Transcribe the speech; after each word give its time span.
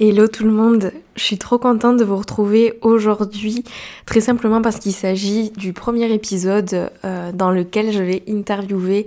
Hello 0.00 0.26
tout 0.26 0.42
le 0.42 0.50
monde, 0.50 0.90
je 1.14 1.22
suis 1.22 1.38
trop 1.38 1.56
contente 1.56 1.98
de 1.98 2.04
vous 2.04 2.16
retrouver 2.16 2.80
aujourd'hui, 2.82 3.62
très 4.06 4.20
simplement 4.20 4.60
parce 4.60 4.80
qu'il 4.80 4.90
s'agit 4.90 5.50
du 5.50 5.72
premier 5.72 6.12
épisode 6.12 6.90
euh, 7.04 7.30
dans 7.30 7.52
lequel 7.52 7.92
je 7.92 8.02
vais 8.02 8.24
interviewer 8.28 9.06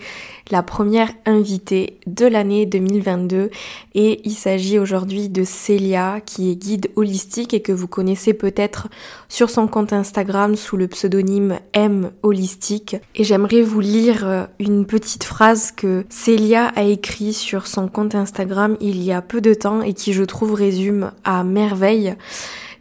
la 0.52 0.64
première 0.64 1.10
invitée 1.26 2.00
de 2.08 2.26
l'année 2.26 2.66
2022 2.66 3.50
et 3.96 4.22
il 4.24 4.34
s'agit 4.34 4.80
aujourd'hui 4.80 5.30
de 5.30 5.44
Célia 5.44 6.22
qui 6.26 6.52
est 6.52 6.56
guide 6.56 6.90
holistique 6.96 7.54
et 7.54 7.62
que 7.62 7.72
vous 7.72 7.88
connaissez 7.88 8.34
peut-être 8.34 8.88
sur 9.30 9.50
son 9.50 9.68
compte 9.68 9.94
Instagram 9.94 10.56
sous 10.56 10.78
le 10.78 10.88
pseudonyme 10.88 11.60
M 11.74 12.12
Holistique. 12.24 12.98
Et 13.16 13.24
j'aimerais 13.24 13.62
vous 13.62 13.80
lire 13.80 14.28
euh, 14.28 14.44
une 14.60 14.86
petite 14.86 15.24
phrase 15.24 15.72
que 15.72 16.06
Célia 16.10 16.68
a 16.76 16.84
écrit 16.84 17.34
sur 17.34 17.68
son 17.68 17.88
compte 17.88 18.16
Instagram 18.16 18.78
il 18.80 19.04
y 19.04 19.12
a 19.12 19.22
peu 19.22 19.42
de 19.42 19.54
temps 19.54 19.82
et 19.82 19.94
qui 19.94 20.14
je 20.14 20.24
trouve 20.24 20.54
résume 20.54 21.12
à 21.24 21.44
merveille 21.44 22.16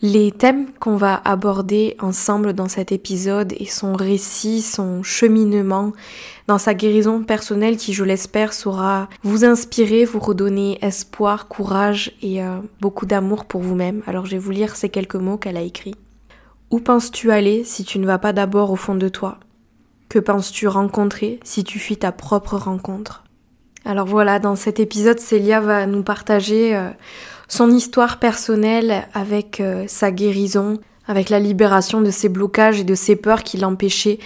les 0.03 0.31
thèmes 0.31 0.67
qu'on 0.79 0.97
va 0.97 1.21
aborder 1.25 1.97
ensemble 2.01 2.53
dans 2.53 2.69
cet 2.69 2.93
épisode 2.93 3.55
et 3.59 3.67
son 3.67 3.95
récit, 3.95 4.63
son 4.63 5.03
cheminement 5.03 5.93
dans 6.47 6.59
sa 6.59 6.75
guérison 6.75 7.23
personnelle 7.23 7.77
qui, 7.77 7.93
je 7.93 8.05
l'espère, 8.05 8.53
saura 8.53 9.09
vous 9.23 9.45
inspirer, 9.45 10.05
vous 10.05 10.21
redonner 10.21 10.79
espoir, 10.83 11.49
courage 11.49 12.13
et 12.23 12.43
euh, 12.43 12.59
beaucoup 12.81 13.07
d'amour 13.07 13.47
pour 13.47 13.63
vous-même. 13.63 14.03
Alors 14.07 14.27
je 14.27 14.33
vais 14.33 14.39
vous 14.39 14.51
lire 14.51 14.77
ces 14.77 14.89
quelques 14.89 15.17
mots 15.17 15.39
qu'elle 15.39 15.57
a 15.57 15.63
écrits. 15.63 15.95
Où 16.71 16.81
penses-tu 16.81 17.31
aller 17.31 17.65
si 17.65 17.85
tu 17.85 17.99
ne 17.99 18.07
vas 18.07 18.19
pas 18.19 18.33
d'abord 18.33 18.71
au 18.71 18.77
fond 18.77 18.95
de 18.97 19.09
toi? 19.09 19.39
Que 20.09 20.19
penses-tu 20.19 20.69
rencontrer 20.69 21.41
si 21.43 21.65
tu 21.65 21.79
fuis 21.79 21.97
ta 21.97 22.13
propre 22.13 22.57
rencontre? 22.57 23.25
Alors 23.85 24.07
voilà, 24.07 24.41
dans 24.41 24.57
cet 24.57 24.81
épisode, 24.81 25.21
Célia 25.21 25.61
va 25.61 25.87
nous 25.87 26.03
partager... 26.03 26.77
Euh, 26.77 26.91
son 27.49 27.71
histoire 27.71 28.19
personnelle 28.19 29.07
avec 29.15 29.61
euh, 29.61 29.85
sa 29.87 30.11
guérison, 30.11 30.79
avec 31.07 31.31
la 31.31 31.39
libération 31.39 32.01
de 32.01 32.11
ses 32.11 32.29
blocages 32.29 32.81
et 32.81 32.85
de 32.85 32.95
ses 32.95 33.17
peurs 33.17 33.43
qui 33.43 33.57
l'empêchaient 33.57 34.19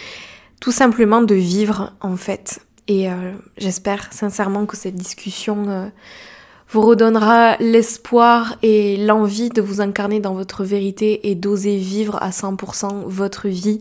tout 0.61 0.73
simplement 0.73 1.23
de 1.23 1.35
vivre 1.35 1.93
en 2.01 2.17
fait. 2.17 2.61
Et 2.89 3.11
euh, 3.11 3.33
j'espère 3.59 4.12
sincèrement 4.12 4.67
que 4.67 4.77
cette 4.77 4.95
discussion 4.95 5.65
euh, 5.69 5.87
vous 6.71 6.81
redonnera 6.81 7.57
l'espoir 7.59 8.57
et 8.62 8.97
l'envie 8.97 9.51
de 9.51 9.62
vous 9.62 9.81
incarner 9.81 10.21
dans 10.21 10.34
votre 10.34 10.65
vérité 10.65 11.31
et 11.31 11.34
d'oser 11.34 11.77
vivre 11.77 12.17
à 12.23 12.31
100% 12.31 13.05
votre 13.07 13.49
vie 13.49 13.81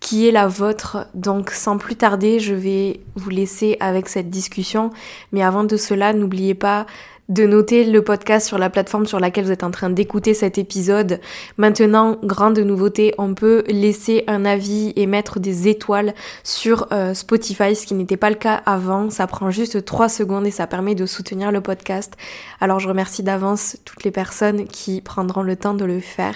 qui 0.00 0.26
est 0.26 0.32
la 0.32 0.48
vôtre. 0.48 1.06
Donc 1.14 1.50
sans 1.50 1.76
plus 1.76 1.96
tarder, 1.96 2.40
je 2.40 2.54
vais 2.54 3.00
vous 3.14 3.30
laisser 3.30 3.76
avec 3.80 4.08
cette 4.08 4.30
discussion. 4.30 4.90
Mais 5.32 5.42
avant 5.42 5.64
de 5.64 5.76
cela, 5.76 6.12
n'oubliez 6.12 6.54
pas 6.54 6.86
de 7.30 7.46
noter 7.46 7.84
le 7.84 8.02
podcast 8.02 8.46
sur 8.46 8.58
la 8.58 8.68
plateforme 8.68 9.06
sur 9.06 9.20
laquelle 9.20 9.44
vous 9.44 9.52
êtes 9.52 9.62
en 9.62 9.70
train 9.70 9.88
d'écouter 9.88 10.34
cet 10.34 10.58
épisode. 10.58 11.20
Maintenant, 11.56 12.18
grande 12.22 12.58
nouveauté, 12.58 13.14
on 13.18 13.34
peut 13.34 13.62
laisser 13.68 14.24
un 14.26 14.44
avis 14.44 14.92
et 14.96 15.06
mettre 15.06 15.38
des 15.38 15.68
étoiles 15.68 16.12
sur 16.42 16.88
euh, 16.92 17.14
Spotify, 17.14 17.74
ce 17.76 17.86
qui 17.86 17.94
n'était 17.94 18.16
pas 18.16 18.30
le 18.30 18.36
cas 18.36 18.60
avant. 18.66 19.10
Ça 19.10 19.26
prend 19.28 19.50
juste 19.50 19.84
3 19.84 20.08
secondes 20.08 20.46
et 20.46 20.50
ça 20.50 20.66
permet 20.66 20.96
de 20.96 21.06
soutenir 21.06 21.52
le 21.52 21.60
podcast. 21.60 22.14
Alors 22.60 22.80
je 22.80 22.88
remercie 22.88 23.22
d'avance 23.22 23.76
toutes 23.84 24.02
les 24.02 24.10
personnes 24.10 24.66
qui 24.66 25.00
prendront 25.00 25.42
le 25.42 25.54
temps 25.54 25.74
de 25.74 25.84
le 25.84 26.00
faire. 26.00 26.34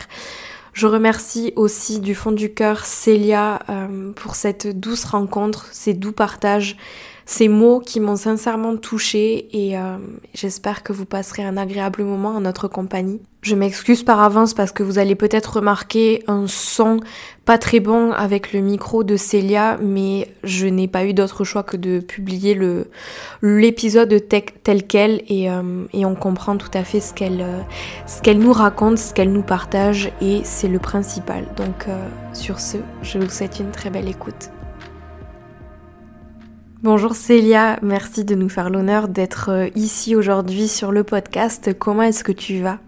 Je 0.74 0.86
remercie 0.86 1.52
aussi 1.54 2.00
du 2.00 2.14
fond 2.16 2.32
du 2.32 2.52
cœur 2.52 2.84
Célia 2.84 3.60
euh, 3.68 4.12
pour 4.12 4.34
cette 4.34 4.78
douce 4.78 5.04
rencontre, 5.04 5.68
ces 5.70 5.94
doux 5.94 6.12
partages 6.12 6.76
ces 7.26 7.48
mots 7.48 7.80
qui 7.80 8.00
m'ont 8.00 8.16
sincèrement 8.16 8.76
touchée 8.76 9.48
et 9.52 9.78
euh, 9.78 9.96
j'espère 10.34 10.82
que 10.82 10.92
vous 10.92 11.06
passerez 11.06 11.42
un 11.42 11.56
agréable 11.56 12.04
moment 12.04 12.30
en 12.30 12.40
notre 12.40 12.68
compagnie. 12.68 13.20
Je 13.40 13.54
m'excuse 13.54 14.02
par 14.02 14.20
avance 14.20 14.54
parce 14.54 14.72
que 14.72 14.82
vous 14.82 14.98
allez 14.98 15.14
peut-être 15.14 15.56
remarquer 15.56 16.22
un 16.26 16.46
son 16.46 17.00
pas 17.44 17.58
très 17.58 17.78
bon 17.78 18.10
avec 18.12 18.54
le 18.54 18.60
micro 18.60 19.04
de 19.04 19.16
Célia, 19.16 19.76
mais 19.82 20.28
je 20.44 20.66
n'ai 20.66 20.88
pas 20.88 21.04
eu 21.04 21.12
d'autre 21.12 21.44
choix 21.44 21.62
que 21.62 21.76
de 21.76 22.00
publier 22.00 22.54
le 22.54 22.88
l'épisode 23.42 24.14
tel 24.62 24.86
quel 24.86 25.22
et, 25.28 25.50
euh, 25.50 25.84
et, 25.92 26.06
on 26.06 26.14
comprend 26.14 26.56
tout 26.56 26.70
à 26.72 26.84
fait 26.84 27.00
ce 27.00 27.12
qu'elle 27.12 27.42
euh, 27.42 27.60
ce 28.06 28.22
qu'elle 28.22 28.38
nous 28.38 28.52
raconte, 28.52 28.96
ce 28.96 29.12
qu'elle 29.12 29.32
nous 29.32 29.42
partage 29.42 30.10
et 30.22 30.40
c'est 30.44 30.68
le 30.68 30.78
principal. 30.78 31.44
Donc 31.56 31.86
sur 32.32 32.60
ce, 32.60 32.78
je 33.02 33.18
vous 33.18 33.28
souhaite 33.28 33.60
une 33.60 33.70
très 33.70 33.90
belle 33.90 34.08
écoute. 34.08 34.53
Bonjour 36.84 37.14
Célia, 37.14 37.78
merci 37.80 38.26
de 38.26 38.34
nous 38.34 38.50
faire 38.50 38.68
l'honneur 38.68 39.08
d'être 39.08 39.48
euh, 39.48 39.68
ici 39.74 40.14
aujourd'hui 40.14 40.68
sur 40.68 40.92
le 40.92 41.02
podcast. 41.02 41.72
Comment 41.78 42.02
est-ce 42.02 42.22
que 42.22 42.30
tu 42.30 42.60
vas? 42.60 42.78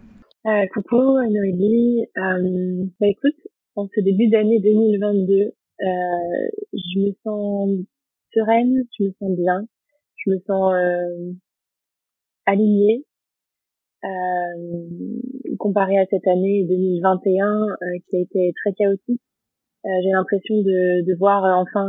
Euh, 0.44 0.66
Coucou 0.74 1.00
Noélie, 1.00 2.04
euh, 2.18 2.84
bah 3.00 3.06
écoute, 3.06 3.40
en 3.74 3.86
ce 3.86 4.02
début 4.02 4.28
d'année 4.28 4.60
2022, 4.60 5.32
euh, 5.34 5.52
je 6.74 6.98
me 7.00 7.12
sens 7.24 7.70
sereine, 8.34 8.84
je 8.98 9.04
me 9.04 9.12
sens 9.18 9.34
bien, 9.34 9.66
je 10.16 10.30
me 10.30 10.40
sens 10.46 10.74
euh, 10.74 11.32
alignée. 12.44 13.02
Euh, 14.04 15.56
comparé 15.58 15.96
à 15.96 16.04
cette 16.10 16.26
année 16.26 16.66
2021 16.68 17.66
qui 18.10 18.16
a 18.18 18.20
été 18.20 18.52
très 18.62 18.74
chaotique, 18.74 19.22
j'ai 19.84 20.10
l'impression 20.10 20.56
de, 20.56 21.02
de 21.02 21.18
voir 21.18 21.44
enfin 21.58 21.88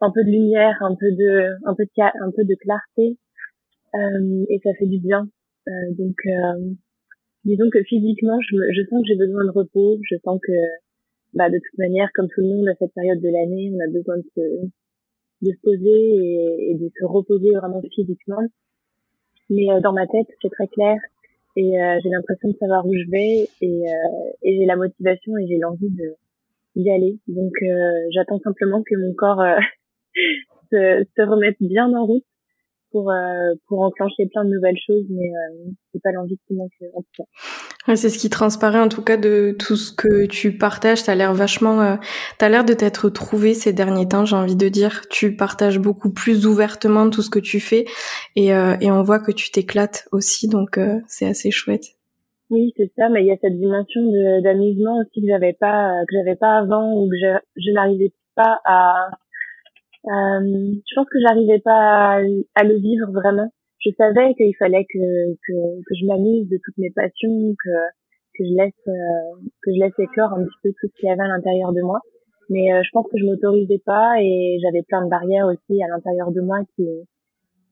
un 0.00 0.10
peu 0.10 0.24
de 0.24 0.30
lumière, 0.30 0.76
un 0.80 0.94
peu 0.94 1.10
de, 1.12 1.56
un 1.66 1.74
peu 1.74 2.44
de, 2.44 2.54
clarté, 2.54 3.18
euh, 3.94 4.44
et 4.48 4.60
ça 4.62 4.70
fait 4.78 4.86
du 4.86 4.98
bien. 4.98 5.28
Euh, 5.68 5.72
donc, 5.98 6.16
euh, 6.26 6.74
disons 7.44 7.68
que 7.70 7.82
physiquement, 7.82 8.38
je, 8.40 8.56
je 8.72 8.88
sens 8.88 9.02
que 9.02 9.08
j'ai 9.08 9.16
besoin 9.16 9.44
de 9.44 9.50
repos. 9.50 9.98
Je 10.08 10.16
sens 10.24 10.40
que, 10.42 10.52
bah, 11.34 11.50
de 11.50 11.58
toute 11.58 11.78
manière, 11.78 12.08
comme 12.14 12.28
tout 12.28 12.40
le 12.40 12.48
monde 12.48 12.68
à 12.68 12.74
cette 12.78 12.94
période 12.94 13.20
de 13.20 13.28
l'année, 13.28 13.72
on 13.74 13.80
a 13.80 13.92
besoin 13.92 14.16
de 14.18 14.26
se, 14.34 14.66
de 15.42 15.52
se 15.52 15.60
poser 15.62 15.88
et, 15.88 16.70
et 16.70 16.74
de 16.74 16.90
se 16.98 17.04
reposer 17.04 17.50
vraiment 17.56 17.82
physiquement. 17.94 18.42
Mais 19.50 19.68
euh, 19.70 19.80
dans 19.80 19.92
ma 19.92 20.06
tête, 20.06 20.28
c'est 20.40 20.50
très 20.50 20.68
clair 20.68 20.96
et 21.56 21.82
euh, 21.82 21.98
j'ai 22.02 22.08
l'impression 22.10 22.48
de 22.48 22.56
savoir 22.56 22.86
où 22.86 22.94
je 22.94 23.10
vais 23.10 23.48
et, 23.60 23.90
euh, 23.90 24.30
et 24.42 24.56
j'ai 24.56 24.66
la 24.66 24.76
motivation 24.76 25.36
et 25.36 25.46
j'ai 25.48 25.58
l'envie 25.58 25.90
de 25.90 26.14
d'y 26.76 26.88
aller. 26.88 27.18
Donc 27.26 27.52
j'attends 28.14 28.38
simplement 28.38 28.80
que 28.84 28.94
mon 28.94 29.12
corps 29.12 29.42
se, 30.70 31.04
se, 31.16 31.22
remettre 31.22 31.58
bien 31.60 31.92
en 31.94 32.06
route 32.06 32.24
pour 32.90 33.10
euh, 33.10 33.54
pour 33.68 33.80
enclencher 33.82 34.26
plein 34.32 34.44
de 34.44 34.50
nouvelles 34.50 34.78
choses 34.84 35.04
mais 35.08 35.28
euh, 35.28 35.70
c'est 35.92 36.02
pas 36.02 36.12
l'envie 36.12 36.38
qui 36.46 36.54
manque 36.54 36.72
en 36.94 37.02
tout 37.02 37.24
cas. 37.86 37.96
c'est 37.96 38.08
ce 38.08 38.18
qui 38.18 38.30
transparaît 38.30 38.80
en 38.80 38.88
tout 38.88 39.02
cas 39.02 39.16
de 39.16 39.54
tout 39.58 39.76
ce 39.76 39.92
que 39.92 40.26
tu 40.26 40.56
partages, 40.56 41.04
tu 41.04 41.10
as 41.10 41.14
l'air 41.14 41.32
vachement 41.34 41.80
euh, 41.80 41.96
tu 42.38 42.44
as 42.44 42.48
l'air 42.48 42.64
de 42.64 42.74
t'être 42.74 43.08
trouvé 43.10 43.54
ces 43.54 43.72
derniers 43.72 44.08
temps, 44.08 44.24
j'ai 44.24 44.36
envie 44.36 44.56
de 44.56 44.68
dire, 44.68 45.02
tu 45.08 45.36
partages 45.36 45.78
beaucoup 45.78 46.12
plus 46.12 46.46
ouvertement 46.46 47.08
tout 47.10 47.22
ce 47.22 47.30
que 47.30 47.38
tu 47.38 47.60
fais 47.60 47.84
et 48.36 48.52
euh, 48.54 48.76
et 48.80 48.90
on 48.90 49.02
voit 49.02 49.20
que 49.20 49.32
tu 49.32 49.50
t'éclates 49.50 50.08
aussi 50.12 50.48
donc 50.48 50.78
euh, 50.78 51.00
c'est 51.06 51.26
assez 51.26 51.50
chouette. 51.50 51.84
Oui, 52.50 52.72
c'est 52.76 52.90
ça, 52.98 53.08
mais 53.08 53.22
il 53.22 53.26
y 53.26 53.30
a 53.30 53.36
cette 53.40 53.56
dimension 53.56 54.00
d'amusement 54.42 54.98
aussi 54.98 55.20
que 55.20 55.28
j'avais 55.28 55.52
pas 55.52 55.92
que 56.08 56.16
j'avais 56.16 56.34
pas 56.34 56.58
avant 56.58 56.92
ou 56.94 57.08
que 57.08 57.14
je, 57.16 57.38
je 57.62 57.72
n'arrivais 57.72 58.12
pas 58.34 58.58
à 58.64 59.10
je 60.04 60.94
pense 60.94 61.06
que 61.10 61.20
j'arrivais 61.20 61.60
pas 61.60 62.20
à, 62.54 62.64
le 62.64 62.78
vivre 62.78 63.10
vraiment. 63.12 63.50
Je 63.78 63.90
savais 63.96 64.34
qu'il 64.34 64.54
fallait 64.56 64.84
que, 64.84 65.32
que, 65.46 65.80
que 65.80 65.94
je 65.98 66.06
m'amuse 66.06 66.48
de 66.48 66.58
toutes 66.62 66.78
mes 66.78 66.90
passions, 66.90 67.54
que, 67.64 67.70
que 68.36 68.44
je 68.44 68.54
laisse 68.56 68.88
euh, 68.88 69.40
que 69.62 69.72
je 69.72 69.80
laisse 69.80 69.98
éclore 69.98 70.32
un 70.34 70.44
petit 70.44 70.58
peu 70.62 70.70
tout 70.80 70.88
ce 70.88 71.00
qu'il 71.00 71.08
y 71.08 71.12
avait 71.12 71.22
à 71.22 71.28
l'intérieur 71.28 71.72
de 71.72 71.82
moi. 71.82 72.00
Mais 72.50 72.72
euh, 72.72 72.82
je 72.82 72.90
pense 72.92 73.06
que 73.06 73.18
je 73.18 73.24
m'autorisais 73.24 73.80
pas 73.84 74.20
et 74.20 74.58
j'avais 74.62 74.82
plein 74.82 75.04
de 75.04 75.10
barrières 75.10 75.46
aussi 75.46 75.82
à 75.82 75.88
l'intérieur 75.88 76.32
de 76.32 76.40
moi 76.40 76.58
qui 76.74 76.84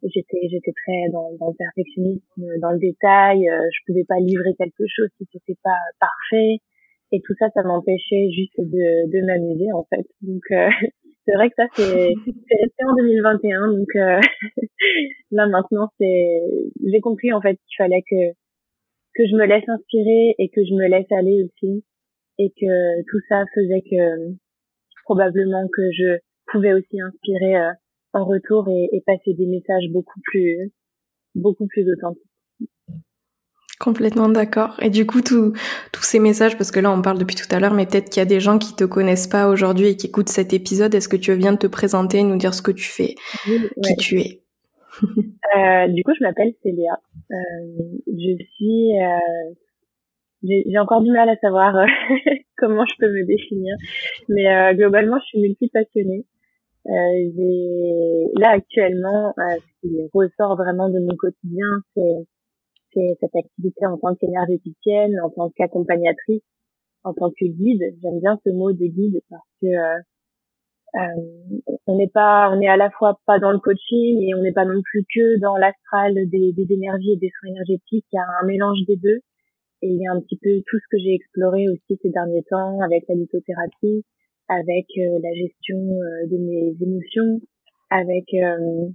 j'étais 0.04 0.48
j'étais 0.48 0.72
très 0.72 1.10
dans, 1.10 1.34
dans, 1.40 1.48
le 1.48 1.56
perfectionnisme, 1.58 2.60
dans 2.60 2.70
le 2.70 2.78
détail. 2.78 3.48
Euh, 3.48 3.58
je 3.72 3.80
pouvais 3.86 4.04
pas 4.04 4.20
livrer 4.20 4.54
quelque 4.54 4.84
chose 4.86 5.08
si 5.18 5.26
c'était 5.32 5.58
pas 5.62 5.78
parfait. 5.98 6.58
Et 7.10 7.20
tout 7.24 7.34
ça, 7.38 7.48
ça 7.54 7.62
m'empêchait 7.62 8.30
juste 8.30 8.58
de, 8.58 9.10
de 9.10 9.26
m'amuser 9.26 9.72
en 9.72 9.84
fait. 9.84 10.06
Donc 10.22 10.42
euh, 10.52 10.68
c'est 11.28 11.34
vrai 11.34 11.50
que 11.50 11.56
ça 11.56 11.66
c'est 11.74 12.14
resté 12.56 12.84
en 12.86 12.94
2021. 12.96 13.72
Donc 13.72 13.88
euh, 13.96 14.20
là 15.30 15.46
maintenant 15.46 15.88
c'est 15.98 16.40
j'ai 16.86 17.00
compris 17.00 17.32
en 17.32 17.40
fait 17.40 17.56
qu'il 17.56 17.76
fallait 17.76 18.02
que 18.02 18.32
que 19.14 19.26
je 19.26 19.36
me 19.36 19.44
laisse 19.44 19.68
inspirer 19.68 20.34
et 20.38 20.48
que 20.48 20.64
je 20.64 20.74
me 20.74 20.88
laisse 20.88 21.10
aller 21.12 21.44
aussi 21.44 21.84
et 22.38 22.50
que 22.50 23.02
tout 23.10 23.20
ça 23.28 23.44
faisait 23.54 23.82
que 23.82 24.36
probablement 25.04 25.66
que 25.68 25.82
je 25.92 26.18
pouvais 26.46 26.72
aussi 26.72 27.00
inspirer 27.00 27.56
euh, 27.56 27.72
en 28.14 28.24
retour 28.24 28.68
et, 28.68 28.88
et, 28.92 29.02
passer 29.04 29.34
des 29.34 29.46
messages 29.46 29.90
beaucoup 29.90 30.20
plus 30.24 30.72
beaucoup 31.34 31.66
plus 31.66 31.84
authentiques. 31.92 32.22
Complètement 33.80 34.28
d'accord. 34.28 34.74
Et 34.82 34.90
du 34.90 35.06
coup, 35.06 35.20
tous 35.22 35.54
ces 36.02 36.18
messages, 36.18 36.56
parce 36.56 36.70
que 36.70 36.80
là, 36.80 36.90
on 36.90 37.00
parle 37.00 37.18
depuis 37.18 37.36
tout 37.36 37.46
à 37.54 37.60
l'heure, 37.60 37.74
mais 37.74 37.86
peut-être 37.86 38.10
qu'il 38.10 38.20
y 38.20 38.22
a 38.22 38.28
des 38.28 38.40
gens 38.40 38.58
qui 38.58 38.74
te 38.74 38.84
connaissent 38.84 39.28
pas 39.28 39.48
aujourd'hui 39.48 39.88
et 39.88 39.96
qui 39.96 40.08
écoutent 40.08 40.28
cet 40.28 40.52
épisode. 40.52 40.94
Est-ce 40.94 41.08
que 41.08 41.16
tu 41.16 41.32
viens 41.34 41.52
de 41.52 41.58
te 41.58 41.68
présenter, 41.68 42.22
nous 42.24 42.36
dire 42.36 42.54
ce 42.54 42.62
que 42.62 42.72
tu 42.72 42.88
fais, 42.88 43.14
qui 43.84 43.96
tu 43.96 44.20
es? 44.20 44.42
Euh, 45.56 45.86
Du 45.88 46.02
coup, 46.02 46.12
je 46.18 46.24
m'appelle 46.24 46.52
Célia. 46.62 46.98
Euh, 47.30 47.36
je 48.08 48.44
suis 48.56 48.98
euh, 49.00 49.54
j'ai 50.42 50.78
encore 50.78 51.02
du 51.02 51.10
mal 51.10 51.28
à 51.28 51.36
savoir 51.36 51.76
euh, 51.76 51.86
comment 52.58 52.84
je 52.86 52.94
peux 52.98 53.08
me 53.08 53.26
définir, 53.26 53.74
mais 54.28 54.46
euh, 54.46 54.74
globalement, 54.74 55.18
je 55.20 55.24
suis 55.26 55.40
multi-passionnée. 55.40 56.24
Euh, 56.86 58.28
là 58.38 58.50
actuellement, 58.50 59.34
euh, 59.38 59.56
ce 59.82 59.88
qui 59.88 59.96
ressort 60.14 60.56
vraiment 60.56 60.88
de 60.88 61.00
mon 61.00 61.16
quotidien, 61.16 61.66
c'est 61.94 62.26
cette 62.94 63.36
activité 63.36 63.86
en 63.86 63.98
tant 63.98 64.14
qu'énergéticienne, 64.14 65.18
en 65.22 65.30
tant 65.30 65.50
qu'accompagnatrice, 65.50 66.42
en 67.04 67.14
tant 67.14 67.30
que 67.30 67.44
guide. 67.44 67.82
J'aime 68.02 68.20
bien 68.20 68.38
ce 68.44 68.50
mot 68.50 68.72
de 68.72 68.86
guide 68.86 69.20
parce 69.30 69.48
que 69.60 69.66
euh, 69.66 70.00
on 71.86 71.96
n'est 71.96 72.08
pas, 72.08 72.50
on 72.50 72.60
est 72.60 72.68
à 72.68 72.76
la 72.76 72.90
fois 72.90 73.18
pas 73.26 73.38
dans 73.38 73.52
le 73.52 73.58
coaching 73.58 74.22
et 74.22 74.34
on 74.34 74.42
n'est 74.42 74.52
pas 74.52 74.64
non 74.64 74.80
plus 74.82 75.04
que 75.14 75.38
dans 75.40 75.56
l'astral 75.56 76.14
des, 76.14 76.52
des 76.52 76.66
énergies 76.72 77.12
et 77.12 77.16
des 77.16 77.30
soins 77.38 77.50
énergétiques. 77.50 78.06
Il 78.12 78.16
y 78.16 78.18
a 78.18 78.26
un 78.42 78.46
mélange 78.46 78.78
des 78.86 78.96
deux. 78.96 79.20
Et 79.82 79.88
il 79.88 80.00
y 80.00 80.06
a 80.08 80.12
un 80.12 80.20
petit 80.20 80.38
peu 80.42 80.50
tout 80.66 80.78
ce 80.78 80.88
que 80.90 80.98
j'ai 80.98 81.14
exploré 81.14 81.68
aussi 81.68 81.98
ces 82.02 82.10
derniers 82.10 82.42
temps 82.50 82.80
avec 82.80 83.04
la 83.08 83.14
lithothérapie, 83.14 84.04
avec 84.48 84.86
euh, 84.98 85.18
la 85.22 85.32
gestion 85.34 85.78
euh, 85.78 86.26
de 86.26 86.36
mes 86.36 86.74
émotions, 86.82 87.40
avec 87.90 88.26
euh, 88.34 88.88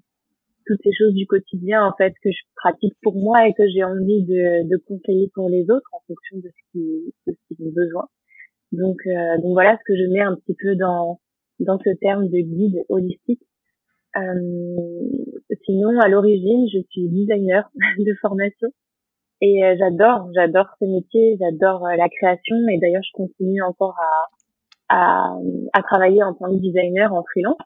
toutes 0.66 0.80
ces 0.84 0.94
choses 0.94 1.14
du 1.14 1.26
quotidien 1.28 1.86
en 1.86 1.94
fait 1.98 2.14
que 2.24 2.32
je 2.32 2.42
pratique 2.56 2.96
pour 3.02 3.16
moi 3.16 3.48
et 3.48 3.54
que 3.54 3.68
j'ai 3.70 3.84
envie 3.84 4.24
de, 4.24 4.68
de, 4.70 4.78
conseiller 4.88 5.30
pour 5.34 5.50
les 5.50 5.64
autres 5.64 5.90
en 5.94 6.00
fonction 6.08 6.38
de 6.38 6.50
ce 6.50 6.72
qui 6.72 7.14
de 7.28 7.34
qu'ils 7.48 7.68
ont 7.68 7.72
besoin. 7.72 8.08
Donc 8.72 8.98
donc 9.42 9.54
voilà 9.54 9.78
ce 9.78 9.84
que 9.86 9.98
je 9.98 10.12
mets 10.12 10.22
un 10.22 10.36
petit 10.36 10.56
peu 10.60 10.76
dans 10.76 11.20
dans 11.60 11.78
ce 11.80 11.90
terme 12.02 12.28
de 12.28 12.40
guide 12.40 12.84
holistique. 12.90 13.44
sinon 15.66 16.00
à 16.00 16.08
l'origine 16.08 16.68
je 16.74 16.80
suis 16.90 17.08
designer 17.10 17.70
de 18.00 18.14
formation 18.22 18.70
et 19.46 19.62
euh, 19.62 19.76
j'adore, 19.78 20.30
j'adore 20.34 20.68
ce 20.80 20.86
métier, 20.86 21.38
j'adore 21.38 21.86
euh, 21.86 21.98
la 21.98 22.08
création. 22.08 22.56
Et 22.72 22.78
d'ailleurs, 22.80 23.02
je 23.04 23.12
continue 23.14 23.62
encore 23.62 23.94
à, 24.00 24.96
à, 24.96 25.36
à, 25.74 25.84
travailler 25.84 26.24
en 26.24 26.34
tant 26.34 26.46
que 26.46 26.62
designer 26.62 27.12
en 27.12 27.24
freelance. 27.30 27.58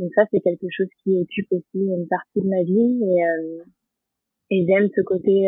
Donc 0.00 0.10
ça, 0.16 0.22
c'est 0.32 0.40
quelque 0.40 0.66
chose 0.70 0.88
qui 1.04 1.16
occupe 1.16 1.52
aussi 1.52 1.78
une 1.78 2.08
partie 2.08 2.40
de 2.40 2.48
ma 2.48 2.62
vie. 2.64 3.00
Et, 3.04 3.24
euh, 3.24 3.64
et 4.50 4.66
j'aime 4.66 4.88
ce 4.96 5.02
côté 5.02 5.46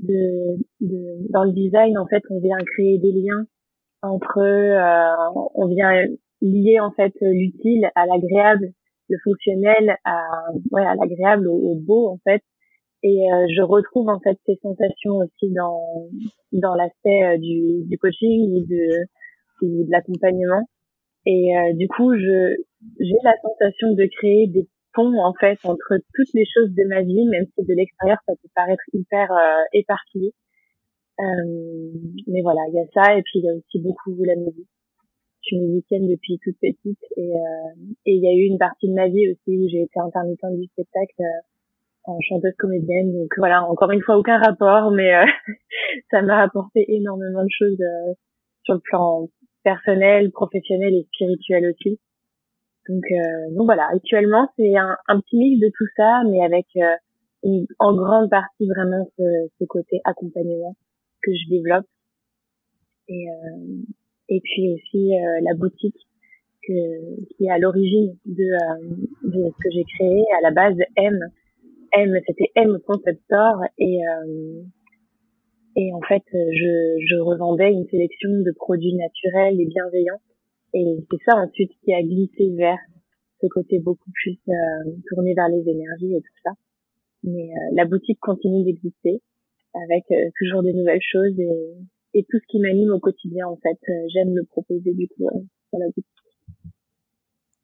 de, 0.00 0.58
de, 0.80 1.32
dans 1.32 1.44
le 1.44 1.52
design. 1.52 1.96
En 1.96 2.06
fait, 2.06 2.22
on 2.28 2.40
vient 2.40 2.58
créer 2.74 2.98
des 2.98 3.12
liens 3.12 3.46
entre, 4.02 4.42
on 5.54 5.66
vient 5.68 5.92
lier 6.42 6.80
en 6.80 6.90
fait 6.90 7.14
l'utile 7.22 7.88
à 7.94 8.04
l'agréable, 8.04 8.72
le 9.08 9.16
fonctionnel 9.24 9.96
à, 10.04 10.50
ouais, 10.72 10.84
à 10.84 10.94
l'agréable, 10.94 11.48
au, 11.48 11.54
au 11.54 11.74
beau 11.76 12.08
en 12.08 12.18
fait 12.24 12.42
et 13.02 13.32
euh, 13.32 13.46
je 13.56 13.62
retrouve 13.62 14.08
en 14.08 14.18
fait 14.20 14.38
ces 14.46 14.58
sensations 14.62 15.18
aussi 15.18 15.52
dans 15.52 16.08
dans 16.52 16.74
l'aspect 16.74 17.22
euh, 17.22 17.38
du, 17.38 17.84
du 17.86 17.98
coaching 17.98 18.52
ou 18.52 18.66
de 18.66 19.06
ou 19.62 19.84
de 19.84 19.90
l'accompagnement 19.90 20.68
et 21.28 21.56
euh, 21.56 21.72
du 21.74 21.88
coup 21.88 22.16
je 22.16 22.56
j'ai 23.00 23.20
la 23.22 23.34
sensation 23.42 23.92
de 23.92 24.08
créer 24.16 24.46
des 24.48 24.66
ponts 24.94 25.18
en 25.20 25.34
fait 25.34 25.58
entre 25.64 25.98
toutes 26.14 26.32
les 26.32 26.46
choses 26.46 26.70
de 26.72 26.88
ma 26.88 27.02
vie 27.02 27.26
même 27.26 27.44
si 27.54 27.64
de 27.64 27.74
l'extérieur 27.74 28.18
ça 28.26 28.32
peut 28.40 28.48
paraître 28.54 28.82
hyper 28.92 29.28
éparpillé 29.72 30.32
mais 31.18 32.40
voilà 32.42 32.60
il 32.68 32.74
y 32.74 32.80
a 32.80 32.86
ça 32.94 33.16
et 33.16 33.22
puis 33.22 33.40
il 33.40 33.44
y 33.44 33.50
a 33.50 33.54
aussi 33.54 33.78
beaucoup 33.80 34.16
la 34.24 34.36
musique 34.36 34.70
je 35.42 35.54
suis 35.54 35.58
musicienne 35.60 36.08
depuis 36.08 36.38
toute 36.42 36.56
petite 36.60 37.04
et 37.16 37.32
et 38.06 38.14
il 38.14 38.22
y 38.22 38.28
a 38.28 38.32
eu 38.32 38.48
une 38.48 38.58
partie 38.58 38.88
de 38.88 38.94
ma 38.94 39.08
vie 39.08 39.30
aussi 39.30 39.58
où 39.58 39.68
j'ai 39.68 39.82
été 39.82 40.00
intermittente 40.00 40.56
du 40.56 40.66
spectacle 40.68 41.22
en 42.08 42.18
chanteuse 42.20 42.54
comédienne. 42.58 43.12
Donc 43.12 43.32
voilà, 43.36 43.64
encore 43.64 43.90
une 43.90 44.02
fois, 44.02 44.16
aucun 44.16 44.38
rapport, 44.38 44.90
mais 44.90 45.14
euh, 45.14 45.26
ça 46.10 46.22
m'a 46.22 46.42
apporté 46.42 46.84
énormément 46.88 47.42
de 47.42 47.50
choses 47.50 47.80
euh, 47.80 48.14
sur 48.62 48.74
le 48.74 48.80
plan 48.80 49.28
personnel, 49.62 50.30
professionnel 50.30 50.94
et 50.94 51.06
spirituel 51.14 51.70
aussi. 51.70 51.98
Donc, 52.88 53.04
euh, 53.10 53.54
donc 53.54 53.66
voilà, 53.66 53.86
actuellement 53.92 54.48
c'est 54.56 54.76
un, 54.76 54.96
un, 55.08 55.20
petit 55.20 55.36
mix 55.36 55.60
de 55.60 55.70
tout 55.76 55.86
ça, 55.96 56.22
mais 56.30 56.42
avec 56.42 56.66
une, 57.42 57.66
en 57.78 57.94
grande 57.94 58.30
partie 58.30 58.66
vraiment 58.66 59.06
ce, 59.18 59.48
ce, 59.58 59.64
côté 59.66 60.00
accompagnement 60.04 60.74
que 61.22 61.32
je 61.32 61.50
développe. 61.50 61.86
Et, 63.08 63.26
et 64.28 64.40
puis 64.40 64.74
aussi 64.74 65.12
la 65.42 65.54
boutique 65.54 65.96
que, 66.68 67.34
qui 67.34 67.44
est 67.44 67.50
à 67.50 67.58
l'origine 67.58 68.16
de, 68.26 68.48
de 69.24 69.50
ce 69.50 69.62
que 69.62 69.70
j'ai 69.72 69.84
créé. 69.84 70.24
À 70.38 70.42
la 70.42 70.50
base, 70.50 70.76
M, 70.96 71.18
M, 71.92 72.18
c'était 72.26 72.50
M 72.54 72.78
Concept 72.86 73.22
Store 73.24 73.62
et 73.78 74.00
euh, 74.06 74.62
et 75.78 75.94
en 75.94 76.00
fait 76.02 76.24
je, 76.32 76.98
je 77.00 77.16
revendais 77.16 77.72
une 77.72 77.86
sélection 77.88 78.28
de 78.30 78.52
produits 78.52 78.94
naturels 78.94 79.58
et 79.60 79.66
bienveillants 79.66 80.20
et 80.74 80.96
c'est 81.10 81.22
ça 81.24 81.36
ensuite 81.36 81.72
qui 81.82 81.94
a 81.94 82.02
glissé 82.02 82.50
vers 82.56 82.78
ce 83.40 83.46
côté 83.46 83.78
beaucoup 83.78 84.10
plus 84.12 84.38
euh, 84.48 84.90
tourné 85.08 85.34
vers 85.34 85.48
les 85.48 85.68
énergies 85.68 86.14
et 86.14 86.20
tout 86.20 86.40
ça. 86.44 86.50
Mais 87.22 87.50
euh, 87.50 87.74
la 87.74 87.84
boutique 87.84 88.20
continue 88.20 88.64
d'exister 88.64 89.20
avec 89.74 90.04
euh, 90.10 90.30
toujours 90.38 90.62
des 90.62 90.72
nouvelles 90.72 91.02
choses 91.02 91.38
et, 91.38 91.74
et 92.14 92.24
tout 92.24 92.38
ce 92.38 92.46
qui 92.48 92.60
m'anime 92.60 92.92
au 92.92 93.00
quotidien 93.00 93.46
en 93.46 93.56
fait. 93.56 93.78
J'aime 94.12 94.34
le 94.34 94.44
proposer 94.44 94.92
du 94.94 95.08
coup 95.08 95.28
sur 95.68 95.78
la 95.78 95.86
boutique. 95.86 96.06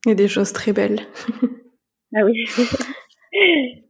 Et 0.06 0.14
des 0.14 0.28
choses 0.28 0.52
très 0.52 0.72
belles. 0.72 1.00
ah 2.14 2.24
oui. 2.24 2.44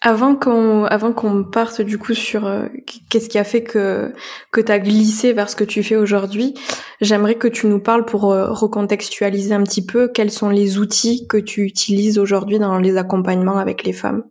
Avant 0.00 0.36
qu'on 0.36 0.84
avant 0.84 1.12
qu'on 1.12 1.42
parte 1.42 1.80
du 1.80 1.98
coup 1.98 2.14
sur 2.14 2.46
euh, 2.46 2.68
qu'est-ce 3.10 3.28
qui 3.28 3.36
a 3.36 3.42
fait 3.42 3.64
que 3.64 4.12
que 4.52 4.60
tu 4.60 4.70
as 4.70 4.78
glissé 4.78 5.32
vers 5.32 5.50
ce 5.50 5.56
que 5.56 5.64
tu 5.64 5.82
fais 5.82 5.96
aujourd'hui, 5.96 6.54
j'aimerais 7.00 7.34
que 7.34 7.48
tu 7.48 7.66
nous 7.66 7.80
parles 7.80 8.04
pour 8.04 8.30
euh, 8.30 8.52
recontextualiser 8.52 9.52
un 9.54 9.64
petit 9.64 9.84
peu 9.84 10.06
quels 10.06 10.30
sont 10.30 10.50
les 10.50 10.78
outils 10.78 11.26
que 11.26 11.36
tu 11.36 11.64
utilises 11.64 12.20
aujourd'hui 12.20 12.60
dans 12.60 12.78
les 12.78 12.96
accompagnements 12.96 13.58
avec 13.58 13.82
les 13.82 13.92
femmes. 13.92 14.24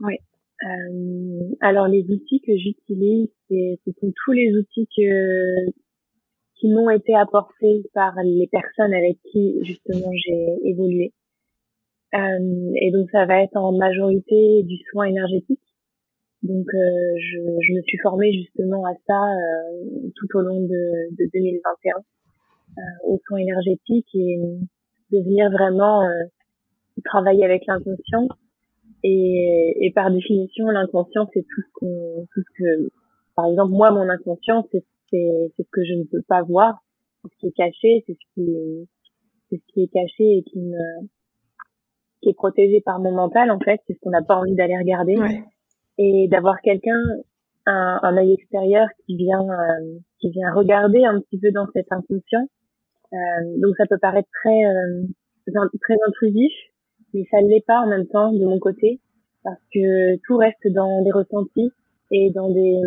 Oui. 0.00 0.14
Euh, 0.64 1.54
alors 1.60 1.86
les 1.86 2.04
outils 2.04 2.40
que 2.40 2.56
j'utilise, 2.56 3.28
c'est 3.50 3.78
ce 3.84 3.90
tous 4.24 4.32
les 4.32 4.56
outils 4.56 4.88
que 4.96 5.70
qui 6.58 6.68
m'ont 6.68 6.88
été 6.88 7.14
apportés 7.14 7.82
par 7.92 8.14
les 8.24 8.48
personnes 8.50 8.94
avec 8.94 9.18
qui 9.30 9.58
justement 9.64 10.10
j'ai 10.14 10.68
évolué. 10.70 11.12
Euh, 12.14 12.72
et 12.74 12.90
donc 12.90 13.08
ça 13.10 13.24
va 13.24 13.42
être 13.42 13.56
en 13.56 13.72
majorité 13.72 14.62
du 14.64 14.76
soin 14.90 15.04
énergétique. 15.04 15.60
Donc 16.42 16.66
euh, 16.74 17.14
je, 17.18 17.38
je, 17.60 17.74
me 17.74 17.82
suis 17.82 17.98
formée 17.98 18.32
justement 18.32 18.84
à 18.86 18.94
ça 19.06 19.32
euh, 19.32 20.10
tout 20.16 20.26
au 20.34 20.40
long 20.40 20.60
de, 20.60 21.14
de 21.16 21.30
2021 21.32 21.94
au 23.04 23.20
soin 23.26 23.38
énergétique 23.38 24.08
et 24.14 24.38
de 25.10 25.18
venir 25.18 25.50
vraiment 25.50 26.08
travailler 27.04 27.44
avec 27.44 27.66
l'inconscient. 27.66 28.28
Et, 29.02 29.76
et, 29.80 29.90
par 29.92 30.10
définition, 30.10 30.68
l'inconscient 30.68 31.28
c'est 31.34 31.42
tout 31.42 31.62
ce 31.62 31.72
qu'on, 31.74 32.26
tout 32.32 32.40
ce 32.40 32.62
que, 32.62 32.90
par 33.34 33.46
exemple 33.46 33.72
moi 33.72 33.90
mon 33.90 34.08
inconscient 34.08 34.66
c'est 34.70 34.84
c'est 35.10 35.52
ce 35.58 35.70
que 35.70 35.84
je 35.84 35.94
ne 35.94 36.04
peux 36.04 36.22
pas 36.22 36.42
voir, 36.42 36.82
c'est 37.22 37.32
ce 37.32 37.38
qui 37.38 37.46
est 37.48 37.56
caché, 37.56 38.04
c'est 38.06 38.14
ce 38.14 38.34
qui 38.34 38.50
est, 38.50 38.86
c'est 39.48 39.56
ce 39.56 39.72
qui 39.72 39.82
est 39.82 39.92
caché 39.92 40.38
et 40.38 40.42
qui 40.44 40.60
me 40.60 40.78
qui 42.20 42.30
est 42.30 42.34
protégé 42.34 42.80
par 42.80 43.00
mon 43.00 43.12
mental 43.12 43.50
en 43.50 43.58
fait, 43.58 43.80
c'est 43.86 43.94
ce 43.94 44.00
qu'on 44.00 44.10
n'a 44.10 44.22
pas 44.22 44.36
envie 44.36 44.54
d'aller 44.54 44.76
regarder 44.76 45.16
et 45.98 46.28
d'avoir 46.28 46.60
quelqu'un 46.62 47.00
un, 47.66 48.00
un 48.02 48.16
œil 48.16 48.32
extérieur 48.32 48.88
qui 49.04 49.16
vient 49.16 49.42
euh, 49.42 49.98
qui 50.20 50.30
vient 50.30 50.52
regarder 50.52 51.04
un 51.04 51.20
petit 51.20 51.38
peu 51.38 51.50
dans 51.50 51.66
cet 51.74 51.90
inconscient. 51.90 52.46
Euh, 53.12 53.16
donc 53.58 53.76
ça 53.76 53.86
peut 53.86 53.98
paraître 53.98 54.28
très 54.42 54.64
euh, 54.64 55.02
très 55.82 55.96
intrusif, 56.06 56.52
mais 57.12 57.24
ça 57.30 57.40
l'est 57.40 57.64
pas 57.66 57.80
en 57.80 57.88
même 57.88 58.06
temps 58.06 58.32
de 58.32 58.44
mon 58.44 58.58
côté 58.58 59.00
parce 59.42 59.60
que 59.72 60.16
tout 60.26 60.36
reste 60.36 60.66
dans 60.72 61.02
des 61.02 61.10
ressentis 61.10 61.72
et 62.10 62.30
dans 62.30 62.50
des 62.50 62.80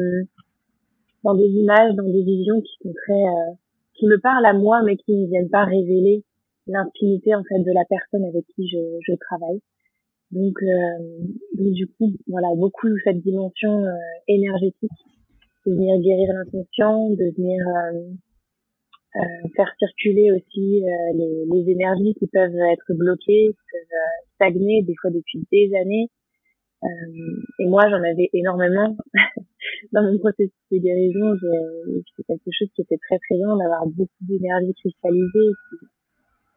dans 1.23 1.35
des 1.35 1.47
images, 1.47 1.95
dans 1.95 2.03
des 2.03 2.23
visions 2.23 2.61
qui 2.61 2.73
sont 2.81 2.93
très 3.05 3.13
euh, 3.13 3.53
qui 3.95 4.07
me 4.07 4.19
parlent 4.19 4.45
à 4.45 4.53
moi 4.53 4.81
mais 4.83 4.97
qui 4.97 5.15
ne 5.15 5.27
viennent 5.27 5.49
pas 5.49 5.65
révéler 5.65 6.23
l'intimité 6.67 7.35
en 7.35 7.43
fait 7.43 7.59
de 7.59 7.73
la 7.73 7.85
personne 7.85 8.25
avec 8.25 8.45
qui 8.55 8.67
je, 8.67 8.79
je 9.01 9.13
travaille. 9.15 9.59
Donc, 10.33 10.57
euh, 10.63 11.27
donc 11.53 11.73
du 11.73 11.87
coup, 11.87 12.09
voilà, 12.27 12.47
beaucoup 12.55 12.89
cette 13.03 13.21
dimension 13.21 13.85
euh, 13.85 13.93
énergétique, 14.27 14.89
de 15.67 15.73
venir 15.73 15.99
guérir 15.99 16.33
l'inconscient, 16.33 17.09
de 17.11 17.31
venir 17.37 17.61
euh, 17.67 19.47
faire 19.55 19.71
circuler 19.77 20.31
aussi 20.31 20.81
les, 21.13 21.45
les, 21.53 21.71
énergies 21.71 22.15
qui 22.17 22.25
peuvent 22.27 22.57
être 22.73 22.93
bloquées, 22.97 23.49
qui 23.49 23.65
peuvent 23.71 23.99
stagner 24.33 24.81
des 24.81 24.95
fois 24.99 25.11
depuis 25.11 25.45
des 25.51 25.69
années. 25.75 26.09
et 27.59 27.67
moi, 27.67 27.83
j'en 27.91 28.01
avais 28.01 28.29
énormément 28.33 28.97
dans 29.93 30.01
mon 30.01 30.17
processus 30.17 30.51
de 30.71 30.77
guérison. 30.79 31.35
C'était 32.17 32.33
quelque 32.33 32.57
chose 32.57 32.69
qui 32.75 32.81
était 32.81 32.97
très 33.07 33.19
présent, 33.29 33.55
d'avoir 33.55 33.85
beaucoup 33.85 34.09
d'énergie 34.21 34.73
cristallisée, 34.73 35.51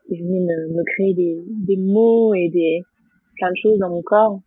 qui 0.07 0.21
venait 0.21 0.41
me, 0.41 0.75
me 0.75 0.85
créer 0.95 1.15
des, 1.15 1.43
des 1.67 1.77
mots 1.77 2.35
et 2.35 2.49
des 2.49 2.83
plein 3.37 3.51
de 3.51 3.57
choses 3.57 3.79
dans 3.79 3.91
mon 3.91 4.03
corps. 4.03 4.41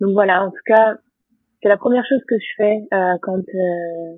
Donc 0.00 0.12
voilà, 0.12 0.44
en 0.44 0.50
tout 0.50 0.64
cas, 0.66 0.96
c'est 1.62 1.68
la 1.68 1.76
première 1.76 2.04
chose 2.06 2.22
que 2.28 2.38
je 2.38 2.46
fais 2.56 2.76
euh, 2.92 3.16
quand 3.22 3.38
euh, 3.38 4.16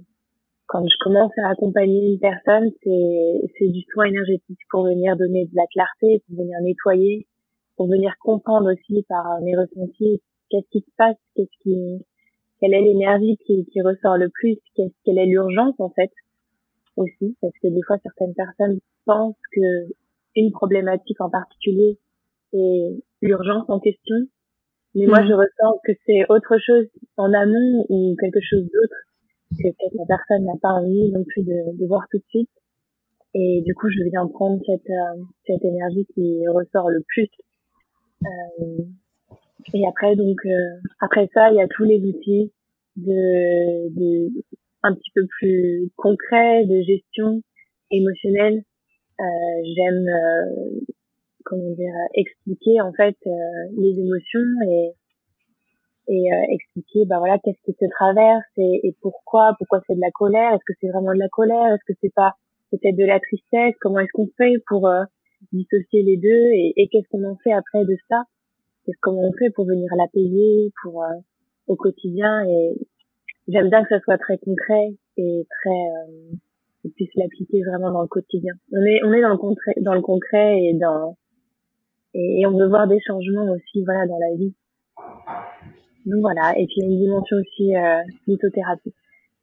quand 0.66 0.86
je 0.86 0.96
commence 1.00 1.32
à 1.42 1.48
accompagner 1.48 2.12
une 2.12 2.18
personne, 2.18 2.70
c'est 2.82 3.50
c'est 3.58 3.68
du 3.68 3.80
soin 3.92 4.04
énergétique 4.04 4.58
pour 4.70 4.84
venir 4.84 5.16
donner 5.16 5.46
de 5.46 5.56
la 5.56 5.66
clarté, 5.72 6.22
pour 6.26 6.36
venir 6.36 6.58
nettoyer, 6.60 7.26
pour 7.76 7.88
venir 7.88 8.14
comprendre 8.20 8.70
aussi 8.72 9.04
par 9.08 9.40
mes 9.42 9.56
ressentis 9.56 10.20
qu'est-ce 10.50 10.68
qui 10.70 10.80
se 10.80 10.90
passe, 10.96 11.16
qu'est-ce 11.34 11.62
qui 11.62 12.04
quelle 12.60 12.74
est 12.74 12.82
l'énergie 12.82 13.38
qui, 13.46 13.64
qui 13.72 13.80
ressort 13.80 14.18
le 14.18 14.28
plus, 14.28 14.58
qu'est-ce 14.74 14.94
quelle 15.04 15.18
est 15.18 15.26
l'urgence 15.26 15.74
en 15.78 15.88
fait 15.90 16.10
aussi, 16.96 17.36
parce 17.40 17.54
que 17.62 17.68
des 17.68 17.82
fois 17.86 17.98
certaines 18.02 18.34
personnes 18.34 18.78
pensent 19.04 19.36
que 19.52 19.92
une 20.36 20.52
problématique 20.52 21.20
en 21.20 21.30
particulier 21.30 21.98
est 22.52 23.02
l'urgence 23.22 23.68
en 23.68 23.80
question. 23.80 24.16
Mais 24.94 25.06
moi, 25.06 25.22
mm. 25.22 25.28
je 25.28 25.32
ressens 25.34 25.80
que 25.84 25.92
c'est 26.06 26.24
autre 26.28 26.58
chose 26.58 26.86
en 27.16 27.32
amont 27.32 27.86
ou 27.88 28.16
quelque 28.18 28.40
chose 28.40 28.64
d'autre 28.64 28.96
que 29.50 29.68
peut-être 29.68 29.94
la 29.94 30.06
personne 30.06 30.44
n'a 30.44 30.58
pas 30.60 30.70
envie 30.70 31.10
non 31.10 31.24
plus 31.24 31.42
de, 31.42 31.76
de, 31.76 31.86
voir 31.86 32.06
tout 32.10 32.18
de 32.18 32.24
suite. 32.28 32.50
Et 33.34 33.62
du 33.64 33.74
coup, 33.74 33.88
je 33.88 34.02
viens 34.10 34.26
prendre 34.28 34.60
cette, 34.66 34.90
euh, 34.90 35.22
cette 35.46 35.64
énergie 35.64 36.06
qui 36.14 36.46
ressort 36.48 36.88
le 36.88 37.02
plus. 37.06 37.28
Euh, 38.24 38.84
et 39.74 39.86
après, 39.86 40.16
donc, 40.16 40.38
euh, 40.46 40.80
après 41.00 41.28
ça, 41.34 41.50
il 41.50 41.56
y 41.56 41.60
a 41.60 41.68
tous 41.68 41.84
les 41.84 42.00
outils 42.00 42.52
de, 42.96 43.88
de 43.94 44.30
un 44.82 44.94
petit 44.94 45.10
peu 45.14 45.26
plus 45.38 45.90
concrets 45.96 46.64
de 46.66 46.82
gestion 46.82 47.42
émotionnelle. 47.90 48.62
Euh, 49.20 49.24
J'aime 49.76 50.06
comment 51.44 51.70
dire 51.74 51.94
expliquer 52.14 52.80
en 52.80 52.92
fait 52.92 53.16
euh, 53.26 53.30
les 53.76 53.98
émotions 53.98 54.46
et 54.68 54.92
et 56.08 56.32
euh, 56.32 56.54
expliquer 56.54 57.06
bah 57.06 57.18
voilà 57.18 57.38
qu'est-ce 57.38 57.60
qui 57.64 57.74
te 57.74 57.84
traverse 57.90 58.46
et, 58.56 58.80
et 58.84 58.96
pourquoi 59.00 59.54
pourquoi 59.58 59.80
c'est 59.86 59.94
de 59.94 60.00
la 60.00 60.10
colère 60.10 60.54
est-ce 60.54 60.64
que 60.66 60.78
c'est 60.80 60.88
vraiment 60.88 61.12
de 61.12 61.18
la 61.18 61.28
colère 61.28 61.74
est-ce 61.74 61.92
que 61.92 61.98
c'est 62.00 62.14
pas 62.14 62.34
peut-être 62.70 62.96
de 62.96 63.04
la 63.04 63.20
tristesse 63.20 63.74
comment 63.80 64.00
est-ce 64.00 64.12
qu'on 64.12 64.28
fait 64.36 64.54
pour 64.66 64.88
euh, 64.88 65.04
dissocier 65.52 66.02
les 66.02 66.16
deux 66.16 66.46
et, 66.52 66.72
et 66.76 66.88
qu'est-ce 66.88 67.08
qu'on 67.10 67.24
en 67.24 67.36
fait 67.42 67.52
après 67.52 67.84
de 67.84 67.96
ça 68.08 68.22
qu'est-ce 68.84 68.98
comment 69.00 69.22
on 69.22 69.32
fait 69.32 69.50
pour 69.50 69.66
venir 69.66 69.88
l'apaiser 69.96 70.72
pour 70.82 71.04
au 71.66 71.76
quotidien 71.76 72.44
et 72.48 72.74
j'aime 73.52 73.68
bien 73.68 73.82
que 73.82 73.88
ça 73.88 74.00
soit 74.00 74.18
très 74.18 74.38
concret 74.38 74.94
et 75.16 75.46
très 75.48 75.70
euh, 75.70 76.88
puisse 76.96 77.10
l'appliquer 77.16 77.62
vraiment 77.62 77.92
dans 77.92 78.02
le 78.02 78.08
quotidien. 78.08 78.54
On 78.72 78.82
est 78.82 79.02
on 79.04 79.12
est 79.12 79.20
dans 79.20 79.30
le 79.30 79.38
concret 79.38 79.74
dans 79.80 79.94
le 79.94 80.02
concret 80.02 80.62
et 80.62 80.74
dans 80.74 81.16
et, 82.14 82.44
on 82.46 82.58
veut 82.58 82.68
voir 82.68 82.88
des 82.88 83.00
changements 83.06 83.50
aussi 83.50 83.84
voilà 83.84 84.06
dans 84.06 84.18
la 84.18 84.36
vie. 84.36 84.54
Donc 86.06 86.20
voilà. 86.22 86.58
Et 86.58 86.66
puis 86.66 86.76
il 86.78 86.84
y 86.84 86.86
a 86.86 86.92
une 86.92 86.98
dimension 86.98 87.36
aussi 87.36 87.76
euh, 87.76 88.02
lithothérapie 88.26 88.94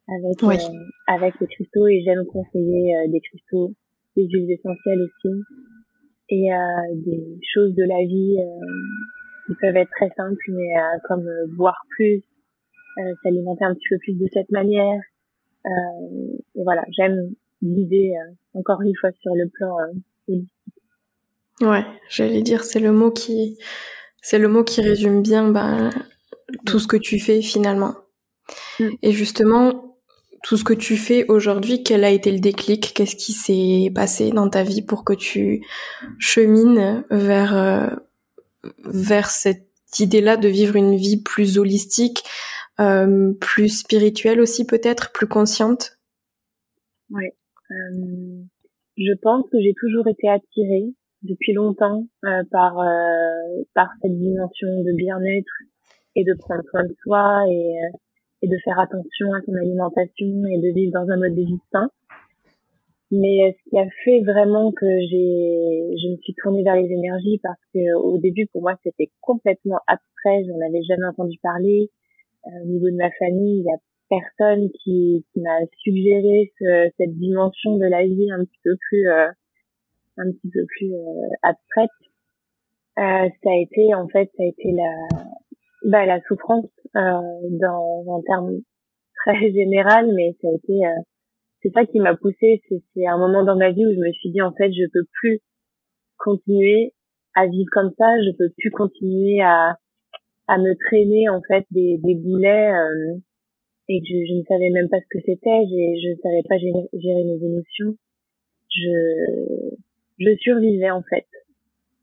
avec 0.08 0.44
euh, 0.44 0.80
avec 1.08 1.40
les 1.40 1.48
cristaux 1.48 1.88
et 1.88 2.02
j'aime 2.04 2.26
conseiller 2.26 2.96
euh, 2.96 3.08
des 3.12 3.20
cristaux 3.20 3.74
des 4.16 4.28
huiles 4.28 4.52
essentielles 4.52 5.02
aussi. 5.02 5.36
Et 6.30 6.52
euh, 6.54 6.58
des 6.96 7.40
choses 7.54 7.74
de 7.74 7.84
la 7.84 8.04
vie 8.06 8.38
qui 9.46 9.54
peuvent 9.62 9.78
être 9.78 9.92
très 9.92 10.10
simples 10.18 10.44
mais 10.50 10.74
comme 11.08 11.26
boire 11.56 11.82
plus 11.90 12.22
s'alimenter 13.24 13.66
un 13.66 13.74
petit 13.74 13.88
peu 13.90 13.98
plus 14.00 14.14
de 14.14 14.28
cette 14.34 14.52
manière 14.52 15.02
et 15.66 16.64
voilà 16.64 16.84
j'aime 16.96 17.32
l'idée 17.62 18.14
encore 18.54 18.82
une 18.82 18.96
fois 18.96 19.12
sur 19.22 19.36
le 19.36 19.50
plan 19.50 19.76
holistique 20.28 20.52
Ouais, 21.62 21.86
j'allais 22.10 22.44
dire, 22.44 22.64
c'est 22.64 22.80
le 22.80 22.92
mot 22.92 23.12
qui, 23.12 23.58
c'est 24.22 24.38
le 24.38 24.48
mot 24.48 24.64
qui 24.64 24.82
résume 24.82 25.24
bien 25.24 25.50
bah, 25.50 25.90
tout 26.66 26.80
ce 26.80 26.88
que 26.88 26.98
tu 26.98 27.20
fais 27.20 27.42
finalement. 27.42 27.96
Mm. 28.80 28.90
Et 29.02 29.12
justement, 29.12 29.98
tout 30.44 30.56
ce 30.56 30.64
que 30.64 30.74
tu 30.74 30.98
fais 30.98 31.26
aujourd'hui, 31.30 31.82
quel 31.82 32.04
a 32.04 32.12
été 32.12 32.32
le 32.32 32.40
déclic? 32.40 32.94
Qu'est-ce 32.94 33.16
qui 33.16 33.34
s'est 33.34 33.92
passé 33.94 34.30
dans 34.30 34.50
ta 34.50 34.62
vie 34.62 34.84
pour 34.84 35.04
que 35.04 35.14
tu 35.14 35.66
chemines 36.20 37.04
vers 37.10 37.58
euh, 37.58 37.88
vers 38.86 39.32
cette 39.32 39.66
idée-là 39.98 40.38
de 40.38 40.48
vivre 40.48 40.76
une 40.76 40.96
vie 40.96 41.18
plus 41.18 41.58
holistique, 41.58 42.24
euh, 42.80 43.34
plus 43.40 43.70
spirituelle 43.70 44.40
aussi 44.40 44.66
peut-être, 44.66 45.12
plus 45.12 45.28
consciente 45.28 45.98
Oui, 47.10 47.26
euh, 47.72 48.44
je 48.98 49.14
pense 49.22 49.48
que 49.50 49.60
j'ai 49.62 49.74
toujours 49.80 50.08
été 50.08 50.30
attirée 50.30 50.94
depuis 51.24 51.54
longtemps 51.54 52.06
euh, 52.26 52.44
par 52.52 52.80
euh, 52.80 53.64
par 53.74 53.90
cette 54.02 54.18
dimension 54.18 54.68
de 54.84 54.96
bien-être 54.96 55.54
et 56.16 56.24
de 56.24 56.34
prendre 56.34 56.64
soin 56.70 56.84
de 56.84 56.96
soi 57.04 57.46
et 57.48 57.78
euh, 57.78 57.98
et 58.44 58.48
de 58.48 58.58
faire 58.64 58.80
attention 58.80 59.34
à 59.34 59.42
son 59.46 59.54
alimentation 59.56 60.46
et 60.52 60.60
de 60.60 60.74
vivre 60.74 60.94
dans 60.94 61.10
un 61.10 61.18
mode 61.18 61.36
de 61.36 61.42
vie 61.42 61.60
sain. 61.72 61.90
Mais 63.10 63.56
ce 63.58 63.70
qui 63.70 63.80
a 63.80 63.88
fait 64.04 64.22
vraiment 64.22 64.72
que 64.72 64.86
j'ai, 64.86 65.96
je 65.98 66.12
me 66.12 66.18
suis 66.18 66.36
tournée 66.36 66.62
vers 66.62 66.76
les 66.76 66.92
énergies 66.92 67.40
parce 67.42 67.60
que 67.74 67.96
au 67.96 68.18
début 68.18 68.48
pour 68.48 68.62
moi 68.62 68.76
c'était 68.84 69.10
complètement 69.22 69.80
abstrait, 69.88 70.44
j'en 70.46 70.68
avais 70.68 70.84
jamais 70.84 71.06
entendu 71.06 71.38
parler. 71.42 71.90
Au 72.46 72.66
niveau 72.66 72.90
de 72.90 72.96
ma 72.96 73.12
famille, 73.12 73.60
il 73.60 73.66
y 73.66 73.72
a 73.72 73.78
personne 74.10 74.70
qui, 74.84 75.26
m'a 75.36 75.60
suggéré 75.84 76.52
ce, 76.60 76.90
cette 76.98 77.18
dimension 77.18 77.78
de 77.78 77.86
la 77.86 78.04
vie 78.04 78.32
un 78.32 78.46
petit 78.46 78.60
peu 78.64 78.76
plus 78.90 79.08
un 80.18 80.32
petit 80.32 80.50
peu 80.50 80.66
plus 80.66 80.94
euh, 80.94 81.28
abstraite, 81.44 81.92
euh, 82.98 83.30
ça 83.44 83.50
a 83.52 83.62
été 83.62 83.94
en 83.94 84.08
fait 84.08 84.32
ça 84.36 84.44
a 84.44 84.48
été 84.48 84.72
la 84.72 85.08
bah, 85.84 86.06
la 86.06 86.20
souffrance 86.22 86.66
euh, 86.96 87.22
dans 87.52 88.04
en 88.08 88.22
termes 88.24 88.58
très 89.24 89.52
général, 89.52 90.12
mais 90.16 90.36
ça 90.42 90.48
a 90.48 90.56
été 90.56 90.86
euh, 90.86 91.02
c'est 91.62 91.72
ça 91.74 91.86
qui 91.86 92.00
m'a 92.00 92.16
poussée. 92.16 92.62
C'est 92.96 93.06
un 93.06 93.18
moment 93.18 93.44
dans 93.44 93.56
ma 93.56 93.72
vie 93.72 93.86
où 93.86 93.94
je 93.94 94.00
me 94.00 94.12
suis 94.14 94.32
dit 94.32 94.42
en 94.42 94.52
fait 94.52 94.72
je 94.72 94.90
peux 94.92 95.06
plus 95.22 95.42
continuer 96.18 96.94
à 97.36 97.46
vivre 97.46 97.70
comme 97.72 97.92
ça, 98.00 98.18
je 98.18 98.36
peux 98.36 98.52
plus 98.58 98.72
continuer 98.72 99.42
à 99.44 99.76
à 100.48 100.58
me 100.58 100.74
traîner 100.88 101.30
en 101.30 101.42
fait 101.42 101.66
des, 101.72 101.98
des 102.04 102.16
boulets 102.16 102.72
euh, 102.72 103.18
et 103.90 104.00
que 104.02 104.08
je, 104.08 104.26
je, 104.28 104.34
ne 104.34 104.44
savais 104.44 104.70
même 104.70 104.90
pas 104.90 105.00
ce 105.00 105.08
que 105.10 105.24
c'était, 105.26 105.66
je 105.68 106.10
ne 106.10 106.16
savais 106.22 106.44
pas 106.48 106.58
gérer, 106.58 106.88
gérer 106.94 107.24
mes 107.24 107.46
émotions. 107.46 107.96
Je 108.70 109.76
je 110.20 110.36
survivais 110.38 110.92
en 110.92 111.04
fait. 111.04 111.28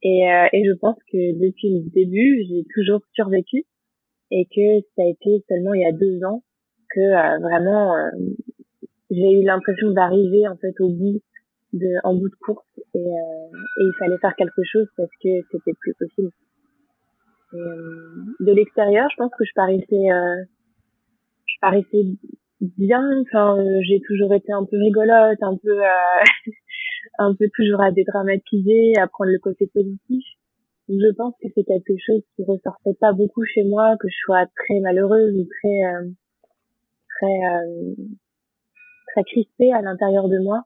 Et, 0.03 0.31
euh, 0.31 0.47
et 0.53 0.65
je 0.65 0.73
pense 0.75 0.99
que 1.11 1.33
depuis 1.33 1.71
le 1.71 1.91
début, 1.91 2.45
j'ai 2.49 2.65
toujours 2.75 3.01
survécu 3.15 3.65
et 4.31 4.45
que 4.45 4.87
ça 4.97 5.03
a 5.03 5.07
été 5.07 5.45
seulement 5.49 5.75
il 5.75 5.81
y 5.81 5.87
a 5.87 5.93
deux 5.93 6.23
ans 6.25 6.43
que 6.91 7.01
euh, 7.01 7.39
vraiment 7.41 7.97
euh, 7.97 8.11
j'ai 9.11 9.33
eu 9.33 9.43
l'impression 9.45 9.91
d'arriver 9.93 10.47
en 10.49 10.57
fait 10.57 10.79
au 10.81 10.89
bout 10.89 11.21
de 11.73 11.89
en 12.05 12.15
bout 12.15 12.29
de 12.29 12.35
course 12.37 12.67
et, 12.95 12.99
et 12.99 13.81
il 13.81 13.93
fallait 13.99 14.19
faire 14.19 14.35
quelque 14.37 14.63
chose 14.65 14.87
parce 14.97 15.11
que 15.23 15.29
c'était 15.51 15.73
plus 15.81 15.95
possible. 15.95 16.31
De 17.55 18.53
l'extérieur, 18.53 19.09
je 19.11 19.17
pense 19.17 19.31
que 19.39 19.45
je 19.45 19.53
paraissais 19.55 20.07
je 21.47 21.55
paraissais 21.61 22.05
bien. 22.61 23.23
Enfin, 23.23 23.57
j'ai 23.83 24.01
toujours 24.07 24.35
été 24.35 24.53
un 24.53 24.65
peu 24.65 24.77
rigolote, 24.77 25.43
un 25.43 25.57
peu 25.57 25.79
un 27.19 27.35
peu 27.35 27.47
toujours 27.55 27.83
à 27.83 27.91
dédramatiser, 27.91 28.95
à 28.99 29.07
prendre 29.07 29.31
le 29.31 29.39
côté 29.39 29.67
positif. 29.73 30.25
Je 30.89 31.15
pense 31.17 31.35
que 31.41 31.49
c'est 31.55 31.65
quelque 31.65 31.95
chose 32.05 32.23
qui 32.37 32.45
ressortait 32.45 32.97
pas 33.01 33.13
beaucoup 33.13 33.45
chez 33.45 33.65
moi, 33.65 33.97
que 33.99 34.09
je 34.09 34.17
sois 34.25 34.45
très 34.55 34.81
malheureuse 34.81 35.35
ou 35.35 35.45
très 35.45 35.85
euh, 35.87 36.11
très 37.17 37.27
euh, 37.27 37.95
très 39.13 39.25
crispée 39.25 39.73
à 39.73 39.81
l'intérieur 39.81 40.29
de 40.29 40.39
moi. 40.41 40.65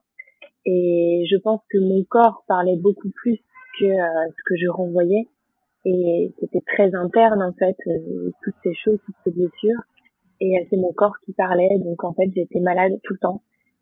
Et 0.65 1.25
je 1.29 1.37
pense 1.37 1.61
que 1.69 1.77
mon 1.77 2.03
corps 2.03 2.43
parlait 2.47 2.75
beaucoup 2.75 3.09
plus 3.11 3.39
que 3.79 3.85
euh, 3.85 4.29
ce 4.29 4.43
que 4.45 4.55
je 4.57 4.67
renvoyais. 4.67 5.27
Et 5.89 6.33
c'était 6.39 6.61
très 6.67 6.93
interne 6.95 7.41
en 7.41 7.53
fait, 7.53 7.77
euh, 7.87 8.31
toutes 8.43 8.55
ces 8.63 8.73
choses, 8.75 8.99
toutes 9.05 9.15
ces 9.23 9.31
blessures. 9.31 9.81
Et 10.41 10.53
c'est 10.69 10.77
mon 10.77 10.93
corps 10.93 11.15
qui 11.25 11.33
parlait, 11.33 11.79
donc 11.79 12.03
en 12.03 12.13
fait 12.13 12.29
j'étais 12.33 12.59
malade 12.59 12.93
tout 13.03 13.13
le 13.13 13.19
temps 13.19 13.41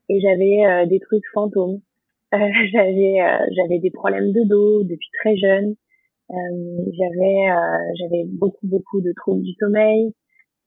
et 0.10 0.20
j'avais 0.20 0.88
des 0.88 1.00
trucs 1.00 1.26
fantômes. 1.34 1.82
j'avais 2.32 3.18
j'avais 3.52 3.80
des 3.80 3.92
problèmes 3.92 4.32
de 4.32 4.44
dos 4.48 4.84
depuis 4.84 5.10
très 5.22 5.38
jeune. 5.38 5.76
j'avais 6.30 7.46
j'avais 8.00 8.26
beaucoup 8.26 8.66
beaucoup 8.66 9.02
de 9.02 9.14
troubles 9.16 9.44
du 9.44 9.54
sommeil. 9.60 10.14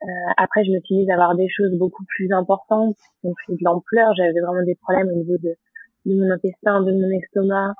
Euh, 0.02 0.32
après, 0.38 0.64
je 0.64 0.70
me 0.70 0.80
suis 0.80 0.97
mise 0.97 1.11
à 1.11 1.14
avoir 1.14 1.37
des 1.37 1.49
choses 1.49 1.76
beaucoup 1.76 2.04
plus 2.16 2.32
importantes, 2.32 2.97
pris 3.23 3.54
de 3.54 3.64
l'ampleur. 3.64 4.14
J'avais 4.16 4.40
vraiment 4.40 4.64
des 4.64 4.76
problèmes 4.76 5.09
au 5.09 5.16
niveau 5.16 5.37
de, 5.37 5.54
de 6.06 6.14
mon 6.14 6.30
intestin, 6.30 6.82
de 6.82 6.92
mon 6.92 7.11
estomac. 7.11 7.75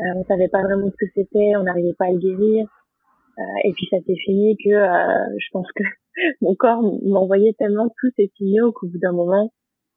Euh, 0.00 0.04
on 0.16 0.24
savait 0.24 0.48
pas 0.48 0.62
vraiment 0.62 0.88
ce 0.90 0.96
que 0.96 1.10
c'était, 1.14 1.56
on 1.56 1.64
n'arrivait 1.64 1.94
pas 1.98 2.06
à 2.06 2.12
le 2.12 2.18
guérir. 2.18 2.66
Euh, 3.38 3.42
et 3.64 3.72
puis 3.72 3.86
ça 3.90 3.98
s'est 4.06 4.16
fini 4.16 4.56
que 4.56 4.70
euh, 4.70 5.36
je 5.38 5.46
pense 5.52 5.70
que 5.72 5.84
mon 6.40 6.54
corps 6.54 6.82
m'envoyait 7.04 7.54
tellement 7.58 7.88
tous 8.00 8.10
ces 8.16 8.30
signaux 8.36 8.72
qu'au 8.72 8.88
bout 8.88 8.98
d'un 8.98 9.12
moment, 9.12 9.52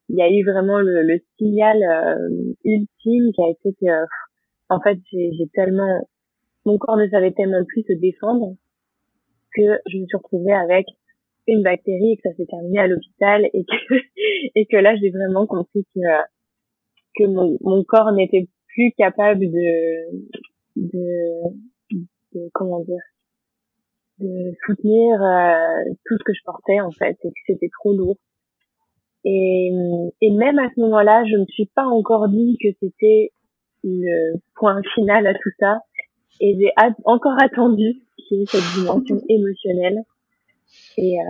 il 0.08 0.16
y 0.16 0.22
a 0.22 0.30
eu 0.30 0.44
vraiment 0.44 0.78
le, 0.78 1.02
le 1.02 1.20
signal 1.38 1.82
euh, 1.82 2.54
ultime 2.64 3.32
qui 3.32 3.42
a 3.42 3.50
été 3.50 3.74
que, 3.80 4.04
en 4.68 4.80
fait, 4.80 4.98
j'ai 5.12 5.48
tellement, 5.54 6.06
mon 6.66 6.78
corps 6.78 6.96
ne 6.96 7.08
savait 7.08 7.32
tellement 7.32 7.64
plus 7.64 7.82
se 7.82 7.92
défendre 7.94 8.56
que 9.54 9.62
je 9.86 9.98
me 9.98 10.06
suis 10.06 10.16
retrouvée 10.16 10.52
avec 10.52 10.86
une 11.46 11.62
bactérie 11.62 12.12
et 12.12 12.16
que 12.16 12.28
ça 12.28 12.34
s'est 12.36 12.46
terminé 12.46 12.78
à 12.78 12.86
l'hôpital 12.86 13.48
et 13.52 13.64
que 13.64 13.94
et 14.54 14.66
que 14.66 14.76
là 14.76 14.94
j'ai 14.96 15.10
vraiment 15.10 15.46
compris 15.46 15.84
que 15.94 16.00
que 17.16 17.24
mon, 17.24 17.58
mon 17.62 17.82
corps 17.82 18.12
n'était 18.12 18.46
plus 18.68 18.92
capable 18.96 19.40
de, 19.40 20.26
de 20.76 21.42
de 22.34 22.48
comment 22.52 22.80
dire 22.84 23.02
de 24.20 24.54
soutenir 24.66 25.22
euh, 25.22 25.92
tout 26.06 26.16
ce 26.18 26.24
que 26.24 26.32
je 26.34 26.42
portais 26.44 26.80
en 26.80 26.90
fait 26.90 27.16
et 27.24 27.28
que 27.28 27.40
c'était 27.46 27.70
trop 27.80 27.92
lourd 27.92 28.16
et 29.24 29.72
et 30.20 30.30
même 30.30 30.58
à 30.58 30.68
ce 30.74 30.80
moment-là 30.80 31.24
je 31.24 31.36
me 31.36 31.46
suis 31.46 31.66
pas 31.66 31.84
encore 31.84 32.28
dit 32.28 32.56
que 32.62 32.68
c'était 32.80 33.32
le 33.82 34.38
point 34.54 34.80
final 34.94 35.26
à 35.26 35.34
tout 35.34 35.50
ça 35.58 35.80
et 36.40 36.56
j'ai 36.58 36.72
encore 37.04 37.40
attendu 37.40 38.02
qu'il 38.16 38.38
y 38.38 38.42
ait 38.42 38.46
cette 38.46 38.80
dimension 38.80 39.20
émotionnelle 39.28 40.04
et, 40.96 41.18
euh, 41.18 41.22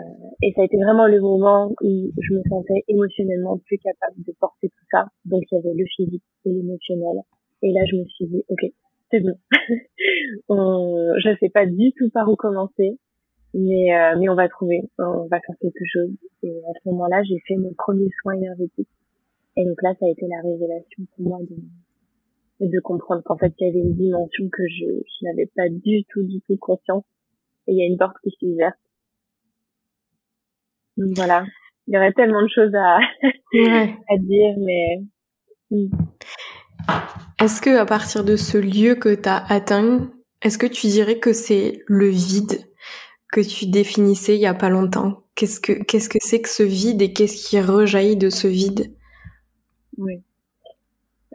et 0.42 0.52
ça 0.54 0.62
a 0.62 0.64
été 0.64 0.76
vraiment 0.76 1.06
le 1.06 1.20
moment 1.20 1.72
où 1.82 2.10
je 2.18 2.34
me 2.34 2.42
sentais 2.48 2.84
émotionnellement 2.88 3.58
plus 3.58 3.78
capable 3.78 4.22
de 4.26 4.32
porter 4.38 4.68
tout 4.68 4.86
ça. 4.90 5.06
Donc 5.24 5.42
il 5.50 5.54
y 5.54 5.58
avait 5.58 5.74
le 5.74 5.84
physique 5.96 6.22
et 6.44 6.50
l'émotionnel. 6.50 7.22
Et 7.62 7.72
là, 7.72 7.80
je 7.90 7.96
me 7.96 8.04
suis 8.06 8.26
dit, 8.26 8.42
ok, 8.48 8.70
c'est 9.10 9.20
bon. 9.20 9.34
on, 10.48 11.14
je 11.18 11.36
sais 11.40 11.50
pas 11.50 11.66
du 11.66 11.92
tout 11.92 12.10
par 12.10 12.28
où 12.28 12.36
commencer, 12.36 12.98
mais 13.54 13.94
euh, 13.94 14.16
mais 14.18 14.28
on 14.28 14.34
va 14.34 14.48
trouver, 14.48 14.80
on 14.98 15.26
va 15.26 15.40
faire 15.40 15.56
quelque 15.60 15.84
chose. 15.92 16.10
Et 16.42 16.50
à 16.50 16.72
ce 16.82 16.88
moment-là, 16.90 17.22
j'ai 17.24 17.38
fait 17.46 17.56
mon 17.56 17.72
premier 17.74 18.08
soin 18.20 18.34
énergétique. 18.34 18.88
Et 19.56 19.64
donc 19.64 19.82
là, 19.82 19.94
ça 19.98 20.06
a 20.06 20.10
été 20.10 20.26
la 20.26 20.40
révélation 20.42 21.04
pour 21.16 21.28
moi 21.28 21.38
de, 21.40 22.66
de 22.66 22.80
comprendre 22.80 23.22
qu'en 23.24 23.36
fait, 23.36 23.52
il 23.58 23.66
y 23.66 23.70
avait 23.70 23.80
une 23.80 23.94
dimension 23.94 24.48
que 24.50 24.62
je, 24.68 24.84
je 24.84 25.24
n'avais 25.26 25.46
pas 25.56 25.68
du 25.68 26.04
tout, 26.04 26.22
du 26.22 26.40
tout 26.42 26.56
conscience. 26.56 27.04
Et 27.66 27.72
il 27.72 27.78
y 27.78 27.82
a 27.82 27.86
une 27.86 27.98
porte 27.98 28.16
qui 28.22 28.30
s'est 28.30 28.46
ouverte 28.46 28.78
voilà, 31.16 31.44
il 31.86 31.94
y 31.94 31.96
aurait 31.96 32.12
tellement 32.12 32.42
de 32.42 32.48
choses 32.48 32.74
à, 32.74 32.96
à 34.08 34.16
dire, 34.18 34.54
mais. 34.58 35.00
Est-ce 37.40 37.60
que 37.60 37.78
à 37.78 37.86
partir 37.86 38.24
de 38.24 38.36
ce 38.36 38.58
lieu 38.58 38.94
que 38.94 39.14
tu 39.14 39.28
as 39.28 39.44
atteint, 39.50 40.10
est-ce 40.42 40.58
que 40.58 40.66
tu 40.66 40.86
dirais 40.86 41.18
que 41.18 41.32
c'est 41.32 41.82
le 41.86 42.08
vide 42.08 42.66
que 43.32 43.40
tu 43.40 43.66
définissais 43.66 44.34
il 44.34 44.40
y 44.40 44.46
a 44.46 44.54
pas 44.54 44.68
longtemps? 44.68 45.22
Qu'est-ce 45.34 45.60
que 45.60 45.72
qu'est-ce 45.84 46.08
que 46.08 46.18
c'est 46.20 46.40
que 46.40 46.48
ce 46.48 46.62
vide 46.62 47.00
et 47.02 47.12
qu'est-ce 47.12 47.48
qui 47.48 47.60
rejaillit 47.60 48.16
de 48.16 48.30
ce 48.30 48.46
vide? 48.46 48.94
Oui. 49.96 50.22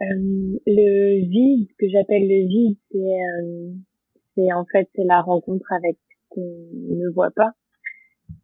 Euh, 0.00 0.58
le 0.66 1.28
vide, 1.28 1.68
que 1.78 1.88
j'appelle 1.88 2.28
le 2.28 2.46
vide, 2.46 2.76
c'est 2.92 2.98
euh, 2.98 3.72
c'est 4.34 4.52
en 4.52 4.64
fait 4.66 4.88
c'est 4.94 5.04
la 5.04 5.22
rencontre 5.22 5.72
avec 5.72 5.96
ce 5.96 6.34
qu'on 6.34 6.68
ne 6.90 7.08
voit 7.10 7.30
pas. 7.30 7.52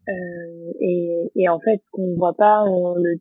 Euh, 0.09 0.73
et, 0.81 1.31
et, 1.37 1.49
en 1.49 1.61
fait, 1.61 1.81
qu'on 1.91 2.09
ne 2.09 2.17
voit 2.17 2.35
pas, 2.35 2.65
on 2.65 2.95
le, 2.95 3.21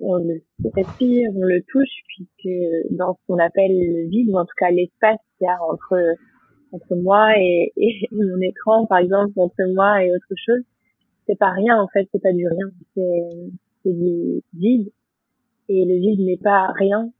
on 0.00 0.16
le 0.16 0.42
respire, 0.74 1.30
on 1.34 1.44
le 1.44 1.62
touche, 1.68 2.02
puisque 2.08 2.94
dans 2.96 3.14
ce 3.14 3.18
qu'on 3.26 3.38
appelle 3.38 3.72
le 3.72 4.08
vide, 4.08 4.30
ou 4.30 4.38
en 4.38 4.44
tout 4.44 4.54
cas 4.58 4.70
l'espace 4.70 5.18
qu'il 5.38 5.46
y 5.46 5.48
a 5.48 5.58
entre 5.62 5.96
entre 6.72 6.96
moi 6.96 7.32
et, 7.38 7.72
et, 7.76 8.08
mon 8.12 8.40
écran, 8.40 8.86
par 8.86 8.98
exemple, 8.98 9.32
entre 9.36 9.74
moi 9.74 10.04
et 10.04 10.10
autre 10.10 10.34
chose, 10.36 10.62
c'est 11.26 11.38
pas 11.38 11.50
rien 11.50 11.80
en 11.80 11.88
fait, 11.88 12.08
c'est 12.12 12.22
pas 12.22 12.32
du 12.32 12.46
rien, 12.46 12.70
c'est 12.94 13.92
du 13.92 14.42
vide. 14.54 14.90
Et 15.68 15.84
le 15.84 15.98
vide 15.98 16.20
n'est 16.20 16.36
pas 16.36 16.68
rien. 16.76 17.10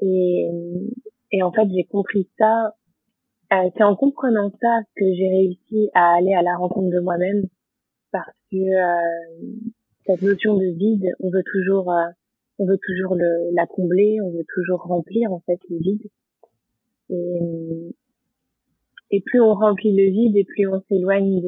Et, 0.00 0.48
et 1.32 1.42
en 1.42 1.50
fait, 1.50 1.68
j'ai 1.74 1.84
compris 1.84 2.28
ça. 2.38 2.74
Euh, 3.52 3.68
c'est 3.76 3.82
en 3.82 3.96
comprenant 3.96 4.50
ça 4.60 4.78
que 4.94 5.04
j'ai 5.12 5.28
réussi 5.28 5.90
à 5.94 6.14
aller 6.14 6.34
à 6.34 6.42
la 6.42 6.56
rencontre 6.56 6.90
de 6.90 7.00
moi-même 7.00 7.42
parce 8.12 8.36
que 8.50 8.56
euh, 8.56 9.72
cette 10.10 10.22
notion 10.22 10.56
de 10.56 10.66
vide, 10.66 11.06
on 11.20 11.30
veut 11.30 11.44
toujours, 11.44 11.90
euh, 11.92 12.10
on 12.58 12.66
veut 12.66 12.78
toujours 12.82 13.14
le, 13.14 13.54
la 13.54 13.66
combler, 13.66 14.20
on 14.22 14.30
veut 14.30 14.46
toujours 14.54 14.80
remplir 14.82 15.32
en 15.32 15.40
fait 15.40 15.58
le 15.68 15.78
vide. 15.78 16.06
Et, 17.10 17.94
et 19.12 19.20
plus 19.20 19.40
on 19.40 19.54
remplit 19.54 19.94
le 19.94 20.10
vide, 20.10 20.36
et 20.36 20.44
plus 20.44 20.66
on 20.68 20.80
s'éloigne 20.88 21.40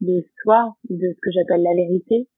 de, 0.00 0.24
soi, 0.42 0.74
de 0.88 1.12
ce 1.14 1.20
que 1.20 1.30
j'appelle 1.32 1.62
la 1.62 1.74
vérité. 1.74 2.28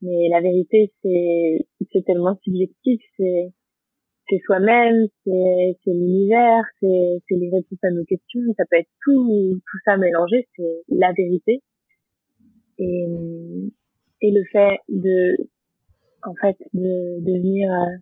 Mais 0.00 0.28
la 0.28 0.40
vérité, 0.40 0.92
c'est, 1.02 2.04
tellement 2.04 2.38
subjectif, 2.42 3.00
c'est, 3.16 3.52
soi-même, 4.44 5.08
c'est, 5.24 5.76
c'est 5.82 5.90
l'univers, 5.90 6.62
c'est, 6.80 7.20
c'est 7.28 7.36
les 7.36 7.50
réponses 7.50 7.82
à 7.82 7.90
nos 7.90 8.04
questions, 8.04 8.40
ça 8.56 8.64
peut 8.70 8.76
être 8.76 8.90
tout, 9.02 9.58
tout 9.58 9.78
ça 9.84 9.96
mélangé, 9.96 10.46
c'est 10.56 10.82
la 10.88 11.12
vérité 11.12 11.62
et, 12.78 13.06
et 14.20 14.30
le 14.32 14.44
fait 14.44 14.78
de, 14.88 15.36
en 16.24 16.34
fait, 16.34 16.56
de, 16.74 17.20
de 17.20 17.32
venir 17.32 17.72
euh, 17.72 17.96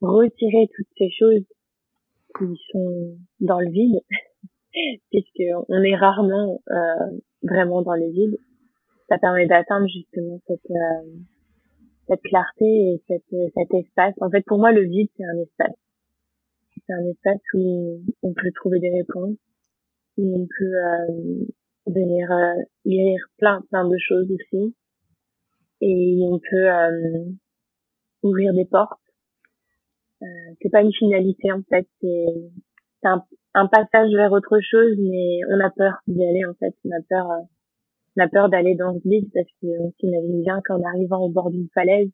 retirer 0.00 0.68
toutes 0.74 0.88
ces 0.96 1.10
choses 1.10 1.44
qui 2.38 2.60
sont 2.72 3.16
dans 3.40 3.60
le 3.60 3.70
vide, 3.70 4.00
puisque 5.10 5.42
on 5.68 5.82
est 5.82 5.96
rarement 5.96 6.62
euh, 6.70 7.18
vraiment 7.42 7.82
dans 7.82 7.94
le 7.94 8.10
vide, 8.10 8.38
ça 9.08 9.18
permet 9.18 9.46
d'atteindre 9.46 9.88
justement 9.88 10.40
cette 10.46 10.70
euh, 10.70 11.10
cette 12.06 12.22
clarté 12.22 12.64
et 12.64 13.02
cette, 13.06 13.52
cet 13.54 13.72
espace. 13.72 14.14
En 14.20 14.30
fait, 14.30 14.42
pour 14.44 14.58
moi, 14.58 14.72
le 14.72 14.82
vide, 14.82 15.08
c'est 15.16 15.24
un 15.24 15.38
espace. 15.38 15.76
C'est 16.74 16.92
un 16.92 17.06
espace 17.08 17.40
où 17.54 18.00
on 18.22 18.32
peut 18.32 18.50
trouver 18.52 18.80
des 18.80 18.90
réponses, 18.90 19.36
où 20.18 20.40
on 20.42 20.46
peut 20.58 20.64
euh, 20.64 21.44
venir 21.86 22.32
euh, 22.32 22.54
lire 22.84 23.20
plein 23.38 23.62
plein 23.70 23.88
de 23.88 23.96
choses 23.98 24.28
aussi 24.30 24.74
et 25.80 26.18
on 26.22 26.38
peut 26.38 26.70
euh, 26.70 27.24
ouvrir 28.22 28.52
des 28.54 28.64
portes. 28.64 28.98
Euh, 30.22 30.26
c'est 30.60 30.70
pas 30.70 30.82
une 30.82 30.92
finalité 30.92 31.50
en 31.52 31.62
fait. 31.68 31.86
C'est 32.00 33.08
un, 33.08 33.24
un, 33.54 33.66
passage 33.66 34.12
vers 34.12 34.32
autre 34.32 34.60
chose 34.60 34.96
mais 34.98 35.40
on 35.48 35.60
a 35.60 35.70
peur 35.70 35.94
d'y 36.06 36.24
aller 36.24 36.44
en 36.44 36.54
fait. 36.54 36.74
On 36.84 36.90
a 36.90 37.02
peur 37.08 37.30
euh, 37.30 37.42
on 38.16 38.22
a 38.22 38.28
peur 38.28 38.48
d'aller 38.48 38.74
dans 38.74 38.92
ce 38.92 39.08
vide 39.08 39.30
parce 39.32 39.46
qu'on 39.60 39.92
s'imagine 39.98 40.42
bien 40.42 40.60
qu'en 40.64 40.82
arrivant 40.82 41.20
au 41.20 41.30
bord 41.30 41.50
d'une 41.50 41.68
falaise 41.72 42.10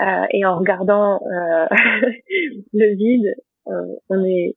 euh, 0.00 0.24
et 0.30 0.44
en 0.44 0.58
regardant 0.58 1.20
le 2.72 2.96
vide 2.96 3.34
on 3.66 4.24
est 4.24 4.56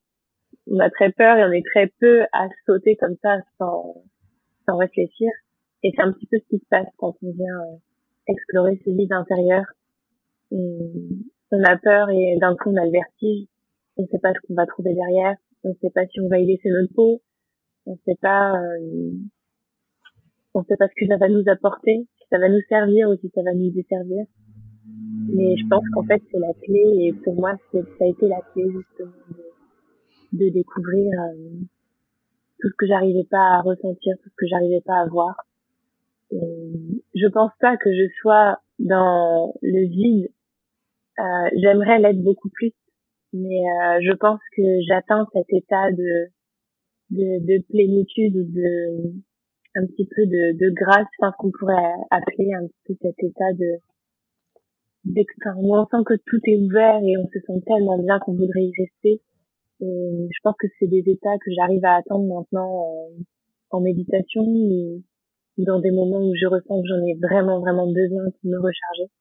on 0.68 0.80
a 0.80 0.90
très 0.90 1.12
peur 1.12 1.38
et 1.38 1.44
on 1.44 1.52
est 1.52 1.66
très 1.66 1.88
peu 2.00 2.24
à 2.32 2.48
sauter 2.66 2.96
comme 2.96 3.16
ça 3.22 3.38
sans 3.60 4.04
sans 4.66 4.78
réfléchir. 4.78 5.30
Et 5.84 5.94
c'est 5.96 6.02
un 6.02 6.12
petit 6.12 6.26
peu 6.26 6.38
ce 6.40 6.48
qui 6.50 6.60
se 6.60 6.68
passe 6.70 6.88
quand 6.98 7.16
on 7.22 7.32
vient 7.32 7.60
euh, 7.62 7.78
explorer 8.28 8.80
ce 8.86 8.90
vide 8.92 9.12
intérieur. 9.12 9.66
on 10.52 11.64
a 11.64 11.78
peur 11.78 12.10
et 12.10 12.38
d'un 12.40 12.56
coup 12.56 12.70
on 12.70 12.78
a 12.78 12.86
le 12.86 12.92
vertige. 12.92 13.48
On 13.98 14.04
ne 14.04 14.08
sait 14.08 14.20
pas 14.20 14.34
ce 14.34 14.40
qu'on 14.48 14.56
va 14.56 14.66
trouver 14.66 14.94
derrière. 14.94 15.36
On 15.64 15.70
ne 15.70 15.76
sait 15.82 15.90
pas 15.90 16.06
si 16.08 16.20
on 16.20 16.28
va 16.28 16.40
y 16.40 16.46
laisser 16.46 16.70
notre 16.70 16.94
peau. 16.94 17.22
On 17.86 17.92
ne 17.92 17.98
sait 18.06 18.18
pas, 18.22 18.54
euh, 18.54 19.12
on 20.54 20.64
sait 20.64 20.78
pas 20.78 20.88
ce 20.88 20.94
que 20.96 21.08
ça 21.08 21.18
va 21.18 21.30
nous 21.30 21.44
apporter, 21.48 22.08
si 22.18 22.24
ça 22.30 22.40
va 22.40 22.50
nous 22.50 22.62
servir 22.68 23.10
ou 23.10 23.16
si 23.18 23.30
ça 23.34 23.42
va 23.44 23.54
nous 23.54 23.72
desservir. 23.72 24.26
Mais 25.28 25.56
je 25.58 25.68
pense 25.68 25.84
qu'en 25.94 26.04
fait 26.04 26.22
c'est 26.32 26.40
la 26.40 26.54
clé 26.54 26.84
et 27.00 27.14
pour 27.24 27.36
moi 27.36 27.56
ça 27.72 27.80
a 27.80 28.08
été 28.08 28.28
la 28.28 28.42
clé 28.54 28.64
justement 28.72 29.12
de, 30.32 30.46
de 30.46 30.50
découvrir 30.50 31.12
euh, 31.22 31.60
tout 32.60 32.70
ce 32.70 32.76
que 32.78 32.88
j'arrivais 32.88 33.28
pas 33.30 33.58
à 33.58 33.62
ressentir, 33.62 34.16
tout 34.24 34.30
ce 34.30 34.36
que 34.38 34.48
j'arrivais 34.48 34.82
pas 34.82 35.00
à 35.00 35.08
voir. 35.08 35.36
Je 37.16 37.28
pense 37.28 37.52
pas 37.60 37.78
que 37.78 37.92
je 37.92 38.08
sois 38.22 38.60
dans 38.80 39.54
le 39.62 39.88
vide. 39.88 40.30
Euh, 41.20 41.50
J'aimerais 41.62 42.00
l'être 42.00 42.22
beaucoup 42.22 42.50
plus, 42.50 42.74
mais 43.34 43.60
euh, 43.60 44.00
je 44.02 44.14
pense 44.14 44.40
que 44.56 44.62
j'atteins 44.88 45.28
cet 45.34 45.52
état 45.52 45.92
de 45.92 46.30
de, 47.12 47.46
de 47.46 47.64
plénitude 47.70 48.36
ou 48.36 48.44
de 48.44 49.14
un 49.76 49.86
petit 49.88 50.06
peu 50.06 50.26
de, 50.26 50.58
de 50.58 50.70
grâce, 50.74 51.08
enfin 51.20 51.34
qu'on 51.38 51.52
pourrait 51.52 51.94
appeler 52.10 52.54
un 52.54 52.66
petit 52.66 52.82
peu 52.88 52.96
cet 53.02 53.24
état 53.24 53.54
de 53.54 53.80
où 55.58 55.76
on 55.76 55.86
sent 55.86 56.04
que 56.06 56.16
tout 56.26 56.40
est 56.46 56.58
ouvert 56.58 57.00
et 57.04 57.18
on 57.18 57.28
se 57.28 57.40
sent 57.40 57.62
tellement 57.68 57.98
bien 58.00 58.20
qu'on 58.20 58.34
voudrait 58.34 58.64
y 58.64 58.74
rester. 58.78 59.22
Et 59.82 60.28
je 60.32 60.40
pense 60.44 60.56
que 60.58 60.68
c'est 60.80 60.88
des 60.88 61.04
états 61.06 61.38
que 61.38 61.52
j'arrive 61.56 61.84
à 61.86 61.98
atteindre 61.98 62.26
maintenant 62.26 62.94
en, 63.72 63.82
méditation 63.82 64.42
ou 64.44 65.04
dans 65.58 65.80
des 65.80 65.92
moments 65.92 66.28
où 66.28 66.34
je 66.36 66.48
ressens 66.48 66.82
que 66.82 66.88
j'en 66.88 67.04
ai 67.06 67.16
vraiment 67.16 67.60
vraiment 67.60 67.88
besoin 67.88 68.24
pour 68.26 68.50
me 68.50 68.58
recharger. 68.58 69.12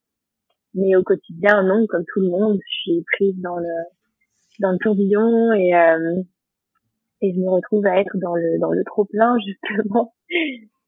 Mais 0.75 0.97
au 0.97 1.03
quotidien, 1.03 1.63
non, 1.63 1.87
comme 1.87 2.05
tout 2.13 2.21
le 2.21 2.29
monde, 2.29 2.59
je 2.67 2.75
suis 2.83 3.05
prise 3.13 3.41
dans 3.41 3.57
le 3.57 3.75
dans 4.61 4.73
le 4.73 4.79
tourbillon 4.79 5.53
et 5.53 5.75
euh, 5.75 6.23
et 7.21 7.33
je 7.33 7.39
me 7.39 7.49
retrouve 7.49 7.87
à 7.87 8.01
être 8.01 8.17
dans 8.19 8.35
le 8.35 8.59
dans 8.59 8.73
le 8.73 8.83
trop 8.85 9.05
plein 9.05 9.37
justement. 9.47 10.15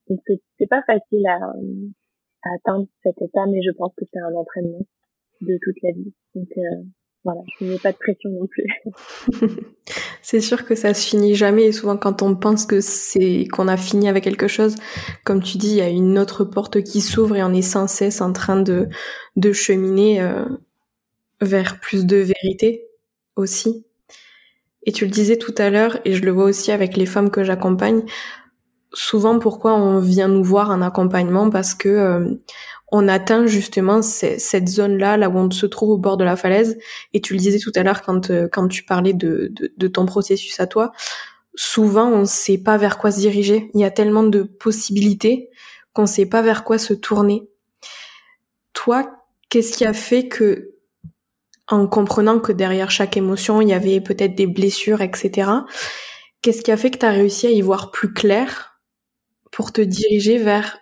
Donc 0.08 0.20
c'est 0.58 0.68
pas 0.68 0.82
facile 0.82 1.26
à, 1.26 1.36
à 1.36 2.54
atteindre 2.56 2.86
cet 3.02 3.20
état, 3.22 3.46
mais 3.46 3.62
je 3.62 3.70
pense 3.72 3.92
que 3.96 4.04
c'est 4.12 4.20
un 4.20 4.34
entraînement 4.34 4.86
de 5.40 5.58
toute 5.62 5.76
la 5.82 5.92
vie. 5.92 6.14
Donc 6.34 6.48
euh, 6.56 6.82
voilà, 7.24 7.40
je 7.58 7.64
ne 7.64 7.70
mets 7.70 7.78
pas 7.78 7.92
de 7.92 7.98
pression 7.98 8.30
non 8.30 8.46
plus. 8.46 8.66
c'est 10.28 10.40
sûr 10.40 10.64
que 10.64 10.74
ça 10.74 10.92
se 10.92 11.06
finit 11.06 11.36
jamais 11.36 11.66
et 11.66 11.72
souvent 11.72 11.96
quand 11.96 12.20
on 12.20 12.34
pense 12.34 12.66
que 12.66 12.80
c'est 12.80 13.46
qu'on 13.52 13.68
a 13.68 13.76
fini 13.76 14.08
avec 14.08 14.24
quelque 14.24 14.48
chose, 14.48 14.74
comme 15.24 15.40
tu 15.40 15.56
dis, 15.56 15.68
il 15.68 15.76
y 15.76 15.80
a 15.80 15.88
une 15.88 16.18
autre 16.18 16.42
porte 16.42 16.82
qui 16.82 17.00
s'ouvre 17.00 17.36
et 17.36 17.44
on 17.44 17.52
est 17.52 17.62
sans 17.62 17.86
cesse 17.86 18.20
en 18.20 18.32
train 18.32 18.60
de 18.60 18.88
de 19.36 19.52
cheminer 19.52 20.20
euh, 20.20 20.44
vers 21.40 21.78
plus 21.78 22.06
de 22.06 22.16
vérité 22.16 22.88
aussi. 23.36 23.86
Et 24.82 24.90
tu 24.90 25.04
le 25.04 25.12
disais 25.12 25.36
tout 25.36 25.54
à 25.58 25.70
l'heure, 25.70 26.00
et 26.04 26.14
je 26.14 26.22
le 26.22 26.32
vois 26.32 26.46
aussi 26.46 26.72
avec 26.72 26.96
les 26.96 27.06
femmes 27.06 27.30
que 27.30 27.44
j'accompagne, 27.44 28.02
souvent 28.92 29.38
pourquoi 29.38 29.74
on 29.74 30.00
vient 30.00 30.28
nous 30.28 30.42
voir 30.42 30.70
en 30.70 30.82
accompagnement? 30.82 31.50
Parce 31.50 31.74
que 31.74 31.88
euh, 31.88 32.34
on 32.88 33.08
atteint 33.08 33.46
justement 33.46 34.00
cette 34.02 34.68
zone-là, 34.68 35.16
là 35.16 35.28
où 35.28 35.36
on 35.36 35.50
se 35.50 35.66
trouve 35.66 35.90
au 35.90 35.98
bord 35.98 36.16
de 36.16 36.24
la 36.24 36.36
falaise. 36.36 36.78
Et 37.12 37.20
tu 37.20 37.32
le 37.32 37.40
disais 37.40 37.58
tout 37.58 37.72
à 37.74 37.82
l'heure 37.82 38.02
quand 38.02 38.30
euh, 38.30 38.48
quand 38.50 38.68
tu 38.68 38.84
parlais 38.84 39.12
de, 39.12 39.52
de, 39.76 39.88
ton 39.88 40.06
processus 40.06 40.60
à 40.60 40.66
toi, 40.66 40.92
souvent 41.54 42.06
on 42.06 42.20
ne 42.20 42.24
sait 42.24 42.58
pas 42.58 42.76
vers 42.76 42.98
quoi 42.98 43.10
se 43.10 43.18
diriger. 43.18 43.70
Il 43.74 43.80
y 43.80 43.84
a 43.84 43.90
tellement 43.90 44.22
de 44.22 44.42
possibilités 44.42 45.50
qu'on 45.92 46.02
ne 46.02 46.06
sait 46.06 46.26
pas 46.26 46.42
vers 46.42 46.62
quoi 46.62 46.78
se 46.78 46.94
tourner. 46.94 47.48
Toi, 48.72 49.10
qu'est-ce 49.48 49.76
qui 49.76 49.84
a 49.84 49.92
fait 49.92 50.28
que 50.28 50.72
en 51.68 51.88
comprenant 51.88 52.38
que 52.38 52.52
derrière 52.52 52.92
chaque 52.92 53.16
émotion, 53.16 53.60
il 53.60 53.68
y 53.68 53.72
avait 53.72 54.00
peut-être 54.00 54.36
des 54.36 54.46
blessures, 54.46 55.02
etc. 55.02 55.50
Qu'est-ce 56.40 56.62
qui 56.62 56.70
a 56.70 56.76
fait 56.76 56.92
que 56.92 56.98
tu 56.98 57.06
as 57.06 57.10
réussi 57.10 57.48
à 57.48 57.50
y 57.50 57.60
voir 57.60 57.90
plus 57.90 58.12
clair 58.12 58.80
pour 59.50 59.72
te 59.72 59.80
diriger 59.80 60.38
vers 60.38 60.78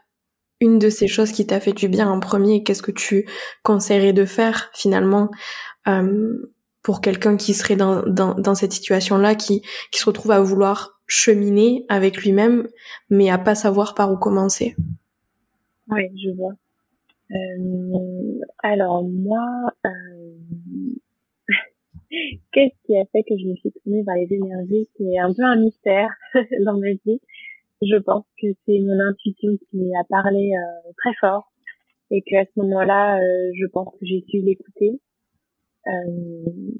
une 0.64 0.78
de 0.78 0.88
ces 0.88 1.06
choses 1.06 1.30
qui 1.30 1.46
t'a 1.46 1.60
fait 1.60 1.72
du 1.72 1.88
bien 1.88 2.08
en 2.08 2.20
premier 2.20 2.62
Qu'est-ce 2.62 2.82
que 2.82 2.90
tu 2.90 3.26
conseillerais 3.62 4.14
de 4.14 4.24
faire 4.24 4.70
finalement 4.72 5.30
euh, 5.86 6.50
pour 6.82 7.00
quelqu'un 7.00 7.36
qui 7.36 7.54
serait 7.54 7.76
dans, 7.76 8.54
cette 8.54 8.72
situation-là, 8.72 9.34
qui, 9.34 9.62
qui 9.92 10.00
se 10.00 10.06
retrouve 10.06 10.32
à 10.32 10.40
vouloir 10.40 11.00
cheminer 11.06 11.84
avec 11.88 12.16
lui-même, 12.18 12.68
mais 13.10 13.30
à 13.30 13.38
pas 13.38 13.54
savoir 13.54 13.94
par 13.94 14.10
où 14.10 14.16
commencer? 14.16 14.74
Oui, 15.88 16.02
je 16.16 16.30
vois. 16.30 16.52
Euh, 17.30 18.40
alors 18.62 19.04
moi, 19.04 19.72
euh, 19.86 21.48
qu'est-ce 22.52 22.86
qui 22.86 22.96
a 22.96 23.04
fait 23.12 23.22
que 23.22 23.36
je 23.38 23.46
me 23.48 23.54
suis 23.56 23.72
tournée 23.72 24.02
vers 24.02 24.16
les 24.16 24.34
énergies 24.34 24.88
C'est 24.96 25.18
un 25.18 25.32
peu 25.32 25.42
un 25.42 25.56
mystère 25.56 26.10
dans 26.64 26.78
ma 26.78 26.92
vie? 27.04 27.20
Je 27.86 27.96
pense 27.98 28.24
que 28.40 28.46
c'est 28.66 28.78
mon 28.80 28.98
intuition 29.00 29.56
qui 29.70 29.94
a 29.94 30.04
parlé 30.08 30.52
euh, 30.52 30.92
très 30.98 31.14
fort 31.20 31.50
et 32.10 32.22
qu'à 32.22 32.44
ce 32.44 32.60
moment-là, 32.60 33.18
euh, 33.18 33.50
je 33.54 33.66
pense 33.66 33.88
que 33.98 34.06
j'ai 34.06 34.24
su 34.28 34.40
l'écouter. 34.40 35.00
Euh, 35.86 36.72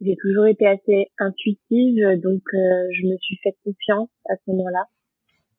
j'ai 0.00 0.16
toujours 0.16 0.46
été 0.46 0.66
assez 0.66 1.06
intuitive, 1.18 2.20
donc 2.22 2.42
je 2.52 3.06
me 3.06 3.16
suis 3.18 3.36
fait 3.42 3.56
confiance 3.64 4.10
à 4.28 4.34
ce 4.36 4.50
moment-là. 4.50 4.84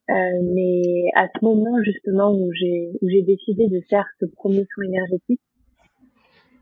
Euh, 0.07 0.13
mais 0.53 1.09
à 1.15 1.27
ce 1.27 1.43
moment 1.43 1.81
justement 1.83 2.31
où 2.31 2.51
j'ai 2.53 2.91
où 3.01 3.09
j'ai 3.09 3.23
décidé 3.23 3.67
de 3.67 3.81
faire 3.89 4.05
ce 4.19 4.27
promotion 4.27 4.83
énergétique, 4.83 5.41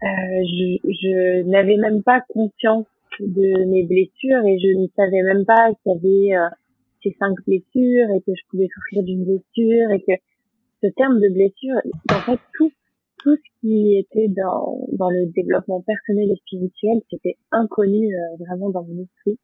euh, 0.02 0.08
je, 0.08 0.78
je 0.86 1.42
n'avais 1.50 1.76
même 1.76 2.04
pas 2.04 2.22
conscience 2.30 2.86
de 3.20 3.66
mes 3.66 3.84
blessures 3.84 4.46
et 4.46 4.60
je 4.60 4.80
ne 4.80 4.88
savais 4.96 5.24
même 5.24 5.46
pas 5.46 5.72
qu'il 5.84 5.92
y 5.92 6.34
avait 6.34 6.38
euh, 6.38 6.50
ces 7.04 7.16
cinq 7.20 7.36
blessures 7.46 8.10
et 8.16 8.22
que 8.26 8.34
je 8.36 8.42
pouvais 8.50 8.68
souffrir 8.74 9.04
d'une 9.04 9.24
blessure 9.24 9.92
et 9.92 10.02
que 10.02 10.14
ce 10.82 10.88
terme 10.96 11.20
de 11.20 11.30
blessure, 11.30 11.76
en 12.12 12.22
fait 12.22 12.40
tout 12.56 12.72
tout 13.24 13.38
ce 13.38 13.62
qui 13.62 13.98
était 13.98 14.28
dans 14.28 14.86
dans 14.94 15.10
le 15.10 15.28
développement 15.28 15.82
personnel 15.82 16.32
et 16.32 16.36
spirituel, 16.36 17.02
c'était 17.10 17.38
inconnu 17.52 18.14
euh, 18.14 18.36
vraiment 18.40 18.70
dans 18.70 18.84
mon 18.84 19.04
esprit. 19.04 19.38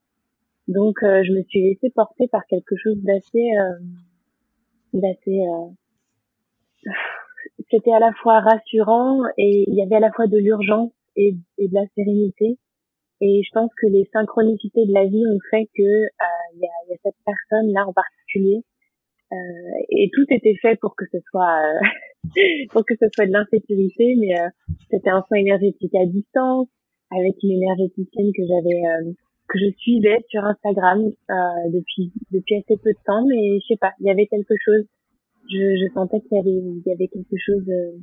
Donc 0.67 1.01
euh, 1.01 1.23
je 1.23 1.31
me 1.31 1.43
suis 1.43 1.61
laissée 1.61 1.89
porter 1.89 2.27
par 2.27 2.45
quelque 2.45 2.75
chose 2.75 2.97
d'assez 3.03 3.49
euh, 3.57 3.79
d'assez 4.93 5.39
euh, 5.39 6.91
c'était 7.71 7.91
à 7.91 7.99
la 7.99 8.11
fois 8.21 8.39
rassurant 8.41 9.21
et 9.37 9.65
il 9.67 9.75
y 9.75 9.81
avait 9.81 9.95
à 9.95 9.99
la 9.99 10.11
fois 10.11 10.27
de 10.27 10.37
l'urgence 10.37 10.91
et, 11.15 11.35
et, 11.57 11.67
de 11.67 11.73
la 11.73 11.85
sérénité. 11.95 12.57
Et 13.21 13.41
je 13.43 13.49
pense 13.51 13.69
que 13.81 13.87
les 13.87 14.07
synchronicités 14.13 14.85
de 14.85 14.93
la 14.93 15.05
vie 15.05 15.25
ont 15.27 15.39
fait 15.51 15.67
que 15.75 16.07
il 16.53 16.59
y, 16.59 16.65
a, 16.65 16.75
y, 16.89 16.93
a, 16.93 16.97
cette 17.03 17.15
personne 17.25 17.71
là 17.73 17.85
en 17.87 17.93
particulier 17.93 18.63
et 19.89 20.09
tout 20.11 20.25
était 20.31 20.55
fait 20.59 20.75
pour 20.81 20.95
que 20.95 21.05
ce 21.11 21.19
soit 21.29 21.61
pour 22.71 22.83
que 22.83 22.95
ce 22.99 23.05
soit 23.13 23.27
de 23.27 23.31
l'insécurité, 23.31 24.15
mais 24.17 24.33
c'était 24.89 25.11
un 25.11 25.23
soin 25.27 25.37
énergétique 25.37 25.93
à 25.93 26.05
distance 26.07 26.67
avec 27.11 27.35
une 27.43 27.51
énergéticienne 27.51 28.31
que 28.35 28.41
j'avais 28.47 28.81
que 29.49 29.59
je 29.59 29.71
suivais 29.77 30.23
sur 30.29 30.45
Instagram 30.45 31.01
euh, 31.01 31.33
depuis 31.73 32.13
depuis 32.31 32.55
assez 32.55 32.77
peu 32.77 32.91
de 32.91 33.03
temps, 33.05 33.25
mais 33.25 33.59
je 33.59 33.65
sais 33.67 33.77
pas, 33.77 33.93
il 33.99 34.05
y 34.05 34.11
avait 34.11 34.27
quelque 34.27 34.53
chose. 34.63 34.85
Je, 35.49 35.75
je 35.81 35.93
sentais 35.93 36.21
qu'il 36.21 36.37
y 36.37 36.39
avait 36.39 36.49
il 36.51 36.83
y 36.85 36.91
avait 36.91 37.07
quelque 37.07 37.35
chose. 37.43 37.67
Euh, 37.67 37.97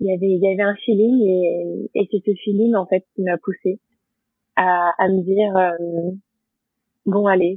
il 0.00 0.06
y 0.06 0.12
avait 0.12 0.30
il 0.30 0.42
y 0.42 0.48
avait 0.48 0.62
un 0.62 0.74
feeling 0.76 1.20
et, 1.22 1.90
et 1.94 2.08
c'est 2.10 2.22
ce 2.24 2.34
feeling 2.42 2.74
en 2.74 2.86
fait 2.86 3.04
qui 3.14 3.22
m'a 3.22 3.36
poussé 3.38 3.78
à, 4.56 4.92
à 4.98 5.08
me 5.08 5.22
dire 5.22 5.56
euh, 5.56 6.10
bon 7.06 7.26
allez 7.26 7.56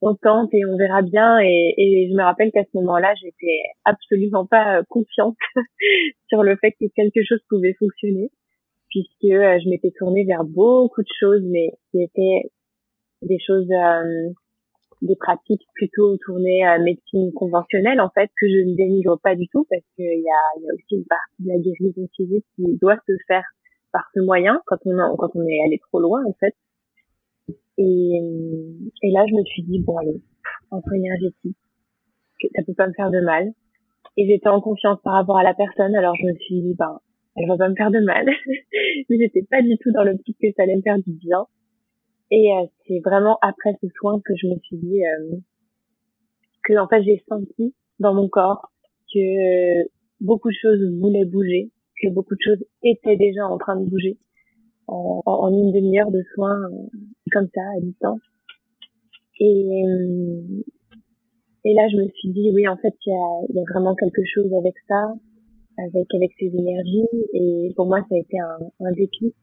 on, 0.00 0.14
tente 0.16 0.52
et 0.52 0.64
on 0.64 0.76
verra 0.76 1.02
bien 1.02 1.38
et, 1.40 2.08
je 2.10 2.16
me 2.16 2.22
rappelle 2.22 2.50
qu'à 2.50 2.64
ce 2.64 2.76
moment-là 2.78 3.14
j'étais 3.20 3.62
absolument 3.84 4.46
pas 4.46 4.82
confiante 4.88 5.36
sur 6.28 6.42
le 6.42 6.56
fait 6.56 6.72
que 6.72 6.86
quelque 6.94 7.22
chose 7.24 7.40
pouvait 7.48 7.74
fonctionner 7.78 8.30
puisque 8.92 9.32
euh, 9.32 9.58
je 9.58 9.68
m'étais 9.70 9.90
tournée 9.98 10.24
vers 10.24 10.44
beaucoup 10.44 11.02
de 11.02 11.14
choses, 11.18 11.42
mais 11.44 11.70
qui 11.90 12.02
étaient 12.02 12.50
des 13.22 13.38
choses, 13.38 13.68
euh, 13.70 14.30
des 15.00 15.16
pratiques 15.16 15.66
plutôt 15.74 16.16
tournées 16.18 16.62
à 16.64 16.78
médecine 16.78 17.32
conventionnelle, 17.32 18.00
en 18.00 18.10
fait, 18.10 18.28
que 18.38 18.46
je 18.46 18.68
ne 18.68 18.76
dénigre 18.76 19.18
pas 19.22 19.34
du 19.34 19.48
tout, 19.48 19.66
parce 19.70 19.82
qu'il 19.96 20.04
y 20.04 20.28
a, 20.28 20.60
y 20.60 20.70
a 20.70 20.74
aussi 20.74 20.96
une 20.96 21.06
partie 21.06 21.42
de 21.42 21.48
la 21.48 21.58
guérison 21.58 22.06
physique 22.14 22.44
qui 22.54 22.78
doit 22.80 22.98
se 23.06 23.12
faire 23.26 23.44
par 23.92 24.04
ce 24.14 24.20
moyen, 24.20 24.60
quand 24.66 24.78
on, 24.84 25.16
quand 25.16 25.30
on 25.34 25.46
est 25.46 25.60
allé 25.66 25.80
trop 25.88 26.00
loin, 26.00 26.22
en 26.26 26.34
fait. 26.34 26.54
Et, 27.78 28.20
et 29.02 29.10
là, 29.10 29.24
je 29.28 29.34
me 29.34 29.44
suis 29.44 29.62
dit, 29.62 29.80
bon, 29.80 29.96
allez, 29.96 30.20
entre 30.70 30.92
énergétique, 30.92 31.56
ça 32.54 32.62
peut 32.66 32.74
pas 32.74 32.88
me 32.88 32.92
faire 32.92 33.10
de 33.10 33.20
mal. 33.20 33.52
Et 34.16 34.26
j'étais 34.26 34.48
en 34.48 34.60
confiance 34.60 34.98
par 35.02 35.14
rapport 35.14 35.38
à 35.38 35.42
la 35.42 35.54
personne, 35.54 35.94
alors 35.94 36.14
je 36.16 36.26
me 36.26 36.34
suis 36.34 36.60
dit, 36.60 36.74
ben, 36.74 36.98
elle 37.36 37.48
va 37.48 37.56
pas 37.56 37.68
me 37.68 37.74
faire 37.74 37.90
de 37.90 38.00
mal. 38.00 38.26
mais 39.08 39.18
j'étais 39.18 39.42
pas 39.50 39.62
du 39.62 39.76
tout 39.78 39.90
dans 39.92 40.04
l'optique 40.04 40.36
que 40.40 40.48
ça 40.56 40.64
allait 40.64 40.76
me 40.76 40.82
faire 40.82 40.98
du 40.98 41.12
bien. 41.12 41.46
Et 42.30 42.50
euh, 42.52 42.66
c'est 42.86 43.00
vraiment 43.04 43.38
après 43.42 43.76
ce 43.80 43.88
soin 43.96 44.20
que 44.24 44.32
je 44.36 44.46
me 44.48 44.58
suis 44.60 44.76
dit 44.78 45.04
euh, 45.04 45.36
que 46.64 46.78
en 46.78 46.88
fait 46.88 47.02
j'ai 47.02 47.22
senti 47.28 47.74
dans 47.98 48.14
mon 48.14 48.28
corps 48.28 48.72
que 49.12 49.88
beaucoup 50.20 50.48
de 50.48 50.56
choses 50.60 50.80
voulaient 50.98 51.26
bouger, 51.26 51.70
que 52.02 52.08
beaucoup 52.08 52.34
de 52.34 52.40
choses 52.40 52.64
étaient 52.82 53.16
déjà 53.16 53.46
en 53.46 53.58
train 53.58 53.78
de 53.78 53.88
bouger 53.88 54.16
en, 54.86 55.22
en, 55.26 55.48
une 55.50 55.72
demi-heure 55.72 56.10
de 56.10 56.22
soins 56.34 56.58
euh, 56.70 56.98
comme 57.32 57.48
ça 57.54 57.60
à 57.76 57.80
distance. 57.80 58.20
Et 59.40 59.82
et 61.64 61.74
là 61.74 61.88
je 61.88 61.96
me 61.96 62.08
suis 62.08 62.30
dit 62.30 62.50
oui 62.52 62.66
en 62.68 62.76
fait 62.76 62.94
il 63.06 63.12
y 63.54 63.58
a, 63.58 63.62
vraiment 63.72 63.94
quelque 63.94 64.22
chose 64.24 64.52
avec 64.54 64.74
ça 64.88 65.12
avec 65.78 66.06
avec 66.14 66.32
ses 66.38 66.46
énergies. 66.46 67.08
Et 67.34 67.72
pour 67.76 67.86
moi 67.86 68.00
ça 68.08 68.14
a 68.14 68.18
été 68.18 68.38
un, 68.38 68.58
un 68.86 68.92
déclic. 68.92 69.34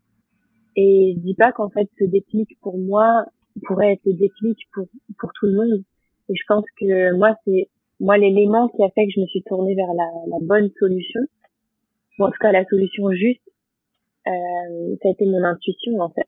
Et 0.75 1.13
je 1.15 1.21
dis 1.21 1.35
pas 1.35 1.51
qu'en 1.51 1.69
fait 1.69 1.89
ce 1.97 2.05
déclic 2.05 2.49
pour 2.61 2.77
moi 2.77 3.25
pourrait 3.65 3.93
être 3.93 4.05
le 4.05 4.13
déclic 4.13 4.57
pour 4.73 4.85
pour 5.19 5.31
tout 5.33 5.47
le 5.47 5.53
monde. 5.53 5.83
Et 6.29 6.35
je 6.35 6.43
pense 6.47 6.65
que 6.79 7.15
moi 7.15 7.35
c'est 7.45 7.69
moi 7.99 8.17
l'élément 8.17 8.69
qui 8.69 8.83
a 8.83 8.89
fait 8.89 9.05
que 9.05 9.11
je 9.15 9.21
me 9.21 9.25
suis 9.27 9.43
tournée 9.43 9.75
vers 9.75 9.93
la, 9.93 10.09
la 10.27 10.37
bonne 10.41 10.69
solution 10.79 11.21
ou 12.17 12.25
en 12.25 12.31
tout 12.31 12.37
cas 12.39 12.51
la 12.51 12.65
solution 12.65 13.11
juste 13.11 13.41
euh, 14.27 14.95
ça 15.01 15.09
a 15.09 15.11
été 15.11 15.25
mon 15.25 15.43
intuition 15.43 15.99
en 15.99 16.09
fait 16.09 16.27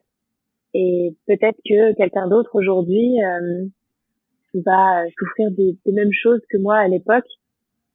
Et 0.73 1.15
peut-être 1.27 1.57
que 1.65 1.93
quelqu'un 1.95 2.27
d'autre 2.27 2.51
aujourd'hui 2.53 3.21
euh, 3.23 3.65
va 4.53 5.03
souffrir 5.17 5.51
des, 5.51 5.77
des, 5.85 5.91
mêmes 5.91 6.13
choses 6.13 6.41
que 6.49 6.57
moi 6.57 6.77
à 6.77 6.87
l'époque 6.87 7.27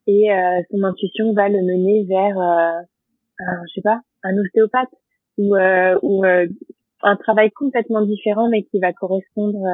et 0.07 0.33
euh, 0.33 0.63
son 0.71 0.83
intuition 0.85 1.33
va 1.33 1.49
le 1.49 1.63
mener 1.63 2.05
vers, 2.05 2.39
euh, 2.39 2.83
un, 3.41 3.63
je 3.69 3.75
sais 3.75 3.83
pas, 3.83 4.01
un 4.23 4.37
ostéopathe 4.39 4.95
ou, 5.39 5.57
euh, 5.57 5.99
ou 6.03 6.25
un 6.25 7.17
travail 7.17 7.51
complètement 7.51 8.05
différent 8.05 8.49
mais 8.49 8.63
qui 8.65 8.79
va 8.79 8.93
correspondre, 8.93 9.65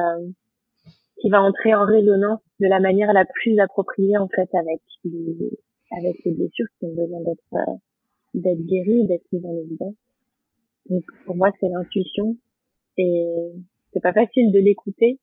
qui 1.19 1.29
va 1.29 1.41
entrer 1.41 1.73
en 1.73 1.85
résonance 1.85 2.41
de 2.59 2.67
la 2.67 2.79
manière 2.79 3.13
la 3.13 3.25
plus 3.25 3.59
appropriée 3.59 4.17
en 4.17 4.27
fait 4.27 4.49
avec 4.53 4.81
les, 5.05 5.51
avec 5.97 6.15
les 6.25 6.31
blessures 6.31 6.67
qui 6.79 6.85
ont 6.85 6.95
besoin 6.95 7.21
d'être 7.21 7.79
d'être 8.33 8.65
guéries, 8.65 9.05
d'être 9.05 9.25
mises 9.31 9.45
en 9.45 9.55
évidence. 9.57 9.95
Donc 10.89 11.03
pour 11.25 11.35
moi 11.35 11.51
c'est 11.59 11.69
l'intuition 11.69 12.35
c'est 12.97 14.01
pas 14.01 14.13
facile 14.13 14.51
de 14.51 14.59
l'écouter 14.59 15.19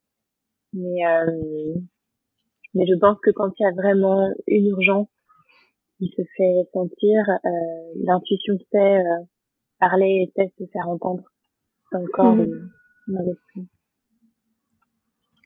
mais 0.73 1.07
euh, 1.07 1.75
mais 2.75 2.87
je 2.87 2.99
pense 2.99 3.19
que 3.23 3.31
quand 3.31 3.51
il 3.59 3.63
y 3.63 3.67
a 3.67 3.73
vraiment 3.73 4.29
une 4.47 4.67
urgence 4.69 5.09
qui 5.99 6.09
se 6.17 6.23
fait 6.37 6.69
sentir, 6.73 7.19
euh, 7.29 7.49
l'intuition 8.05 8.55
sait 8.71 8.99
euh, 8.99 9.25
parler 9.79 10.29
et 10.29 10.33
sait 10.37 10.53
se 10.59 10.65
faire 10.73 10.89
entendre 10.89 11.25
dans 11.93 12.01
le 12.01 12.07
corps 12.07 12.37
mmh. 12.37 12.71
dans 13.09 13.23
l'esprit. 13.23 13.69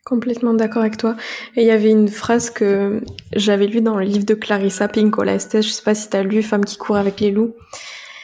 Complètement 0.05 0.53
d'accord 0.53 0.83
avec 0.83 0.99
toi. 0.99 1.17
Et 1.57 1.63
il 1.63 1.67
y 1.67 1.71
avait 1.71 1.91
une 1.91 2.09
phrase 2.09 2.51
que 2.51 3.01
j'avais 3.35 3.67
lue 3.67 3.81
dans 3.81 3.97
le 3.97 4.05
livre 4.05 4.27
de 4.27 4.35
Clarissa 4.35 4.87
Pinkola 4.87 5.37
Estes. 5.37 5.63
Je 5.63 5.69
sais 5.69 5.83
pas 5.83 5.95
si 5.95 6.11
tu 6.11 6.17
as 6.19 6.23
lu 6.23 6.43
Femme 6.43 6.67
qui 6.67 6.77
court 6.77 6.97
avec 6.97 7.21
les 7.21 7.31
loups. 7.31 7.55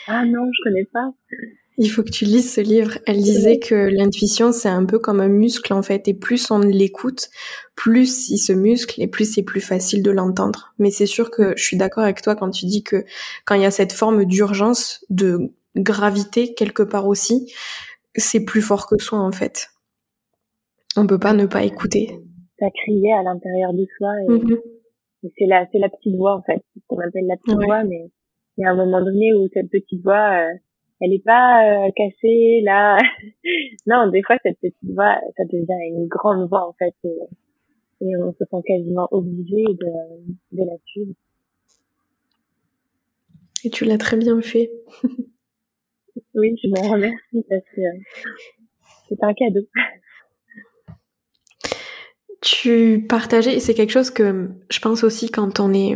Ah 0.06 0.26
non, 0.26 0.46
je 0.52 0.62
connais 0.62 0.84
pas. 0.92 1.10
Il 1.82 1.88
faut 1.88 2.02
que 2.02 2.10
tu 2.10 2.26
lises 2.26 2.52
ce 2.52 2.60
livre. 2.60 2.98
Elle 3.06 3.22
disait 3.22 3.58
que 3.58 3.74
l'intuition, 3.74 4.52
c'est 4.52 4.68
un 4.68 4.84
peu 4.84 4.98
comme 4.98 5.18
un 5.18 5.28
muscle, 5.28 5.72
en 5.72 5.80
fait. 5.80 6.08
Et 6.08 6.12
plus 6.14 6.50
on 6.50 6.58
l'écoute, 6.58 7.30
plus 7.74 8.28
il 8.28 8.36
se 8.36 8.52
muscle 8.52 9.00
et 9.00 9.08
plus 9.08 9.24
c'est 9.24 9.42
plus 9.42 9.62
facile 9.62 10.02
de 10.02 10.10
l'entendre. 10.10 10.74
Mais 10.78 10.90
c'est 10.90 11.06
sûr 11.06 11.30
que 11.30 11.54
je 11.56 11.64
suis 11.64 11.78
d'accord 11.78 12.04
avec 12.04 12.20
toi 12.20 12.36
quand 12.36 12.50
tu 12.50 12.66
dis 12.66 12.82
que 12.82 13.06
quand 13.46 13.54
il 13.54 13.62
y 13.62 13.64
a 13.64 13.70
cette 13.70 13.94
forme 13.94 14.26
d'urgence, 14.26 15.06
de 15.08 15.54
gravité 15.74 16.52
quelque 16.52 16.82
part 16.82 17.08
aussi, 17.08 17.50
c'est 18.14 18.44
plus 18.44 18.60
fort 18.60 18.86
que 18.86 18.98
soi, 18.98 19.18
en 19.18 19.32
fait. 19.32 19.68
On 20.98 21.06
peut 21.06 21.18
pas 21.18 21.32
ne 21.32 21.46
pas 21.46 21.62
écouter. 21.64 22.10
Ça 22.58 22.66
criait 22.84 23.14
à 23.14 23.22
l'intérieur 23.22 23.72
de 23.72 23.86
soi 23.96 24.10
et, 24.24 24.32
mm-hmm. 24.32 24.60
c'est 25.38 25.46
la, 25.46 25.66
c'est 25.72 25.78
la 25.78 25.88
petite 25.88 26.14
voix, 26.14 26.36
en 26.36 26.42
fait. 26.42 26.62
C'est 26.74 26.80
ce 26.80 26.84
qu'on 26.88 26.98
appelle 26.98 27.26
la 27.26 27.38
petite 27.38 27.64
voix, 27.64 27.84
mais 27.84 28.10
il 28.58 28.64
y 28.64 28.66
a 28.66 28.70
un 28.70 28.76
moment 28.76 29.02
donné 29.02 29.32
où 29.32 29.48
cette 29.54 29.70
petite 29.70 30.02
voix, 30.02 30.42
euh, 30.42 30.54
elle 31.00 31.14
est 31.14 31.24
pas 31.24 31.86
euh, 31.86 31.90
cassée 31.96 32.60
là. 32.62 32.98
non, 33.86 34.10
des 34.10 34.22
fois 34.22 34.36
cette 34.42 34.58
petite 34.60 34.76
voix, 34.94 35.18
ça 35.36 35.44
devient 35.44 35.88
une 35.88 36.06
grande 36.06 36.48
voix 36.48 36.68
en 36.68 36.72
fait, 36.74 36.94
et, 37.04 38.16
on 38.16 38.32
se 38.32 38.44
sent 38.44 38.62
quasiment 38.66 39.08
obligé 39.10 39.64
de, 39.64 40.56
de 40.56 40.64
la 40.64 40.76
suivre. 40.86 41.12
Et 43.64 43.70
tu 43.70 43.84
l'as 43.84 43.98
très 43.98 44.16
bien 44.16 44.40
fait. 44.40 44.70
oui, 46.34 46.56
je 46.62 46.68
m'en 46.68 46.92
remercie 46.92 47.44
parce 47.48 47.64
que 47.76 47.82
c'est 49.08 49.22
un 49.22 49.34
cadeau. 49.34 49.66
Tu 52.40 53.04
partageais, 53.06 53.56
et 53.56 53.60
c'est 53.60 53.74
quelque 53.74 53.90
chose 53.90 54.10
que 54.10 54.48
je 54.70 54.78
pense 54.78 55.04
aussi 55.04 55.30
quand 55.30 55.60
on 55.60 55.74
est 55.74 55.94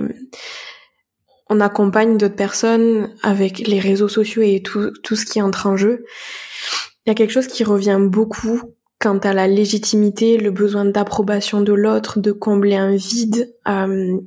on 1.48 1.60
accompagne 1.60 2.16
d'autres 2.16 2.36
personnes 2.36 3.10
avec 3.22 3.66
les 3.66 3.80
réseaux 3.80 4.08
sociaux 4.08 4.42
et 4.42 4.62
tout, 4.62 4.90
tout 5.02 5.16
ce 5.16 5.26
qui 5.26 5.42
entre 5.42 5.66
en 5.66 5.76
jeu. 5.76 6.04
Il 7.04 7.10
y 7.10 7.12
a 7.12 7.14
quelque 7.14 7.32
chose 7.32 7.48
qui 7.48 7.64
revient 7.64 7.98
beaucoup 8.00 8.62
quant 8.98 9.18
à 9.18 9.34
la 9.34 9.46
légitimité, 9.46 10.38
le 10.38 10.50
besoin 10.50 10.86
d'approbation 10.86 11.60
de 11.60 11.74
l'autre, 11.74 12.20
de 12.20 12.32
combler 12.32 12.76
un 12.76 12.96
vide. 12.96 13.54
Euh, 13.68 14.18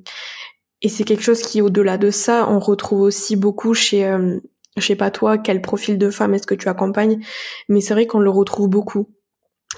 et 0.83 0.89
c'est 0.89 1.03
quelque 1.03 1.23
chose 1.23 1.41
qui, 1.41 1.61
au-delà 1.61 1.97
de 1.97 2.11
ça, 2.11 2.47
on 2.47 2.59
retrouve 2.59 3.01
aussi 3.01 3.35
beaucoup 3.35 3.73
chez, 3.73 4.05
euh, 4.05 4.39
je 4.77 4.85
sais 4.85 4.95
pas 4.95 5.09
toi, 5.09 5.39
quel 5.39 5.61
profil 5.61 5.97
de 5.97 6.11
femme 6.11 6.35
est-ce 6.35 6.45
que 6.45 6.53
tu 6.53 6.69
accompagnes, 6.69 7.19
mais 7.67 7.81
c'est 7.81 7.95
vrai 7.95 8.05
qu'on 8.05 8.19
le 8.19 8.29
retrouve 8.29 8.69
beaucoup. 8.69 9.09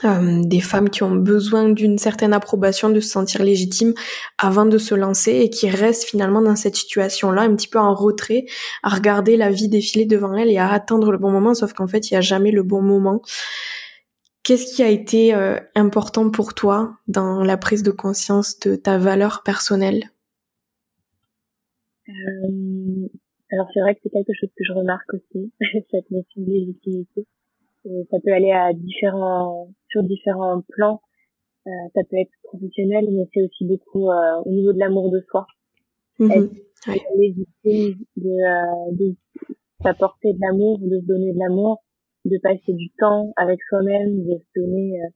Euh, 0.05 0.41
des 0.45 0.61
femmes 0.61 0.89
qui 0.89 1.03
ont 1.03 1.15
besoin 1.15 1.69
d'une 1.69 1.97
certaine 1.97 2.33
approbation, 2.33 2.89
de 2.89 2.99
se 2.99 3.09
sentir 3.09 3.43
légitimes 3.43 3.93
avant 4.37 4.65
de 4.65 4.77
se 4.77 4.95
lancer 4.95 5.31
et 5.31 5.49
qui 5.49 5.69
restent 5.69 6.05
finalement 6.05 6.41
dans 6.41 6.55
cette 6.55 6.75
situation-là, 6.75 7.41
un 7.41 7.55
petit 7.55 7.67
peu 7.67 7.79
en 7.79 7.93
retrait, 7.93 8.45
à 8.83 8.89
regarder 8.89 9.35
la 9.35 9.49
vie 9.49 9.67
défiler 9.67 10.05
devant 10.05 10.33
elles 10.35 10.49
et 10.49 10.57
à 10.57 10.71
attendre 10.71 11.11
le 11.11 11.17
bon 11.17 11.31
moment, 11.31 11.53
sauf 11.53 11.73
qu'en 11.73 11.87
fait, 11.87 12.09
il 12.09 12.13
n'y 12.13 12.17
a 12.17 12.21
jamais 12.21 12.51
le 12.51 12.63
bon 12.63 12.81
moment. 12.81 13.21
Qu'est-ce 14.43 14.73
qui 14.73 14.83
a 14.83 14.87
été 14.87 15.33
euh, 15.35 15.59
important 15.75 16.29
pour 16.29 16.53
toi 16.53 16.97
dans 17.07 17.43
la 17.43 17.57
prise 17.57 17.83
de 17.83 17.91
conscience 17.91 18.57
de 18.59 18.75
ta 18.75 18.97
valeur 18.97 19.43
personnelle? 19.43 20.11
Euh, 22.07 23.07
Alors 23.51 23.67
c'est 23.73 23.81
vrai 23.81 23.95
que 23.95 23.99
c'est 24.03 24.09
quelque 24.09 24.33
chose 24.39 24.49
que 24.57 24.63
je 24.63 24.73
remarque 24.73 25.13
aussi, 25.13 25.51
cette 25.91 26.09
notion 26.09 26.41
de 26.41 26.51
légitimité 26.51 27.27
ça 27.83 28.17
peut 28.23 28.33
aller 28.33 28.51
à 28.51 28.73
différents, 28.73 29.69
sur 29.89 30.03
différents 30.03 30.61
plans. 30.69 31.01
Euh, 31.67 31.71
ça 31.93 32.01
peut 32.09 32.17
être 32.17 32.31
professionnel, 32.43 33.05
mais 33.11 33.27
c'est 33.33 33.41
aussi 33.41 33.65
beaucoup 33.65 34.09
euh, 34.09 34.41
au 34.45 34.51
niveau 34.51 34.73
de 34.73 34.79
l'amour 34.79 35.11
de 35.11 35.21
soi. 35.29 35.45
Mmh. 36.19 36.31
Être 36.31 36.49
de, 37.65 38.29
euh, 38.29 38.91
de 38.91 39.15
s'apporter 39.83 40.33
de 40.33 40.39
l'amour, 40.41 40.79
de 40.79 40.99
se 40.99 41.05
donner 41.05 41.33
de 41.33 41.39
l'amour, 41.39 41.83
de 42.25 42.37
passer 42.41 42.73
du 42.73 42.89
temps 42.97 43.33
avec 43.37 43.59
soi-même, 43.69 44.23
de 44.23 44.37
se 44.37 44.59
donner 44.59 45.01
euh, 45.01 45.09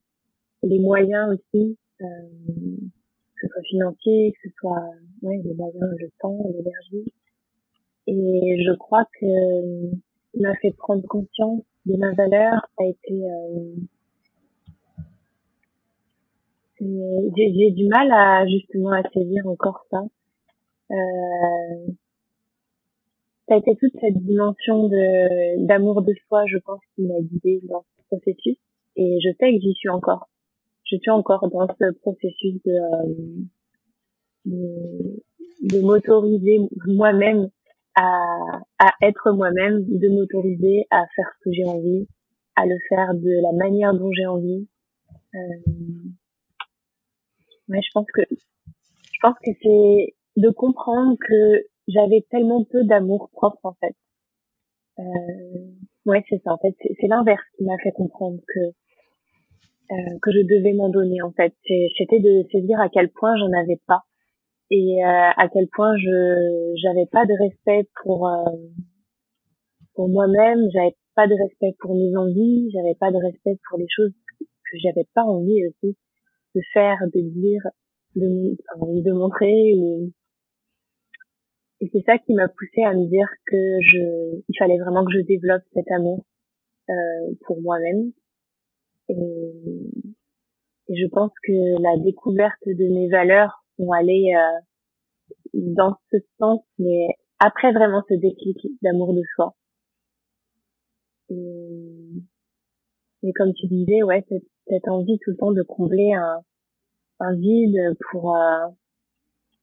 les 0.64 0.80
moyens 0.80 1.34
aussi, 1.34 1.78
euh, 2.02 2.06
que 2.06 3.42
ce 3.42 3.48
soit 3.48 3.62
financier, 3.64 4.34
que 4.34 4.50
ce 4.50 4.56
soit 4.60 4.90
ouais, 5.24 5.42
les 5.44 5.54
moyens, 5.54 5.90
le 6.00 6.10
temps, 6.20 6.38
l'énergie. 6.50 7.14
Et 8.08 8.64
je 8.66 8.74
crois 8.76 9.06
que 9.20 9.92
m'a 10.40 10.56
fait 10.56 10.72
prendre 10.78 11.06
conscience 11.08 11.64
de 11.86 11.98
ma 11.98 12.14
valeur 12.14 12.68
a 12.78 12.86
été 12.86 13.26
euh, 13.26 13.76
j'ai 17.36 17.72
du 17.72 17.88
mal 17.88 18.12
à 18.12 18.46
justement 18.48 18.92
à 18.92 19.04
saisir 19.14 19.48
encore 19.48 19.86
ça. 19.90 20.04
Euh, 20.92 21.92
ça 23.48 23.56
a 23.56 23.58
été 23.58 23.76
toute 23.76 23.94
cette 24.00 24.18
dimension 24.18 24.88
de 24.88 25.66
d'amour 25.66 26.02
de 26.02 26.14
soi 26.28 26.44
je 26.48 26.58
pense 26.58 26.80
qui 26.96 27.04
m'a 27.04 27.20
guidée 27.22 27.62
dans 27.70 27.84
ce 27.98 28.04
processus. 28.08 28.58
Et 28.96 29.20
je 29.22 29.30
sais 29.40 29.52
que 29.54 29.60
j'y 29.62 29.74
suis 29.74 29.90
encore. 29.90 30.30
Je 30.86 30.98
suis 30.98 31.12
encore 31.12 31.50
dans 31.50 31.68
ce 31.68 31.92
processus 32.00 32.62
de 32.66 32.72
euh, 32.72 33.14
de, 34.46 35.22
de 35.62 35.82
m'autoriser 35.82 36.60
moi-même 36.86 37.50
à, 37.96 38.06
à 38.80 38.92
être 39.02 39.32
moi-même, 39.32 39.84
de 39.86 40.10
m'autoriser 40.10 40.86
à 40.90 41.06
faire 41.16 41.32
ce 41.38 41.44
que 41.44 41.54
j'ai 41.54 41.66
envie, 41.66 42.08
à 42.56 42.66
le 42.66 42.76
faire 42.90 43.14
de 43.14 43.42
la 43.42 43.52
manière 43.54 43.94
dont 43.94 44.12
j'ai 44.12 44.26
envie. 44.26 44.68
Euh, 45.36 45.40
ouais, 47.70 47.82
je 47.82 47.92
pense 47.94 48.08
que 48.14 48.22
je 48.30 49.20
pense 49.22 49.36
que 49.44 49.52
c'est 49.62 50.16
de 50.38 50.50
comprendre 50.50 51.18
que 51.20 51.66
j'avais 51.88 52.26
tellement 52.30 52.64
peu 52.66 52.84
d'amour 52.84 53.30
propre 53.32 53.60
en 53.64 53.74
fait. 53.74 53.96
Euh, 55.00 55.72
ouais, 56.06 56.24
c'est 56.30 56.42
ça. 56.44 56.54
En 56.54 56.58
fait, 56.58 56.76
c'est 56.80 57.08
l'inverse 57.08 57.44
qui 57.58 57.64
m'a 57.64 57.78
fait 57.78 57.92
comprendre 57.92 58.40
que 58.48 58.60
euh, 59.92 60.18
que 60.22 60.32
je 60.32 60.40
devais 60.40 60.74
m'en 60.74 60.90
donner. 60.90 61.22
En 61.22 61.32
fait, 61.32 61.54
c'était 61.98 62.20
de 62.20 62.44
saisir 62.52 62.80
à 62.80 62.90
quel 62.90 63.10
point 63.10 63.36
j'en 63.38 63.52
avais 63.54 63.80
pas 63.88 64.04
et 64.70 65.04
euh, 65.04 65.30
à 65.38 65.48
quel 65.52 65.68
point 65.68 65.96
je 65.98 66.74
j'avais 66.82 67.06
pas 67.06 67.26
de 67.26 67.34
respect 67.40 67.88
pour 68.04 68.28
euh, 68.28 68.44
pour 69.96 70.10
moi-même, 70.10 70.60
j'avais 70.74 70.96
pas 71.16 71.28
de 71.28 71.36
respect 71.36 71.76
pour 71.80 71.96
mes 71.96 72.16
envies, 72.18 72.72
j'avais 72.72 72.96
pas 72.96 73.12
de 73.12 73.18
respect 73.18 73.60
pour 73.70 73.78
les 73.78 73.88
choses 73.88 74.14
que 74.38 74.78
j'avais 74.82 75.08
pas 75.14 75.24
envie 75.24 75.68
aussi 75.68 75.96
de 76.56 76.62
faire, 76.74 76.98
de 77.14 77.22
dire, 77.22 77.62
de, 78.16 78.56
de 79.02 79.12
montrer. 79.12 79.74
Et 81.82 81.90
c'est 81.92 82.04
ça 82.06 82.18
qui 82.18 82.34
m'a 82.34 82.48
poussé 82.48 82.84
à 82.84 82.94
me 82.94 83.08
dire 83.08 83.28
que 83.46 83.58
je, 83.82 84.42
il 84.48 84.58
fallait 84.58 84.80
vraiment 84.80 85.06
que 85.06 85.12
je 85.12 85.22
développe 85.22 85.64
cet 85.74 85.92
amour 85.92 86.24
euh, 86.90 87.36
pour 87.46 87.62
moi-même. 87.62 88.12
Et, 89.10 89.14
et 90.88 90.96
je 90.96 91.08
pense 91.08 91.32
que 91.44 91.82
la 91.82 92.04
découverte 92.04 92.66
de 92.66 92.88
mes 92.94 93.10
valeurs 93.10 93.63
vont 93.78 93.92
aller 93.92 94.34
euh, 94.36 94.60
dans 95.54 95.96
ce 96.12 96.18
sens, 96.40 96.62
mais 96.80 97.08
après 97.40 97.72
vraiment 97.72 98.04
ce 98.10 98.16
déclic 98.16 98.58
d'amour 98.82 99.14
de 99.14 99.22
soi. 99.36 99.56
Et, 101.30 102.10
et, 103.24 103.34
comme 103.34 103.54
tu 103.54 103.68
disais, 103.68 104.04
ouais, 104.04 104.24
cette, 104.30 104.44
cette, 104.68 104.88
envie 104.88 105.18
tout 105.20 105.32
le 105.32 105.38
temps 105.38 105.52
de 105.52 105.64
combler 105.64 106.14
un, 106.14 106.42
un 107.20 107.36
vide 107.36 107.96
pour 108.12 108.36
euh, 108.36 108.68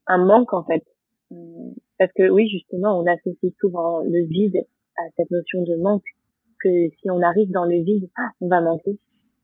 un 0.07 0.25
manque 0.25 0.53
en 0.53 0.64
fait. 0.64 0.85
Euh, 1.33 1.70
parce 1.99 2.12
que 2.14 2.29
oui, 2.31 2.49
justement, 2.49 2.99
on 2.99 3.07
associe 3.07 3.53
souvent 3.61 4.01
le 4.01 4.27
vide 4.27 4.57
à 4.96 5.03
cette 5.16 5.31
notion 5.31 5.62
de 5.62 5.77
manque, 5.77 6.07
que 6.61 6.88
si 7.01 7.11
on 7.11 7.23
arrive 7.23 7.51
dans 7.51 7.64
le 7.64 7.83
vide, 7.83 8.11
ah, 8.16 8.31
on 8.40 8.49
va 8.49 8.61
manquer. 8.61 8.99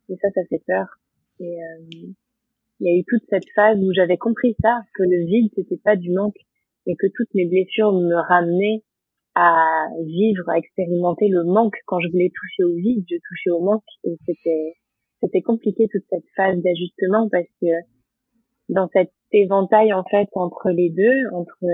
Et 0.09 0.17
ça, 0.17 0.29
ça 0.35 0.41
fait 0.49 0.63
peur. 0.67 0.99
Et 1.39 1.59
il 2.81 2.87
y 2.87 2.91
a 2.91 2.99
eu 2.99 3.05
toute 3.07 3.23
cette 3.31 3.49
phase 3.55 3.79
où 3.79 3.93
j'avais 3.93 4.19
compris 4.19 4.55
ça, 4.63 4.83
que 4.95 5.03
le 5.03 5.25
vide, 5.25 5.51
c'était 5.55 5.81
pas 5.83 5.97
du 5.97 6.13
manque, 6.13 6.37
mais 6.87 6.95
que 6.95 7.07
toutes 7.15 7.33
mes 7.35 7.47
blessures 7.47 7.93
me 7.93 8.15
ramenaient 8.15 8.83
à 9.35 9.89
vivre, 10.05 10.49
à 10.49 10.59
expérimenter 10.59 11.29
le 11.29 11.45
manque. 11.45 11.77
Quand 11.87 12.01
je 12.01 12.09
voulais 12.11 12.31
toucher 12.35 12.65
au 12.65 12.75
vide, 12.75 13.05
je 13.09 13.17
touchais 13.17 13.51
au 13.51 13.61
manque. 13.61 13.85
Et 14.05 14.17
c'était, 14.25 14.75
c'était 15.21 15.43
compliqué 15.43 15.89
toute 15.91 16.05
cette 16.09 16.25
phase 16.35 16.61
d'ajustement 16.63 17.29
parce 17.31 17.49
que 17.61 17.67
dans 18.69 18.89
cet 18.93 19.11
éventail, 19.33 19.93
en 19.93 20.05
fait, 20.05 20.29
entre 20.33 20.71
les 20.71 20.91
deux, 20.91 21.35
entre, 21.35 21.65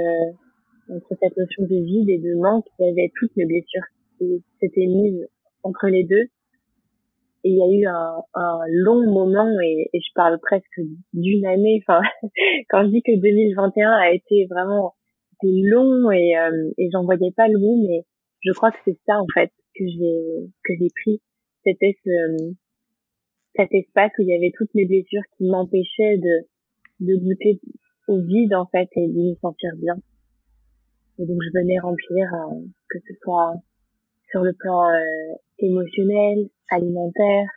entre 0.91 1.15
cette 1.21 1.37
notion 1.37 1.63
de 1.63 1.85
vide 1.85 2.09
et 2.09 2.19
de 2.19 2.35
manque, 2.35 2.67
il 2.79 2.87
y 2.87 2.91
avait 2.91 3.13
toutes 3.19 3.35
mes 3.37 3.47
blessures 3.47 3.87
qui 4.19 4.45
s'étaient 4.61 4.87
mises 4.87 5.29
entre 5.63 5.89
les 5.89 6.05
deux. 6.05 6.27
Et 7.45 7.51
il 7.51 7.57
y 7.57 7.63
a 7.63 7.67
eu 7.67 7.87
un, 7.87 8.23
un 8.35 8.59
long 8.69 9.05
moment, 9.13 9.51
et, 9.61 9.91
et, 9.93 10.01
je 10.01 10.13
parle 10.15 10.39
presque 10.41 10.81
d'une 11.13 11.45
année, 11.45 11.83
enfin, 11.83 12.01
quand 12.71 12.85
je 12.85 12.91
dis 12.91 13.03
que 13.03 13.21
2021 13.21 13.91
a 13.91 14.13
été 14.13 14.47
vraiment 14.49 14.95
long 15.43 16.11
et, 16.11 16.37
euh, 16.37 16.71
et 16.79 16.89
j'en 16.93 17.05
voyais 17.05 17.33
pas 17.37 17.49
le 17.49 17.59
bout, 17.59 17.85
mais 17.87 18.05
je 18.41 18.53
crois 18.53 18.71
que 18.71 18.79
c'est 18.85 18.99
ça 19.07 19.19
en 19.19 19.27
fait 19.35 19.51
que 19.75 19.85
j'ai 19.87 20.51
que 20.65 20.73
j'ai 20.79 20.89
pris. 21.03 21.21
C'était 21.65 21.97
ce 22.05 22.55
cet 23.57 23.73
espace 23.75 24.13
où 24.19 24.23
il 24.23 24.29
y 24.29 24.37
avait 24.37 24.53
toutes 24.57 24.75
mes 24.75 24.87
blessures 24.87 25.23
qui 25.37 25.45
m'empêchaient 25.45 26.19
de 26.19 26.47
de 27.01 27.17
goûter 27.17 27.61
au 28.09 28.21
vide 28.21 28.55
en 28.55 28.67
fait 28.67 28.89
et 28.97 29.09
de 29.09 29.31
me 29.31 29.35
sentir 29.37 29.71
bien. 29.79 29.97
Et 31.19 31.27
donc 31.27 31.39
je 31.43 31.59
venais 31.59 31.79
remplir 31.79 32.33
euh, 32.35 32.61
que 32.89 32.99
ce 33.07 33.15
soit 33.23 33.55
sur 34.33 34.43
le 34.43 34.53
plan 34.55 34.91
euh, 34.91 35.35
émotionnel, 35.61 36.49
alimentaire, 36.71 37.49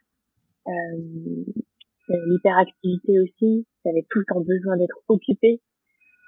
euh, 0.68 0.72
l'hyperactivité 2.28 3.20
aussi. 3.20 3.66
J'avais 3.84 4.06
tout 4.10 4.20
le 4.20 4.26
temps 4.26 4.42
besoin 4.42 4.78
d'être 4.78 5.00
occupée 5.08 5.62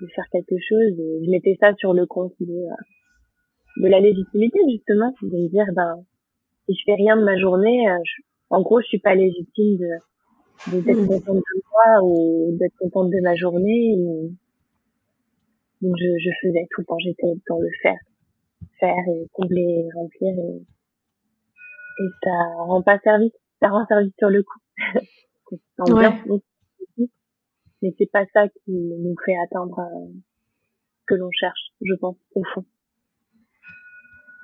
de 0.01 0.07
faire 0.15 0.25
quelque 0.31 0.55
chose 0.67 0.99
et 0.99 1.25
je 1.25 1.29
mettais 1.29 1.57
ça 1.59 1.73
sur 1.75 1.93
le 1.93 2.05
compte 2.05 2.33
de, 2.39 2.53
euh, 2.53 3.81
de 3.83 3.87
la 3.87 3.99
légitimité 3.99 4.59
justement 4.71 5.13
de 5.21 5.27
me 5.27 5.49
dire 5.49 5.65
ben 5.73 6.03
si 6.65 6.75
je 6.75 6.83
fais 6.85 6.95
rien 6.95 7.17
de 7.17 7.23
ma 7.23 7.37
journée 7.37 7.89
euh, 7.89 7.97
en 8.49 8.61
gros 8.61 8.81
je 8.81 8.87
suis 8.87 8.99
pas 8.99 9.15
légitime 9.15 9.77
de 9.77 10.81
d'être 10.81 11.01
mmh. 11.01 11.07
contente 11.07 11.37
de 11.37 11.61
moi 11.71 12.03
ou 12.03 12.57
d'être 12.57 12.75
contente 12.77 13.09
de 13.09 13.21
ma 13.21 13.35
journée 13.35 13.95
donc 15.81 15.95
je, 15.97 16.17
je 16.19 16.29
faisais 16.41 16.67
tout 16.71 16.81
le 16.81 16.85
temps 16.85 16.99
j'étais 16.99 17.33
dans 17.49 17.59
le 17.59 17.69
faire 17.81 17.99
faire 18.79 19.03
et 19.07 19.27
combler 19.33 19.87
remplir 19.95 20.33
et 20.37 20.65
et 21.99 22.09
ça 22.23 22.31
rend 22.57 22.81
pas 22.81 22.99
service 22.99 23.33
ça 23.61 23.69
rend 23.69 23.85
service 23.87 24.13
sur 24.17 24.29
le 24.29 24.43
coup 24.43 24.59
ouais 25.93 26.41
mais 27.81 27.93
c'est 27.97 28.09
pas 28.11 28.25
ça 28.33 28.47
qui 28.47 28.71
nous 28.71 29.15
fait 29.25 29.35
atteindre 29.45 29.79
euh, 29.79 30.07
que 31.07 31.15
l'on 31.15 31.29
cherche, 31.31 31.71
je 31.81 31.93
pense, 31.95 32.17
au 32.35 32.43
fond. 32.53 32.65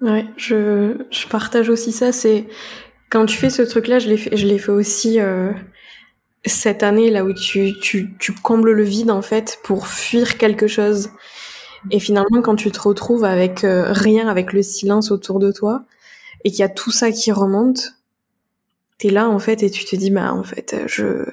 Ouais, 0.02 0.26
je, 0.38 1.06
je 1.12 1.28
partage 1.28 1.69
aussi 1.69 1.91
ça. 1.91 2.12
C'est 2.12 2.48
quand 3.10 3.26
tu 3.26 3.38
fais 3.38 3.50
ce 3.50 3.62
truc-là, 3.62 4.00
je 4.00 4.10
l'ai 4.10 4.17
fait, 4.17 4.36
je 4.36 4.46
l'ai 4.46 4.60
fait 4.60 4.72
aussi 4.72 5.19
euh, 5.19 5.52
cette 6.46 6.84
année 6.84 7.10
là 7.10 7.24
où 7.24 7.34
tu, 7.34 7.74
tu, 7.80 8.17
tu 8.17 8.34
combles 8.34 8.72
le 8.72 8.84
vide 8.84 9.12
en 9.12 9.22
fait 9.22 9.60
pour 9.63 9.88
fuir 9.88 10.38
quelque 10.38 10.67
chose. 10.67 11.10
Et 11.91 12.00
finalement, 12.00 12.41
quand 12.41 12.56
tu 12.56 12.72
te 12.72 12.80
retrouves 12.80 13.24
avec 13.26 13.63
euh, 13.63 13.91
rien, 13.91 14.28
avec 14.28 14.54
le 14.54 14.62
silence 14.62 15.12
autour 15.12 15.39
de 15.39 15.52
toi, 15.52 15.86
et 16.43 16.52
qu'il 16.52 16.60
y 16.60 16.63
a 16.63 16.69
tout 16.69 16.91
ça 16.91 17.12
qui 17.12 17.32
remonte, 17.32 17.93
t'es 18.98 19.10
là 19.10 19.30
en 19.30 19.39
fait 19.39 19.63
et 19.63 19.69
tu 19.69 19.86
te 19.86 19.96
dis 19.96 20.12
bah 20.12 20.34
en 20.34 20.43
fait 20.43 20.76
je 20.88 21.26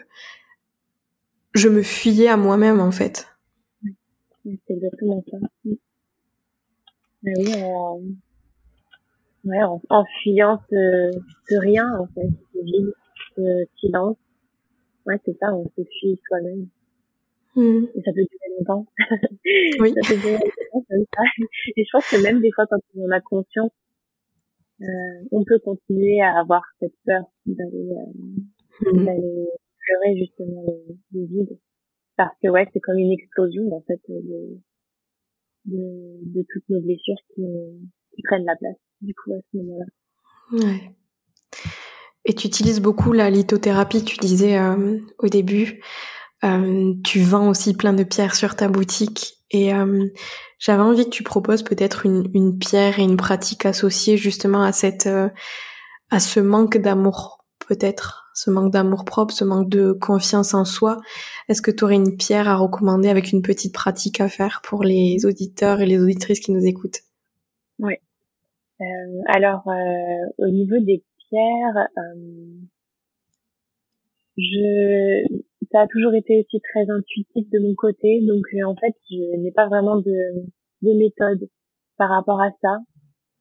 je 1.53 1.69
me 1.69 1.83
fuyais 1.83 2.29
à 2.29 2.37
moi-même 2.37 2.81
en 2.81 2.91
fait. 2.91 3.29
C'est 4.45 4.75
exactement 4.75 5.25
ça. 5.31 5.39
Mais 7.23 7.33
oui, 7.37 7.53
euh... 7.55 7.99
ouais, 9.45 9.63
en, 9.63 10.05
fuyant 10.23 10.61
ce, 10.71 11.11
ce, 11.49 11.57
rien 11.57 11.87
en 11.99 12.07
fait, 12.15 12.29
ce 12.55 12.93
ce 13.37 13.65
silence. 13.79 14.17
Ouais, 15.07 15.21
c'est 15.25 15.37
ça, 15.39 15.53
on 15.55 15.65
se 15.77 15.83
fuit 15.99 16.19
soi-même. 16.27 16.69
Mmh. 17.57 17.87
Et 17.95 18.03
ça 18.03 18.13
peut 18.13 18.23
durer 18.23 18.59
longtemps. 18.59 18.87
Oui. 19.81 19.93
ça 20.03 20.15
peut 20.15 20.21
durer 20.21 20.39
longtemps 20.73 20.87
comme 20.89 21.05
ça. 21.15 21.23
Et 21.77 21.85
je 21.85 21.91
pense 21.93 22.09
que 22.09 22.23
même 22.23 22.41
des 22.41 22.53
fois, 22.53 22.67
quand 22.69 22.79
on 22.97 23.11
a 23.11 23.21
conscience, 23.21 23.73
euh, 24.83 24.87
on 25.31 25.45
peut 25.45 25.59
continuer 25.59 26.21
à 26.23 26.39
avoir 26.39 26.63
cette 26.79 26.95
peur 27.05 27.25
d'aller 27.47 27.91
euh, 27.91 28.93
mmh. 28.93 29.05
d'aller 29.05 29.49
pleurer 29.79 30.17
justement 30.17 30.65
le, 31.13 31.27
vide 31.27 31.59
parce 32.17 32.35
que 32.43 32.49
ouais 32.49 32.67
c'est 32.73 32.81
comme 32.81 32.97
une 32.97 33.13
explosion 33.13 33.71
en 33.75 33.83
fait 33.83 34.01
de, 34.09 34.59
de, 35.67 36.19
de 36.23 36.47
toutes 36.51 36.67
nos 36.71 36.81
blessures 36.81 37.19
qui, 37.35 37.43
qui 38.15 38.23
prennent 38.23 38.47
la 38.47 38.57
place 38.57 38.77
du 39.03 39.15
coup 39.15 39.33
à 39.33 39.41
ce 39.53 39.57
moment-là. 39.59 39.85
Ouais. 40.53 40.97
Et 42.25 42.35
tu 42.35 42.47
utilises 42.47 42.81
beaucoup 42.81 43.13
la 43.13 43.31
lithothérapie, 43.31 44.05
tu 44.05 44.17
disais 44.19 44.59
euh, 44.59 44.99
au 45.19 45.29
début. 45.29 45.83
Euh, 46.45 46.95
tu 47.05 47.21
vends 47.21 47.49
aussi 47.49 47.75
plein 47.75 47.93
de 47.93 48.05
pierres 48.05 48.35
sur 48.35 48.57
ta 48.57 48.69
boutique 48.69 49.37
et 49.51 49.75
euh, 49.75 50.07
j'avais 50.59 50.83
envie 50.83 51.05
que 51.05 51.11
tu 51.11 51.23
proposes 51.23 51.63
peut-être 51.63 52.07
une, 52.07 52.31
une, 52.33 52.59
pierre 52.59 52.99
et 52.99 53.03
une 53.03 53.19
pratique 53.19 53.67
associée 53.67 54.17
justement 54.17 54.63
à 54.63 54.73
cette 54.73 55.07
euh, 55.07 55.29
à 56.11 56.19
ce 56.19 56.41
manque 56.41 56.79
d'amour 56.79 57.45
peut-être 57.59 58.21
ce 58.35 58.51
manque 58.51 58.73
d'amour 58.73 59.05
propre, 59.05 59.35
ce 59.35 59.45
manque 59.45 59.69
de 59.69 59.93
confiance 59.93 60.55
en 60.55 60.65
soi. 60.65 60.99
Est-ce 61.49 61.63
que 61.63 61.71
tu 61.71 61.85
aurais 61.85 61.97
une 61.97 62.17
pierre 62.17 62.49
à 62.49 62.57
recommander 62.57 63.09
avec 63.09 63.33
une 63.33 63.43
petite 63.43 63.75
pratique 63.75 64.21
à 64.21 64.29
faire 64.29 64.63
pour 64.65 64.83
les 64.83 65.27
auditeurs 65.27 65.81
et 65.81 65.87
les 65.87 66.01
auditrices 66.01 66.41
qui 66.41 66.53
nous 66.53 66.65
écoutent? 66.65 67.01
Oui. 67.79 67.95
Euh, 68.81 68.85
alors, 69.27 69.69
euh, 69.69 70.27
au 70.39 70.49
niveau 70.49 70.79
des 70.79 71.03
pierres, 71.29 71.89
je, 74.37 75.43
ça 75.73 75.83
a 75.83 75.87
toujours 75.87 76.15
été 76.15 76.41
aussi 76.41 76.61
très 76.61 76.91
intuitif 76.91 77.49
de 77.51 77.59
mon 77.61 77.75
côté, 77.75 78.21
donc 78.27 78.45
en 78.67 78.75
fait, 78.77 78.95
je 79.11 79.37
n'ai 79.41 79.53
pas 79.53 79.67
vraiment 79.67 79.97
de, 79.97 80.45
de 80.83 80.93
méthode 80.99 81.49
par 81.97 82.11
rapport 82.11 82.41
à 82.41 82.51
ça. 82.61 82.79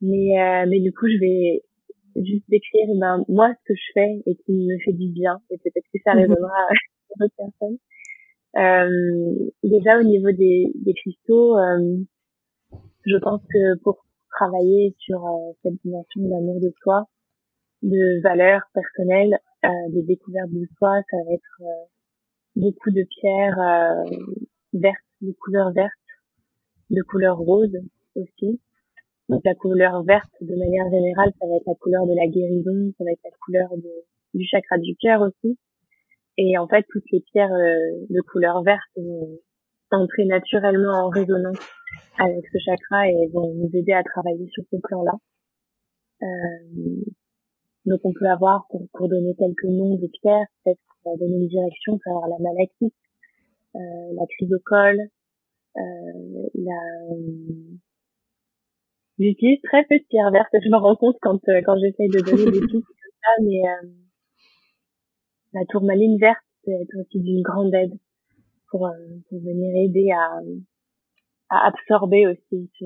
Mais, 0.02 0.66
mais 0.68 0.80
du 0.80 0.94
coup, 0.94 1.08
je 1.08 1.20
vais 1.20 1.64
juste 2.16 2.46
d'écrire 2.50 2.88
ben, 2.96 3.24
moi 3.28 3.54
ce 3.54 3.74
que 3.74 3.76
je 3.76 3.92
fais 3.94 4.22
et 4.26 4.36
qui 4.36 4.54
me 4.54 4.78
fait 4.84 4.94
du 4.94 5.12
bien 5.12 5.40
et 5.50 5.58
peut-être 5.58 5.86
que 5.94 6.00
ça 6.04 6.14
mhm. 6.14 6.22
résonnera 6.22 6.62
à 6.70 6.74
d'autres 7.20 7.36
personnes. 7.38 7.78
Euh, 8.58 9.52
déjà 9.64 10.00
au 10.00 10.04
niveau 10.04 10.32
des, 10.32 10.72
des 10.76 10.94
cristaux, 10.94 11.58
euh, 11.58 11.98
je 13.06 13.18
pense 13.18 13.42
que 13.44 13.78
pour 13.84 14.06
travailler 14.32 14.96
sur 15.00 15.24
euh, 15.26 15.54
cette 15.64 15.80
dimension 15.84 16.22
d'amour 16.22 16.60
de 16.60 16.74
soi, 16.82 17.06
de 17.84 18.22
valeur 18.22 18.62
personnelle, 18.74 19.38
euh, 19.66 19.70
de 19.90 20.02
découverte 20.02 20.50
de 20.52 20.66
soi, 20.78 20.94
ça 21.10 21.18
va 21.26 21.34
être 21.34 21.62
euh, 21.62 21.86
beaucoup 22.56 22.92
de 22.92 23.04
pierres 23.04 24.04
vertes, 24.74 24.98
de 25.22 25.32
couleur 25.34 25.72
verte, 25.72 25.92
de 26.90 27.02
couleur 27.04 27.38
rose 27.38 27.78
aussi. 28.16 28.60
Donc 29.30 29.42
la 29.46 29.54
couleur 29.54 30.04
verte, 30.04 30.32
de 30.42 30.56
manière 30.56 30.90
générale, 30.90 31.32
ça 31.40 31.48
va 31.48 31.56
être 31.56 31.68
la 31.68 31.76
couleur 31.76 32.06
de 32.08 32.16
la 32.16 32.28
guérison, 32.28 32.94
ça 32.98 33.04
va 33.04 33.12
être 33.12 33.24
la 33.24 33.38
couleur 33.46 33.70
du 34.34 34.46
chakra 34.46 34.78
du 34.80 34.96
cœur 34.96 35.22
aussi. 35.22 35.58
Et 36.38 36.58
en 36.58 36.68
fait, 36.68 36.86
toutes 36.90 37.10
les 37.12 37.22
pierres 37.32 37.54
euh, 37.54 38.06
de 38.10 38.22
couleur 38.22 38.64
verte 38.64 38.90
vont 38.96 39.38
entrer 39.92 40.26
naturellement 40.26 40.94
en 40.94 41.10
résonance 41.10 41.60
avec 42.18 42.46
ce 42.52 42.58
chakra 42.66 43.08
et 43.08 43.28
vont 43.34 43.54
nous 43.54 43.70
aider 43.74 43.94
à 43.94 44.04
travailler 44.04 44.48
sur 44.52 44.64
ce 44.72 44.78
plan-là. 44.78 45.14
Euh, 46.24 47.06
donc 47.90 48.00
on 48.04 48.14
peut 48.14 48.30
avoir, 48.30 48.66
pour, 48.70 48.88
pour, 48.94 49.10
donner 49.10 49.36
quelques 49.36 49.66
noms 49.66 49.96
de 49.96 50.08
pierres, 50.08 50.48
peut-être 50.64 50.80
pour 51.04 51.18
donner 51.18 51.36
une 51.36 51.48
direction, 51.48 51.94
on 51.94 51.98
peut 51.98 52.10
avoir 52.12 52.30
la 52.30 52.40
malachite, 52.40 52.96
euh, 53.76 53.80
la 54.16 54.26
chrysocole, 54.28 55.10
euh, 55.78 56.50
la 56.56 56.80
J'utilise 59.20 59.60
très 59.64 59.84
peu 59.84 60.00
de 60.00 60.04
pierres 60.10 60.32
vertes. 60.32 60.48
Je 60.54 60.70
me 60.70 60.78
rends 60.78 60.96
compte 60.96 61.18
quand 61.22 61.40
euh, 61.50 61.62
quand 61.66 61.78
j'essaye 61.78 62.08
de 62.08 62.22
donner 62.22 62.46
des 62.46 62.52
pistes 62.68 62.72
comme 62.72 63.20
ça, 63.22 63.44
mais 63.44 63.62
euh, 63.68 63.90
la 65.54 65.66
tourmaline 65.66 66.18
verte 66.18 66.40
peut 66.64 66.72
être 66.72 66.96
aussi 67.02 67.20
d'une 67.20 67.42
grande 67.42 67.74
aide 67.74 67.94
pour, 68.72 68.88
euh, 68.88 68.92
pour 69.28 69.40
venir 69.40 69.76
aider 69.76 70.10
à, 70.12 70.40
à 71.50 71.68
absorber 71.68 72.28
aussi 72.28 72.72
ce, 72.80 72.86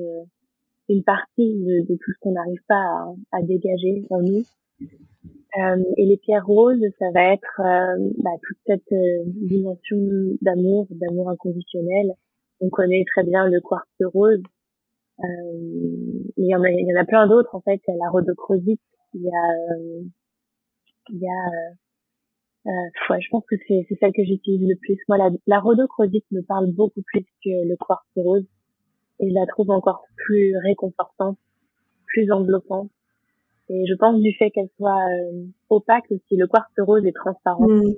une 0.89 1.03
partie 1.03 1.53
de, 1.53 1.85
de 1.87 1.97
tout 2.03 2.11
ce 2.11 2.19
qu'on 2.19 2.31
n'arrive 2.31 2.63
pas 2.67 2.81
à, 2.81 3.13
à, 3.31 3.41
dégager 3.43 4.03
en 4.09 4.21
nous. 4.21 4.43
Euh, 4.81 5.83
et 5.97 6.05
les 6.05 6.17
pierres 6.17 6.45
roses, 6.45 6.81
ça 6.99 7.11
va 7.13 7.33
être 7.33 7.61
bah, 8.17 8.31
toute 8.47 8.57
cette 8.65 8.93
dimension 9.27 9.97
d'amour, 10.41 10.87
d'amour 10.89 11.29
inconditionnel. 11.29 12.13
On 12.59 12.69
connaît 12.69 13.05
très 13.13 13.23
bien 13.23 13.47
le 13.47 13.61
quartz 13.61 13.87
rose, 14.13 14.41
euh, 15.19 15.25
il 16.37 16.45
y 16.47 16.55
en 16.55 16.63
a, 16.63 17.05
plein 17.05 17.27
d'autres 17.27 17.53
en 17.55 17.61
fait. 17.61 17.81
Il 17.87 17.91
y 17.91 17.93
a 17.93 17.97
la 18.03 18.09
rhodochrosite, 18.09 18.81
il 19.13 19.21
y 19.21 19.29
a, 19.29 19.75
euh, 19.75 20.03
il 21.09 21.19
y 21.19 21.27
a 21.27 21.73
Euh, 22.65 23.19
je 23.19 23.27
pense 23.29 23.43
que 23.45 23.57
c'est 23.67 23.85
celle 23.99 24.13
que 24.13 24.23
j'utilise 24.23 24.65
le 24.65 24.75
plus. 24.77 24.97
Moi, 25.09 25.17
la, 25.17 25.29
la 25.47 25.59
rhodochrosite 25.59 26.25
me 26.31 26.41
parle 26.41 26.71
beaucoup 26.71 27.01
plus 27.01 27.25
que 27.43 27.49
le 27.67 27.75
quartz 27.75 28.07
rose 28.15 28.45
et 29.19 29.29
je 29.29 29.33
la 29.33 29.45
trouve 29.45 29.69
encore 29.69 30.05
plus 30.15 30.55
réconfortante, 30.57 31.37
plus 32.07 32.31
enveloppante. 32.31 32.89
Et 33.69 33.85
je 33.87 33.95
pense 33.95 34.21
du 34.21 34.33
fait 34.33 34.51
qu'elle 34.51 34.69
soit 34.77 35.05
euh, 35.09 35.45
opaque 35.69 36.09
aussi. 36.11 36.35
Le 36.35 36.47
quartz 36.47 36.71
rose 36.77 37.05
est 37.05 37.15
transparent. 37.15 37.67
Mm. 37.67 37.95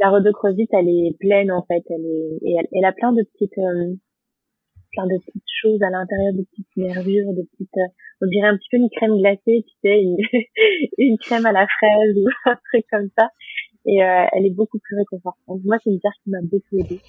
La 0.00 0.10
rhodochrosite, 0.10 0.70
elle 0.72 0.88
est 0.88 1.16
pleine 1.18 1.50
en 1.50 1.62
fait. 1.62 1.82
Elle 1.88 2.04
est 2.04 2.38
et 2.42 2.56
elle, 2.72 2.84
a 2.84 2.92
plein 2.92 3.12
de 3.12 3.22
petites 3.22 3.56
euh, 3.58 3.94
plein 4.92 5.06
de 5.06 5.18
petites 5.24 5.42
choses 5.62 5.82
à 5.82 5.90
l'intérieur, 5.90 6.34
de 6.34 6.44
petites 6.44 6.76
nervures, 6.76 7.32
de 7.32 7.42
petites. 7.52 7.76
Euh, 7.78 7.88
on 8.22 8.26
dirait 8.26 8.48
un 8.48 8.56
petit 8.56 8.68
peu 8.70 8.76
une 8.76 8.90
crème 8.90 9.16
glacée, 9.18 9.64
tu 9.66 9.74
sais, 9.82 10.02
une, 10.02 10.16
une 10.98 11.18
crème 11.18 11.46
à 11.46 11.52
la 11.52 11.66
fraise 11.66 12.16
ou 12.16 12.28
un 12.46 12.56
truc 12.70 12.84
comme 12.90 13.08
ça. 13.18 13.30
Et 13.84 13.96
elle 13.98 14.46
est 14.46 14.54
beaucoup 14.54 14.78
plus 14.78 14.96
réconfortante. 14.96 15.60
Moi, 15.64 15.76
c'est 15.82 15.90
une 15.90 15.98
pierre 15.98 16.12
qui 16.22 16.30
m'a 16.30 16.40
beaucoup 16.40 16.78
aidée. 16.78 17.00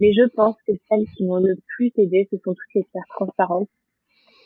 Mais 0.00 0.12
je 0.12 0.28
pense 0.34 0.56
que 0.66 0.72
celles 0.88 1.06
qui 1.16 1.24
m'ont 1.24 1.40
le 1.40 1.56
plus 1.76 1.92
aidé, 1.96 2.28
ce 2.30 2.36
sont 2.38 2.54
toutes 2.54 2.74
les 2.74 2.84
pierres 2.92 3.04
transparentes, 3.16 3.68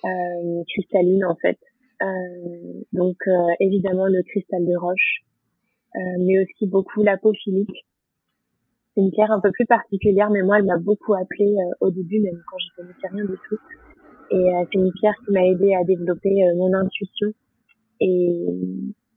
euh, 0.04 0.62
cristallines 0.68 1.24
en 1.24 1.36
fait. 1.36 1.58
Euh, 2.02 2.82
donc 2.92 3.16
euh, 3.28 3.54
évidemment 3.60 4.06
le 4.06 4.22
cristal 4.22 4.66
de 4.66 4.76
roche, 4.76 5.22
euh, 5.94 5.98
mais 6.20 6.42
aussi 6.42 6.66
beaucoup 6.66 7.02
l'apophilique. 7.02 7.86
C'est 8.94 9.02
une 9.02 9.10
pierre 9.10 9.30
un 9.30 9.40
peu 9.40 9.50
plus 9.52 9.66
particulière, 9.66 10.30
mais 10.30 10.42
moi 10.42 10.58
elle 10.58 10.66
m'a 10.66 10.78
beaucoup 10.78 11.14
appelée 11.14 11.54
au 11.80 11.90
début, 11.90 12.20
même 12.20 12.42
quand 12.50 12.58
je 12.58 12.76
connaissais 12.76 13.08
rien 13.10 13.24
du 13.24 13.36
tout. 13.48 13.58
Et 14.30 14.50
c'est 14.70 14.78
une 14.78 14.92
pierre 14.92 15.14
qui 15.24 15.32
m'a 15.32 15.46
aidé 15.46 15.74
à 15.74 15.84
développer 15.84 16.30
mon 16.56 16.74
intuition. 16.74 17.28
Et, 18.00 18.44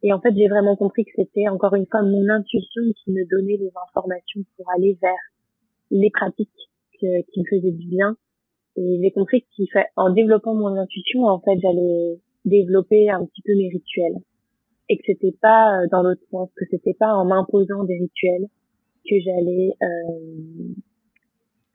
et 0.03 0.13
en 0.13 0.21
fait 0.21 0.33
j'ai 0.33 0.47
vraiment 0.47 0.77
compris 0.77 1.03
que 1.03 1.11
c'était 1.15 1.49
encore 1.49 1.75
une 1.75 1.87
fois 1.87 2.03
mon 2.03 2.29
intuition 2.29 2.83
qui 3.03 3.11
me 3.11 3.27
donnait 3.29 3.57
les 3.57 3.71
informations 3.87 4.41
pour 4.55 4.65
aller 4.77 4.97
vers 5.01 5.11
les 5.91 6.09
pratiques 6.09 6.49
qui 6.99 7.07
me 7.07 7.45
faisaient 7.49 7.71
du 7.71 7.87
bien. 7.87 8.15
Et 8.77 8.99
j'ai 9.01 9.11
compris 9.11 9.45
qu'il 9.55 9.69
fait, 9.71 9.87
en 9.97 10.11
développant 10.11 10.53
mon 10.53 10.75
intuition, 10.77 11.25
en 11.25 11.39
fait, 11.39 11.57
j'allais 11.61 12.19
développer 12.45 13.09
un 13.09 13.25
petit 13.25 13.41
peu 13.41 13.53
mes 13.55 13.69
rituels. 13.69 14.21
Et 14.87 14.97
que 14.97 15.03
c'était 15.07 15.35
pas 15.41 15.81
euh, 15.81 15.87
dans 15.91 16.03
l'autre 16.03 16.21
sens, 16.29 16.49
que 16.55 16.65
c'était 16.69 16.93
pas 16.93 17.13
en 17.13 17.25
m'imposant 17.25 17.83
des 17.83 17.97
rituels 17.97 18.47
que 19.09 19.15
j'allais, 19.19 19.71
euh, 19.81 20.73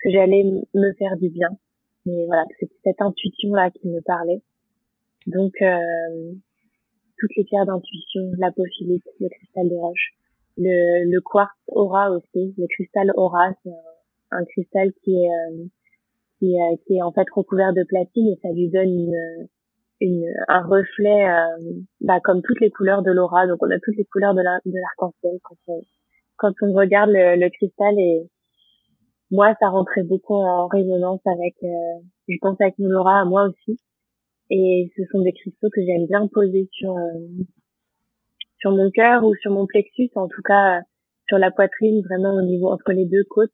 que 0.03 0.11
j'allais 0.11 0.45
me 0.45 0.93
faire 0.95 1.17
du 1.17 1.29
bien. 1.29 1.49
Mais 2.07 2.25
voilà, 2.27 2.45
c'était 2.59 2.75
cette 2.85 3.01
intuition-là 3.01 3.71
qui 3.71 3.89
me 3.89 4.01
parlait. 4.01 4.43
Donc, 5.27 5.53
euh, 5.61 6.33
toutes 7.19 7.37
les 7.37 7.45
pierres 7.45 7.67
d'intuition, 7.67 8.23
l'apophilite, 8.39 9.05
le 9.19 9.29
cristal 9.29 9.69
de 9.69 9.75
roche, 9.75 10.15
le, 10.57 11.11
le 11.11 11.21
quartz 11.21 11.51
aura 11.69 12.11
aussi, 12.11 12.55
le 12.57 12.67
cristal 12.69 13.13
aura, 13.17 13.53
c'est 13.63 13.71
un 14.31 14.45
cristal 14.45 14.93
qui 15.03 15.13
est 15.13 15.29
euh, 15.29 15.65
qui, 16.39 16.57
qui 16.87 16.95
est 16.95 17.03
en 17.03 17.13
fait 17.13 17.27
recouvert 17.35 17.75
de 17.75 17.85
platine 17.85 18.29
et 18.29 18.39
ça 18.41 18.51
lui 18.51 18.71
donne 18.71 18.89
une, 18.89 19.49
une 20.01 20.25
un 20.49 20.63
reflet 20.63 21.29
euh, 21.29 21.83
bah, 22.01 22.21
comme 22.23 22.43
toutes 22.43 22.61
les 22.61 22.71
couleurs 22.71 23.03
de 23.03 23.11
l'aura. 23.11 23.47
Donc 23.47 23.63
on 23.63 23.71
a 23.71 23.79
toutes 23.81 23.97
les 23.97 24.05
couleurs 24.05 24.35
de 24.35 24.43
l'arc-en-ciel 24.43 25.39
quand 25.43 25.57
on, 25.69 25.83
quand 26.37 26.53
on 26.63 26.73
regarde 26.73 27.11
le, 27.11 27.37
le, 27.37 27.51
cristal. 27.51 27.99
Et 27.99 28.29
moi 29.31 29.55
ça 29.61 29.69
rentrait 29.69 30.03
beaucoup 30.03 30.35
en 30.35 30.67
résonance 30.69 31.21
avec 31.27 31.55
euh, 31.63 32.01
je 32.29 32.37
pense 32.41 32.61
avec 32.61 32.79
mon 32.79 32.91
aura 32.95 33.21
à 33.21 33.25
moi 33.25 33.49
aussi. 33.49 33.79
Et 34.51 34.91
ce 34.97 35.03
sont 35.13 35.23
des 35.23 35.33
cristaux 35.33 35.69
que 35.73 35.81
j'aime 35.85 36.07
bien 36.07 36.27
poser 36.27 36.69
sur 36.73 36.97
sur 38.59 38.73
mon 38.73 38.91
cœur 38.91 39.25
ou 39.25 39.35
sur 39.37 39.53
mon 39.53 39.67
plexus 39.67 40.11
en 40.17 40.29
tout 40.29 40.43
cas 40.43 40.81
sur 41.31 41.39
la 41.39 41.53
poitrine 41.53 42.03
vraiment 42.03 42.35
au 42.35 42.43
niveau 42.43 42.71
entre 42.71 42.93
les 42.93 43.07
deux 43.07 43.25
côtes. 43.31 43.53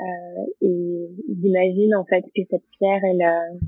Euh, 0.00 0.46
et 0.62 1.08
j'imagine 1.28 1.94
en 1.94 2.04
fait 2.04 2.22
que 2.34 2.42
cette 2.50 2.64
pierre, 2.78 3.00
elle, 3.04 3.22
euh, 3.22 3.66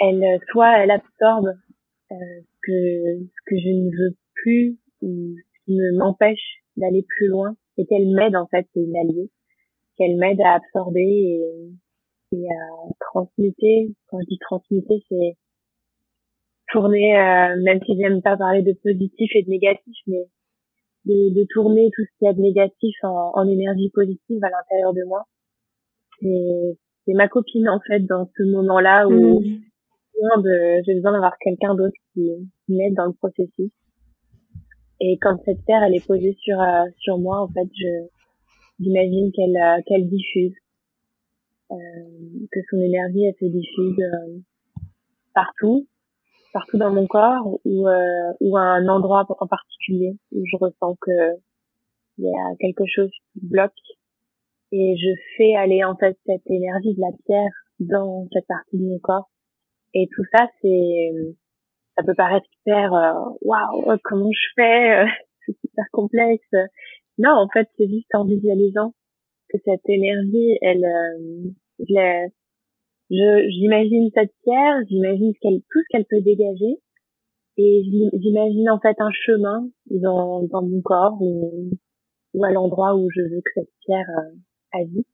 elle 0.00 0.40
soit 0.50 0.78
elle 0.78 0.90
absorbe 0.90 1.54
euh, 2.12 2.40
que 2.62 3.18
ce 3.24 3.40
que 3.46 3.58
je 3.58 3.68
ne 3.68 3.90
veux 3.90 4.16
plus 4.34 4.78
ou 5.02 5.34
ce 5.36 5.64
qui 5.64 5.78
m'empêche 5.96 6.62
d'aller 6.76 7.04
plus 7.08 7.28
loin 7.28 7.56
et 7.78 7.86
qu'elle 7.86 8.08
m'aide 8.08 8.36
en 8.36 8.46
fait, 8.46 8.66
c'est 8.72 8.80
une 8.80 8.96
alliée, 8.96 9.30
qu'elle 9.96 10.16
m'aide 10.16 10.40
à 10.40 10.54
absorber 10.54 11.00
et, 11.00 11.70
et 12.32 12.46
à 12.46 12.92
transmuter. 13.00 13.94
Quand 14.08 14.20
je 14.20 14.26
dis 14.26 14.38
transmuter, 14.38 15.02
c'est 15.08 15.36
tourner, 16.70 17.16
euh, 17.18 17.62
même 17.62 17.80
si 17.84 17.96
j'aime 18.00 18.22
pas 18.22 18.36
parler 18.36 18.62
de 18.62 18.72
positif 18.82 19.30
et 19.34 19.42
de 19.42 19.50
négatif, 19.50 19.96
mais 20.06 20.24
de, 21.04 21.34
de, 21.34 21.46
tourner 21.50 21.90
tout 21.94 22.02
ce 22.02 22.18
qu'il 22.18 22.26
y 22.26 22.28
a 22.28 22.32
de 22.32 22.40
négatif 22.40 22.94
en, 23.02 23.32
en 23.34 23.48
énergie 23.48 23.90
positive 23.90 24.42
à 24.42 24.50
l'intérieur 24.50 24.92
de 24.94 25.04
moi. 25.04 25.26
C'est 26.20 27.14
ma 27.14 27.28
copine 27.28 27.68
en 27.68 27.80
fait 27.80 28.00
dans 28.00 28.28
ce 28.36 28.42
moment-là 28.44 29.08
où 29.08 29.40
mmh. 29.40 29.60
J'ai 30.84 30.94
besoin 30.94 31.12
d'avoir 31.12 31.36
quelqu'un 31.38 31.74
d'autre 31.74 31.96
qui, 32.12 32.30
m'aide 32.68 32.94
dans 32.94 33.06
le 33.06 33.12
processus. 33.12 33.70
Et 35.00 35.18
quand 35.20 35.36
cette 35.44 35.64
terre 35.64 35.82
elle 35.82 35.96
est 35.96 36.06
posée 36.06 36.36
sur 36.40 36.60
euh, 36.60 36.84
sur 36.98 37.18
moi 37.18 37.40
en 37.40 37.48
fait, 37.48 37.68
je 37.74 38.06
j'imagine 38.78 39.32
qu'elle 39.32 39.56
euh, 39.56 39.80
qu'elle 39.86 40.08
diffuse, 40.08 40.54
euh, 41.72 41.76
que 42.52 42.60
son 42.70 42.78
énergie 42.78 43.24
elle 43.24 43.34
se 43.34 43.46
diffuse 43.46 43.98
euh, 43.98 44.38
partout. 45.34 45.86
Partout 46.52 46.76
dans 46.76 46.92
mon 46.92 47.06
corps 47.06 47.58
ou 47.64 47.88
ou 48.40 48.56
à 48.58 48.60
un 48.60 48.86
endroit 48.88 49.26
en 49.40 49.46
particulier 49.46 50.18
où 50.32 50.44
je 50.44 50.56
ressens 50.58 50.96
que 51.00 51.36
il 52.18 52.24
y 52.24 52.28
a 52.28 52.56
quelque 52.60 52.84
chose 52.86 53.10
qui 53.32 53.40
bloque. 53.46 53.72
Et 54.70 54.96
je 54.98 55.10
fais 55.36 55.54
aller 55.54 55.82
en 55.82 55.96
fait 55.96 56.18
cette 56.26 56.48
énergie 56.50 56.94
de 56.94 57.00
la 57.00 57.12
pierre 57.24 57.52
dans 57.80 58.28
cette 58.32 58.46
partie 58.46 58.78
de 58.78 58.84
mon 58.84 58.98
corps 58.98 59.31
et 59.94 60.08
tout 60.14 60.24
ça 60.32 60.46
c'est 60.60 61.10
ça 61.96 62.02
peut 62.04 62.14
paraître 62.14 62.46
super 62.58 62.94
euh, 62.94 63.12
waouh 63.42 63.96
comment 64.04 64.30
je 64.30 64.48
fais 64.56 65.04
c'est 65.46 65.56
super 65.60 65.84
complexe 65.92 66.52
non 67.18 67.30
en 67.30 67.48
fait 67.48 67.68
c'est 67.76 67.88
juste 67.88 68.14
en 68.14 68.24
visualisant 68.24 68.94
que 69.50 69.58
cette 69.64 69.88
énergie 69.88 70.58
elle 70.62 70.84
euh, 70.84 71.50
je 71.80 72.26
j'imagine 73.10 74.10
cette 74.14 74.32
pierre, 74.42 74.80
j'imagine 74.88 75.32
qu'elle 75.40 75.60
tout 75.70 75.80
ce 75.80 75.86
qu'elle 75.90 76.06
peut 76.06 76.22
dégager 76.22 76.80
et 77.58 77.82
j'imagine 78.14 78.70
en 78.70 78.80
fait 78.80 78.96
un 78.98 79.10
chemin 79.10 79.68
dans, 79.90 80.42
dans 80.44 80.62
mon 80.62 80.80
corps 80.80 81.20
ou, 81.20 81.70
ou 82.34 82.44
à 82.44 82.50
l'endroit 82.50 82.94
où 82.94 83.10
je 83.10 83.20
veux 83.20 83.42
que 83.44 83.50
cette 83.54 83.70
pierre 83.84 84.08
euh, 84.18 84.80
agisse. 84.80 85.04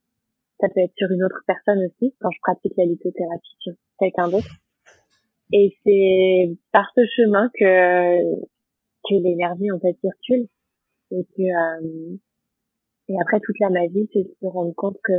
Ça 0.60 0.68
peut 0.68 0.80
être 0.80 0.94
sur 0.96 1.10
une 1.10 1.24
autre 1.24 1.42
personne 1.46 1.84
aussi 1.84 2.14
quand 2.20 2.30
je 2.30 2.38
pratique 2.40 2.74
la 2.76 2.84
lithothérapie 2.84 3.56
sur 3.58 3.74
quelqu'un 3.98 4.28
d'autre. 4.28 4.54
Et 5.52 5.76
c'est 5.84 6.56
par 6.72 6.90
ce 6.94 7.00
chemin 7.16 7.50
que 7.54 8.34
que 9.08 9.14
l'énergie 9.14 9.70
en 9.70 9.80
fait 9.80 9.96
circule. 10.00 10.48
Et 11.10 11.24
que 11.24 11.42
euh, 11.42 12.16
et 13.08 13.14
après 13.20 13.40
toute 13.40 13.58
la 13.60 13.70
magie 13.70 14.08
c'est 14.12 14.24
de 14.24 14.34
se 14.40 14.46
rendre 14.46 14.74
compte 14.74 14.98
que 15.02 15.12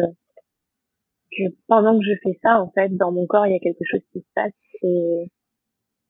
que 1.32 1.44
pendant 1.68 1.98
que 1.98 2.06
je 2.06 2.18
fais 2.24 2.40
ça, 2.42 2.62
en 2.62 2.70
fait, 2.72 2.90
dans 2.96 3.12
mon 3.12 3.26
corps, 3.28 3.46
il 3.48 3.54
y 3.54 3.56
a 3.56 3.60
quelque 3.60 3.84
chose 3.90 4.02
qui 4.12 4.20
se 4.20 4.34
passe. 4.36 4.54
Et, 4.84 5.26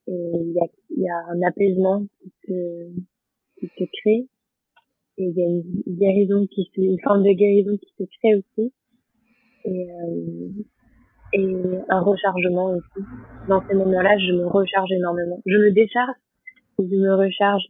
il, 0.07 0.53
y 0.55 0.59
a, 0.59 0.67
il 0.89 1.03
y 1.03 1.09
a 1.09 1.17
un 1.29 1.41
apaisement 1.47 2.05
qui 2.19 2.31
se, 2.47 2.89
qui 3.59 3.67
se 3.67 3.83
crée. 4.01 4.27
Et 5.17 5.25
il 5.25 5.33
y 5.35 5.43
a 5.43 5.47
une 5.47 5.97
guérison 5.97 6.47
qui 6.47 6.71
se, 6.73 6.81
une 6.81 6.99
forme 7.01 7.23
de 7.23 7.33
guérison 7.33 7.77
qui 7.77 7.93
se 7.97 8.03
crée 8.19 8.35
aussi. 8.35 8.73
Et, 9.65 9.91
euh, 9.91 10.49
et 11.33 11.55
un 11.89 12.01
rechargement 12.01 12.71
aussi. 12.71 13.05
Dans 13.47 13.61
ces 13.67 13.75
moments-là, 13.75 14.17
je 14.17 14.33
me 14.33 14.47
recharge 14.47 14.91
énormément. 14.91 15.41
Je 15.45 15.57
me 15.57 15.71
décharge 15.71 16.15
et 16.79 16.87
je 16.89 16.95
me 16.95 17.15
recharge. 17.15 17.63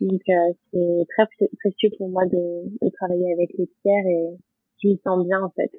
Donc 0.00 0.20
euh, 0.28 0.52
c'est 0.72 1.06
très 1.16 1.48
précieux 1.58 1.90
pour 1.98 2.08
moi 2.08 2.24
de, 2.26 2.68
de 2.80 2.90
travailler 2.90 3.32
avec 3.32 3.50
les 3.58 3.68
pierres 3.82 4.06
et 4.06 4.36
je 4.82 4.88
me 4.90 4.96
sens 5.04 5.26
bien 5.26 5.42
en 5.42 5.50
fait 5.50 5.70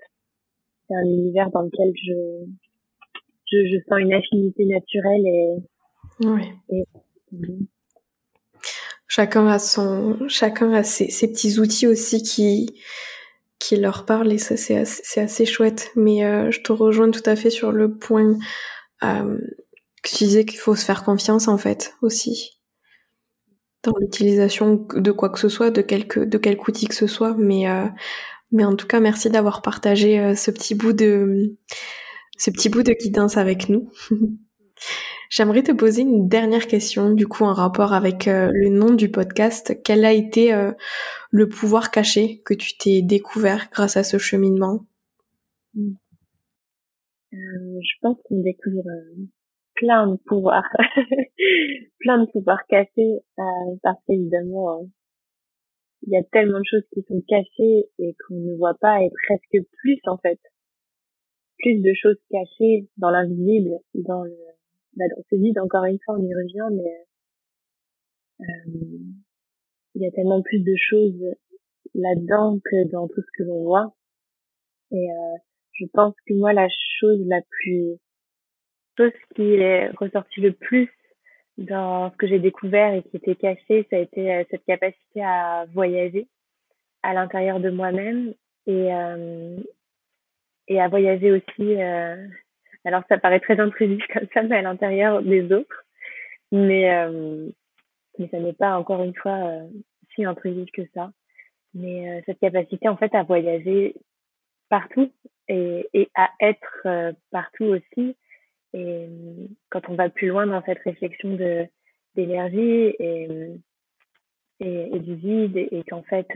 c'est 0.90 0.96
un 0.96 1.06
univers 1.06 1.50
dans 1.52 1.62
lequel 1.62 1.94
je, 1.96 2.46
je, 3.46 3.58
je 3.72 3.80
sens 3.88 4.00
une 4.00 4.14
affinité 4.14 4.66
naturelle 4.66 5.26
et, 5.26 5.56
oui. 6.22 7.70
chacun 9.08 9.48
a 9.48 9.60
son 9.60 10.18
chacun 10.28 10.74
a 10.74 10.84
ses, 10.84 11.10
ses, 11.10 11.32
petits 11.32 11.60
outils 11.60 11.88
aussi 11.88 12.24
qui 12.24 12.82
qui 13.60 13.76
leur 13.76 14.06
parlent 14.06 14.32
et 14.32 14.38
ça 14.38 14.56
c'est 14.58 14.78
assez, 14.78 15.46
chouette 15.46 15.92
mais 15.96 16.26
euh, 16.26 16.50
je 16.52 16.62
te 16.62 16.72
rejoins 16.72 17.12
tout 17.12 17.24
à 17.26 17.36
fait 17.36 17.50
sur 17.50 17.72
le 17.72 17.94
point 17.94 18.38
euh, 19.04 19.38
que 20.02 20.10
tu 20.10 20.24
disais 20.24 20.46
qu'il 20.46 20.60
faut 20.60 20.76
se 20.76 20.86
faire 20.86 21.04
confiance 21.04 21.48
en 21.48 21.58
fait 21.58 21.94
aussi 22.02 22.62
dans 23.84 23.94
l'utilisation 24.00 24.88
de 24.94 25.12
quoi 25.12 25.30
que 25.30 25.40
ce 25.40 25.50
soit 25.50 25.72
de 25.72 25.82
quelque 25.82 26.20
de 26.20 26.38
quelque 26.38 26.68
outil 26.70 26.88
que 26.88 26.96
ce 26.96 27.08
soit 27.08 27.36
mais 27.38 27.70
euh, 27.70 27.86
mais 28.52 28.66
en 28.66 28.76
tout 28.76 28.88
cas, 28.88 29.00
merci 29.00 29.30
d'avoir 29.30 29.62
partagé 29.62 30.36
ce 30.36 30.50
petit 30.50 30.74
bout 30.74 30.92
de 30.92 31.56
ce 32.38 32.50
petit 32.50 32.70
bout 32.70 32.84
de 32.84 32.94
guidance 32.94 33.38
avec 33.38 33.70
nous. 33.70 33.92
J'aimerais 35.30 35.62
te 35.62 35.72
poser 35.72 36.02
une 36.02 36.28
dernière 36.28 36.66
question, 36.66 37.14
du 37.14 37.28
coup, 37.28 37.44
en 37.44 37.54
rapport 37.54 37.94
avec 37.94 38.28
euh, 38.28 38.50
le 38.52 38.70
nom 38.70 38.96
du 38.96 39.12
podcast. 39.12 39.80
Quel 39.84 40.04
a 40.04 40.12
été 40.12 40.52
euh, 40.56 40.72
le 41.30 41.48
pouvoir 41.48 41.92
caché 41.92 42.42
que 42.46 42.56
tu 42.56 42.76
t'es 42.78 43.04
découvert 43.04 43.70
grâce 43.72 43.96
à 43.96 44.04
ce 44.04 44.18
cheminement? 44.18 44.88
Euh, 45.78 45.86
Je 47.32 47.94
pense 48.02 48.18
qu'on 48.24 48.42
découvre 48.42 48.90
plein 49.76 50.08
de 50.08 50.18
pouvoirs, 50.26 50.68
plein 52.00 52.18
de 52.24 52.32
pouvoirs 52.32 52.66
cachés, 52.68 53.20
parce 53.84 54.00
qu'évidemment, 54.08 54.90
il 56.08 56.12
y 56.12 56.18
a 56.18 56.24
tellement 56.32 56.58
de 56.58 56.66
choses 56.66 56.88
qui 56.92 57.04
sont 57.08 57.22
cachées 57.28 57.86
et 58.00 58.16
qu'on 58.28 58.34
ne 58.34 58.58
voit 58.58 58.78
pas, 58.82 59.04
et 59.04 59.12
presque 59.28 59.64
plus 59.78 60.00
en 60.08 60.18
fait, 60.18 60.40
plus 61.60 61.82
de 61.82 61.94
choses 61.94 62.18
cachées 62.32 62.90
dans 62.98 63.12
l'invisible, 63.12 63.78
dans 63.94 64.24
le 64.24 64.36
bah, 64.96 65.06
dans 65.16 65.24
ce 65.30 65.36
vide, 65.36 65.60
encore 65.60 65.86
une 65.86 66.00
fois, 66.04 66.16
on 66.18 66.24
y 66.24 66.34
revient, 66.34 66.76
mais 66.76 67.06
euh, 68.42 69.00
il 69.96 70.02
y 70.02 70.08
a 70.08 70.12
tellement 70.12 70.42
plus 70.42 70.60
de 70.60 70.76
choses 70.76 71.36
là-dedans 71.94 72.60
que 72.64 72.90
dans 72.92 73.08
tout 73.08 73.22
ce 73.22 73.32
que 73.38 73.44
l'on 73.44 73.64
voit. 73.64 73.94
Et 74.92 75.12
euh, 75.12 75.38
je 75.74 75.86
pense 75.94 76.16
que 76.26 76.34
moi, 76.34 76.54
la 76.54 76.68
chose 77.00 77.20
la 77.26 77.42
plus, 77.50 77.98
chose 78.98 79.12
qui 79.36 79.54
est 79.56 79.90
ressortie 79.92 80.42
le 80.42 80.54
plus 80.54 80.90
dans 81.58 82.12
ce 82.12 82.18
que 82.18 82.28
j'ai 82.28 82.40
découvert 82.40 82.94
et 82.94 83.04
qui 83.04 83.18
était 83.18 83.36
caché, 83.36 83.86
ça 83.90 83.98
a 83.98 84.00
été 84.00 84.34
euh, 84.34 84.44
cette 84.50 84.64
capacité 84.66 85.22
à 85.24 85.66
voyager 85.74 86.28
à 87.04 87.14
l'intérieur 87.14 87.60
de 87.60 87.70
moi-même 87.70 88.34
et 88.66 88.94
euh, 88.94 89.58
et 90.68 90.80
à 90.80 90.88
voyager 90.88 91.32
aussi 91.32 91.82
euh, 91.82 92.28
alors 92.86 93.04
ça 93.10 93.18
paraît 93.18 93.40
très 93.40 93.60
intrusif 93.60 94.06
comme 94.14 94.28
ça, 94.34 94.44
mais 94.44 94.58
à 94.58 94.62
l'intérieur 94.62 95.22
des 95.22 95.52
autres. 95.52 95.86
Mais 96.52 96.94
euh, 96.94 97.50
mais 98.18 98.28
ça 98.30 98.40
n'est 98.40 98.54
pas 98.54 98.78
encore 98.78 99.04
une 99.04 99.16
fois 99.16 99.38
euh, 99.38 99.68
si 100.14 100.26
intrusif 100.26 100.70
que 100.72 100.82
ça. 100.94 101.12
Mais 101.74 102.10
euh, 102.10 102.22
cette 102.26 102.40
capacité 102.40 102.88
en 102.90 102.98
fait 102.98 103.14
à 103.14 103.24
voyager 103.24 103.96
partout 104.70 105.12
et, 105.48 105.88
et 105.94 106.10
à 106.16 106.30
être 106.40 107.14
partout 107.32 107.66
aussi. 107.66 108.16
Et 108.74 109.08
quand 109.70 109.90
on 109.90 109.96
va 109.96 110.10
plus 110.10 110.28
loin 110.28 110.46
dans 110.46 110.64
cette 110.64 110.80
réflexion 110.80 111.36
de 111.36 111.66
d'énergie 112.16 112.96
et, 113.00 113.28
et, 114.60 114.96
et, 114.96 115.00
du 115.00 115.16
vide 115.16 115.58
et, 115.58 115.84
qu'en 115.90 116.04
fait 116.04 116.28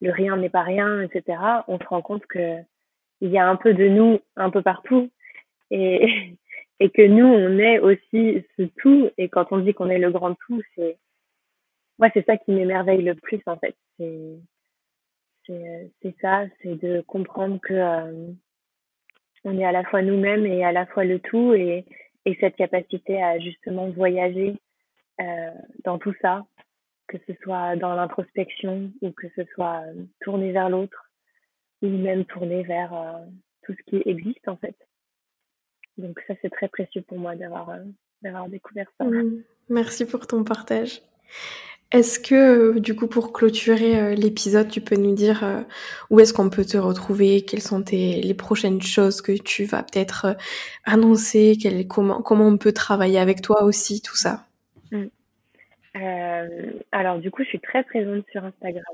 le 0.00 0.10
rien 0.10 0.36
n'est 0.36 0.50
pas 0.50 0.62
rien, 0.62 1.00
etc. 1.00 1.38
On 1.66 1.78
se 1.78 1.84
rend 1.86 2.02
compte 2.02 2.26
que 2.26 2.58
il 3.20 3.30
y 3.30 3.38
a 3.38 3.48
un 3.48 3.56
peu 3.56 3.74
de 3.74 3.88
nous 3.88 4.20
un 4.36 4.50
peu 4.50 4.62
partout 4.62 5.10
et, 5.70 6.36
et 6.80 6.90
que 6.90 7.06
nous, 7.06 7.26
on 7.26 7.58
est 7.58 7.78
aussi 7.78 8.44
ce 8.56 8.62
tout. 8.76 9.10
Et 9.18 9.28
quand 9.28 9.46
on 9.52 9.58
dit 9.58 9.74
qu'on 9.74 9.90
est 9.90 9.98
le 9.98 10.10
grand 10.10 10.34
tout, 10.46 10.62
c'est, 10.74 10.98
moi, 11.98 12.08
c'est 12.14 12.24
ça 12.26 12.36
qui 12.36 12.52
m'émerveille 12.52 13.02
le 13.02 13.14
plus, 13.14 13.40
en 13.46 13.56
fait. 13.56 13.76
C'est, 13.98 14.38
c'est, 15.46 16.14
ça, 16.20 16.44
c'est 16.62 16.76
de 16.76 17.00
comprendre 17.02 17.58
que 17.60 17.74
euh, 17.74 18.28
on 19.44 19.58
est 19.58 19.64
à 19.64 19.72
la 19.72 19.84
fois 19.84 20.02
nous-mêmes 20.02 20.46
et 20.46 20.64
à 20.64 20.72
la 20.72 20.86
fois 20.86 21.04
le 21.04 21.20
tout 21.20 21.54
et, 21.54 21.84
et 22.24 22.36
cette 22.40 22.56
capacité 22.56 23.22
à 23.22 23.38
justement 23.38 23.88
voyager 23.90 24.56
euh, 25.20 25.50
dans 25.84 25.98
tout 25.98 26.14
ça, 26.20 26.44
que 27.08 27.16
ce 27.26 27.32
soit 27.42 27.76
dans 27.76 27.94
l'introspection 27.94 28.92
ou 29.00 29.10
que 29.12 29.28
ce 29.34 29.44
soit 29.54 29.82
euh, 29.86 30.04
tourné 30.20 30.52
vers 30.52 30.68
l'autre 30.68 31.10
ou 31.82 31.88
même 31.88 32.24
tourné 32.26 32.62
vers 32.62 32.94
euh, 32.94 33.24
tout 33.62 33.74
ce 33.74 33.82
qui 33.90 34.02
existe 34.08 34.46
en 34.46 34.56
fait. 34.56 34.76
Donc 35.98 36.20
ça, 36.26 36.34
c'est 36.40 36.50
très 36.50 36.68
précieux 36.68 37.02
pour 37.02 37.18
moi 37.18 37.34
d'avoir 37.34 37.70
euh, 37.70 37.78
d'avoir 38.22 38.48
découvert 38.48 38.86
ça. 38.96 39.04
Mmh. 39.04 39.42
Merci 39.68 40.06
pour 40.06 40.26
ton 40.26 40.44
partage. 40.44 41.02
Est-ce 41.90 42.20
que, 42.20 42.76
euh, 42.76 42.80
du 42.80 42.94
coup, 42.94 43.08
pour 43.08 43.32
clôturer 43.32 43.98
euh, 43.98 44.14
l'épisode, 44.14 44.68
tu 44.68 44.80
peux 44.80 44.96
nous 44.96 45.14
dire 45.14 45.64
où 46.10 46.20
est-ce 46.20 46.32
qu'on 46.32 46.50
peut 46.50 46.64
te 46.64 46.76
retrouver? 46.76 47.42
Quelles 47.42 47.62
sont 47.62 47.82
tes, 47.82 48.20
les 48.20 48.34
prochaines 48.34 48.80
choses 48.80 49.20
que 49.20 49.32
tu 49.32 49.64
vas 49.64 49.82
peut-être 49.82 50.36
annoncer? 50.84 51.56
Comment, 51.88 52.22
comment 52.22 52.46
on 52.46 52.58
peut 52.58 52.72
travailler 52.72 53.18
avec 53.18 53.42
toi 53.42 53.64
aussi, 53.64 54.00
tout 54.00 54.16
ça? 54.16 54.46
Mmh. 54.92 55.06
Alors, 56.92 57.18
du 57.18 57.30
coup, 57.30 57.42
je 57.42 57.48
suis 57.48 57.60
très 57.60 57.82
présente 57.82 58.24
sur 58.30 58.44
Instagram. 58.44 58.84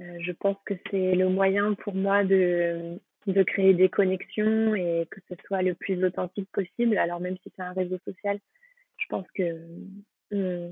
je 0.00 0.32
pense 0.32 0.56
que 0.64 0.74
c'est 0.90 1.14
le 1.14 1.28
moyen 1.28 1.74
pour 1.74 1.94
moi 1.94 2.24
de, 2.24 2.98
de 3.26 3.42
créer 3.42 3.74
des 3.74 3.88
connexions 3.88 4.74
et 4.74 5.06
que 5.10 5.20
ce 5.28 5.34
soit 5.46 5.62
le 5.62 5.74
plus 5.74 6.02
authentique 6.04 6.48
possible. 6.52 6.98
Alors 6.98 7.20
même 7.20 7.36
si 7.42 7.52
c'est 7.54 7.62
un 7.62 7.72
réseau 7.72 7.98
social, 8.04 8.38
je 8.96 9.06
pense 9.08 9.26
que 9.34 9.60
euh, 10.32 10.70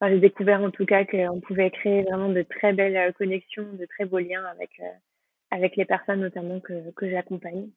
enfin, 0.00 0.12
j'ai 0.12 0.20
découvert 0.20 0.62
en 0.62 0.70
tout 0.70 0.86
cas 0.86 1.04
qu'on 1.04 1.40
pouvait 1.40 1.70
créer 1.70 2.02
vraiment 2.02 2.28
de 2.30 2.42
très 2.42 2.72
belles 2.72 2.96
euh, 2.96 3.12
connexions, 3.12 3.72
de 3.72 3.86
très 3.86 4.04
beaux 4.04 4.18
liens 4.18 4.44
avec 4.44 4.70
euh, 4.80 4.92
avec 5.50 5.76
les 5.76 5.84
personnes 5.84 6.20
notamment 6.20 6.60
que, 6.60 6.90
que 6.92 7.08
j'accompagne. 7.10 7.68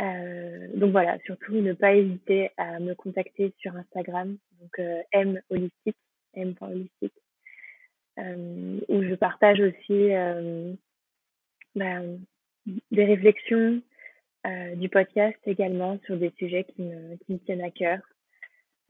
Euh, 0.00 0.68
donc 0.74 0.90
voilà, 0.90 1.18
surtout 1.24 1.54
ne 1.54 1.72
pas 1.72 1.94
hésiter 1.94 2.50
à 2.56 2.80
me 2.80 2.94
contacter 2.94 3.54
sur 3.58 3.76
Instagram, 3.76 4.36
donc 4.60 4.78
euh, 4.80 5.02
M 5.12 5.40
holistique, 5.50 5.96
M.holistique, 6.34 7.14
euh, 8.18 8.80
où 8.88 9.02
je 9.02 9.14
partage 9.14 9.60
aussi 9.60 10.08
ben, 11.76 12.18
des 12.66 13.04
réflexions, 13.04 13.82
euh, 14.46 14.74
du 14.74 14.88
podcast 14.88 15.38
également 15.46 15.98
sur 16.04 16.18
des 16.18 16.30
sujets 16.38 16.64
qui 16.64 16.82
me, 16.82 17.16
qui 17.16 17.32
me 17.32 17.38
tiennent 17.38 17.62
à 17.62 17.70
cœur. 17.70 17.98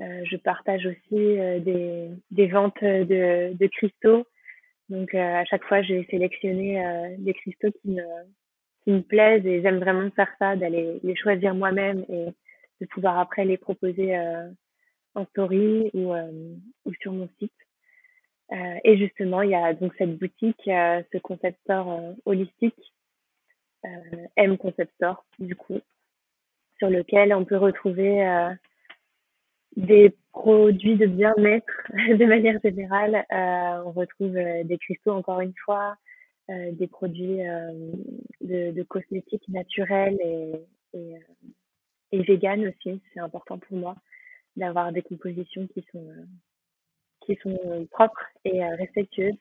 Euh, 0.00 0.24
je 0.24 0.36
partage 0.36 0.84
aussi 0.84 1.38
euh, 1.38 1.60
des, 1.60 2.08
des 2.32 2.48
ventes 2.48 2.82
de, 2.82 3.56
de 3.56 3.66
cristaux. 3.68 4.26
Donc 4.88 5.14
euh, 5.14 5.18
à 5.18 5.44
chaque 5.44 5.64
fois, 5.64 5.82
j'ai 5.82 6.04
sélectionné 6.10 6.84
euh, 6.84 7.14
des 7.18 7.34
cristaux 7.34 7.70
qui 7.70 7.90
me, 7.90 8.02
qui 8.82 8.90
me 8.90 9.02
plaisent 9.02 9.46
et 9.46 9.62
j'aime 9.62 9.78
vraiment 9.78 10.10
faire 10.10 10.34
ça, 10.40 10.56
d'aller 10.56 10.98
les 11.04 11.16
choisir 11.16 11.54
moi-même 11.54 12.04
et 12.08 12.26
de 12.80 12.86
pouvoir 12.86 13.18
après 13.18 13.44
les 13.44 13.56
proposer 13.56 14.18
en 15.14 15.24
story 15.26 15.90
ou, 15.94 16.12
ou 16.12 16.94
sur 17.00 17.12
mon 17.12 17.28
site. 17.38 17.52
et 18.50 18.98
justement, 18.98 19.42
il 19.42 19.50
y 19.50 19.54
a 19.54 19.72
donc 19.72 19.94
cette 19.96 20.18
boutique, 20.18 20.60
ce 20.66 21.18
concept 21.18 21.58
store 21.60 22.14
holistique 22.26 22.74
euh, 22.74 23.03
M 24.36 24.56
Concept 24.58 24.92
Store, 24.94 25.24
du 25.38 25.54
coup, 25.54 25.80
sur 26.78 26.90
lequel 26.90 27.34
on 27.34 27.44
peut 27.44 27.56
retrouver 27.56 28.26
euh, 28.26 28.50
des 29.76 30.14
produits 30.32 30.96
de 30.96 31.06
bien-être 31.06 31.82
de 32.18 32.24
manière 32.24 32.60
générale. 32.62 33.24
Euh, 33.32 33.82
on 33.86 33.92
retrouve 33.92 34.32
des 34.32 34.78
cristaux, 34.78 35.12
encore 35.12 35.40
une 35.40 35.54
fois, 35.64 35.96
des 36.48 36.86
produits 36.86 37.38
de, 38.42 38.82
cosmétiques 38.82 39.48
naturels 39.48 40.18
et, 40.20 40.52
et, 42.12 42.22
vegan 42.22 42.66
aussi. 42.68 43.00
C'est 43.12 43.20
important 43.20 43.58
pour 43.58 43.78
moi 43.78 43.96
d'avoir 44.56 44.92
des 44.92 45.02
compositions 45.02 45.66
qui 45.68 45.84
sont 45.90 46.06
qui 47.22 47.36
sont 47.36 47.88
propres 47.90 48.26
et 48.44 48.62
respectueuses 48.62 49.32
euh, 49.32 49.36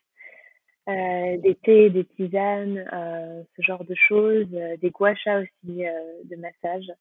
des 0.88 1.58
thés, 1.64 1.90
des 1.90 2.06
tisanes, 2.06 2.86
euh, 2.92 3.44
ce 3.56 3.62
genre 3.62 3.86
de 3.86 3.96
choses, 3.96 4.48
euh, 4.54 4.76
des 4.78 4.92
guachas 4.92 5.42
aussi 5.42 5.84
de 6.26 6.36
massage, 6.36 6.92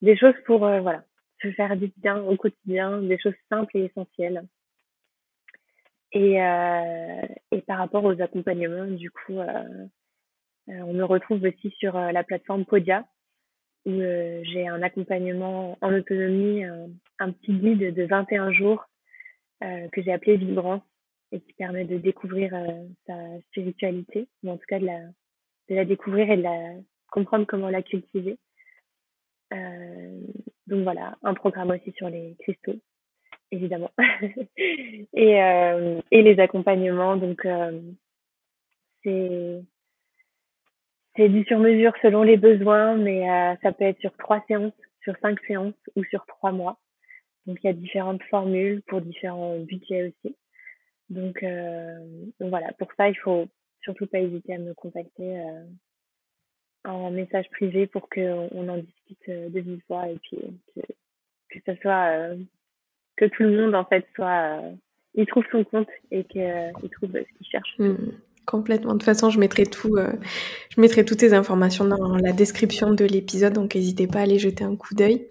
des 0.00 0.16
choses 0.16 0.34
pour 0.46 0.60
voilà 0.60 1.04
se 1.40 1.50
faire 1.52 1.76
du 1.76 1.92
bien 1.96 2.22
au 2.22 2.36
quotidien, 2.36 3.02
des 3.02 3.18
choses 3.18 3.34
simples 3.48 3.76
et 3.76 3.84
essentielles. 3.84 4.42
Et, 6.14 6.34
et 6.36 7.62
par 7.62 7.78
rapport 7.78 8.04
aux 8.04 8.20
accompagnements, 8.20 8.84
du 8.84 9.10
coup, 9.10 9.38
on 10.68 10.92
me 10.92 11.04
retrouve 11.04 11.42
aussi 11.42 11.70
sur 11.78 11.94
la 11.94 12.22
plateforme 12.22 12.66
Podia, 12.66 13.06
où 13.86 13.92
j'ai 13.92 14.68
un 14.68 14.82
accompagnement 14.82 15.78
en 15.80 15.94
autonomie, 15.94 16.64
un, 17.18 17.32
petit 17.32 17.54
guide 17.54 17.94
de 17.94 18.04
21 18.04 18.52
jours 18.52 18.84
que 19.60 20.02
j'ai 20.02 20.12
appelé 20.12 20.36
Vibrance, 20.36 20.82
et 21.32 21.40
qui 21.40 21.52
permet 21.54 21.84
de 21.84 21.96
découvrir 21.96 22.54
euh, 22.54 22.86
sa 23.06 23.40
spiritualité, 23.48 24.28
ou 24.42 24.50
en 24.50 24.56
tout 24.56 24.66
cas 24.68 24.78
de 24.78 24.86
la, 24.86 25.00
de 25.68 25.74
la 25.74 25.84
découvrir 25.84 26.30
et 26.30 26.36
de 26.36 26.42
la 26.42 26.74
comprendre 27.10 27.46
comment 27.46 27.70
la 27.70 27.82
cultiver. 27.82 28.38
Euh, 29.52 30.20
donc 30.66 30.84
voilà, 30.84 31.16
un 31.22 31.34
programme 31.34 31.70
aussi 31.70 31.92
sur 31.92 32.08
les 32.08 32.36
cristaux, 32.40 32.76
évidemment, 33.50 33.90
et, 34.56 35.42
euh, 35.42 36.00
et 36.10 36.22
les 36.22 36.38
accompagnements. 36.38 37.16
Donc 37.16 37.44
euh, 37.44 37.80
c'est 39.02 39.62
c'est 41.16 41.28
du 41.28 41.44
sur 41.44 41.58
mesure 41.58 41.92
selon 42.00 42.22
les 42.22 42.38
besoins, 42.38 42.96
mais 42.96 43.28
euh, 43.30 43.54
ça 43.62 43.72
peut 43.72 43.84
être 43.84 44.00
sur 44.00 44.16
trois 44.16 44.42
séances, 44.48 44.72
sur 45.02 45.14
cinq 45.20 45.38
séances 45.46 45.74
ou 45.96 46.04
sur 46.04 46.24
trois 46.26 46.52
mois. 46.52 46.78
Donc 47.46 47.58
il 47.62 47.66
y 47.66 47.70
a 47.70 47.74
différentes 47.74 48.22
formules 48.24 48.82
pour 48.86 49.00
différents 49.00 49.58
budgets 49.58 50.08
aussi. 50.08 50.36
Donc, 51.12 51.42
euh, 51.42 51.98
donc 52.40 52.50
voilà, 52.50 52.72
pour 52.72 52.88
ça, 52.96 53.08
il 53.08 53.16
faut 53.16 53.46
surtout 53.82 54.06
pas 54.06 54.20
hésiter 54.20 54.54
à 54.54 54.58
me 54.58 54.72
contacter 54.72 55.40
euh, 55.40 55.64
en 56.84 57.10
message 57.10 57.48
privé 57.50 57.86
pour 57.86 58.08
qu'on 58.08 58.48
on 58.50 58.68
en 58.68 58.78
discute 58.78 59.28
euh, 59.28 59.50
de 59.50 59.60
vive 59.60 59.82
voix 59.88 60.08
et 60.08 60.16
puis 60.16 60.38
que, 60.74 60.80
que 61.50 61.58
ce 61.66 61.80
soit 61.82 62.34
que 63.16 63.26
tout 63.26 63.42
le 63.42 63.60
monde 63.60 63.74
en 63.74 63.84
fait 63.84 64.06
soit 64.14 64.62
il 65.14 65.26
trouve 65.26 65.44
son 65.52 65.64
compte 65.64 65.90
et 66.10 66.24
qu'il 66.24 66.90
trouve 66.92 67.12
ce 67.12 67.36
qu'il 67.36 67.46
cherche. 67.46 67.78
Hmm. 67.78 68.12
Complètement. 68.46 68.94
De 68.94 68.98
toute 68.98 69.04
façon, 69.04 69.30
je 69.30 69.38
mettrai 69.38 69.64
tout, 69.64 69.96
euh, 69.96 70.12
je 70.70 70.80
mettrai 70.80 71.04
toutes 71.04 71.18
tes 71.18 71.32
informations 71.32 71.84
dans 71.84 72.16
la 72.16 72.32
description 72.32 72.92
de 72.92 73.04
l'épisode, 73.04 73.52
donc 73.52 73.76
n'hésitez 73.76 74.08
pas 74.08 74.18
à 74.18 74.22
aller 74.22 74.40
jeter 74.40 74.64
un 74.64 74.74
coup 74.74 74.94
d'œil. 74.94 75.28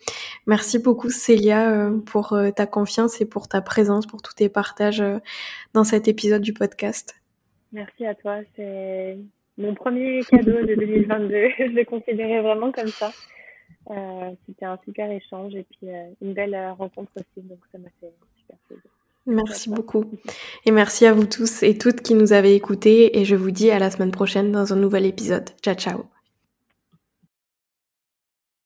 Merci 0.47 0.79
beaucoup 0.79 1.09
Célia 1.09 1.71
euh, 1.71 1.99
pour 1.99 2.31
euh, 2.31 2.51
ta 2.51 2.65
confiance 2.65 3.19
et 3.19 3.25
pour 3.25 3.49
ta 3.49 3.61
présence, 3.61 4.05
pour 4.05 4.21
tous 4.21 4.33
tes 4.33 4.47
partages 4.47 5.03
dans 5.73 5.83
cet 5.83 6.07
épisode 6.07 6.41
du 6.41 6.53
podcast. 6.53 7.15
Merci 7.73 8.05
à 8.05 8.15
toi. 8.15 8.37
C'est 8.55 9.17
mon 9.57 9.75
premier 9.75 10.21
cadeau 10.23 10.61
de 10.65 10.75
2022. 10.75 11.49
je 11.59 11.63
le 11.63 11.83
considérais 11.83 12.41
vraiment 12.41 12.71
comme 12.71 12.87
ça. 12.87 13.11
C'était 14.45 14.65
un 14.65 14.79
super 14.85 15.11
échange 15.11 15.53
et 15.53 15.65
puis 15.69 15.89
une 16.21 16.33
belle 16.33 16.55
rencontre 16.77 17.11
aussi, 17.17 17.45
donc 17.45 17.59
ça 17.73 17.77
m'a 17.77 17.89
fait 17.99 18.13
super 18.37 18.57
plaisir. 18.67 19.00
Merci 19.27 19.69
beaucoup. 19.69 20.05
Et 20.65 20.71
merci 20.71 21.05
à 21.05 21.13
vous 21.13 21.25
tous 21.25 21.63
et 21.63 21.77
toutes 21.77 22.01
qui 22.01 22.15
nous 22.15 22.33
avez 22.33 22.55
écoutés 22.55 23.19
et 23.19 23.25
je 23.25 23.35
vous 23.35 23.51
dis 23.51 23.69
à 23.69 23.79
la 23.79 23.91
semaine 23.91 24.11
prochaine 24.11 24.51
dans 24.51 24.73
un 24.73 24.77
nouvel 24.77 25.05
épisode. 25.05 25.49
Ciao 25.61 25.75
ciao. 25.75 26.20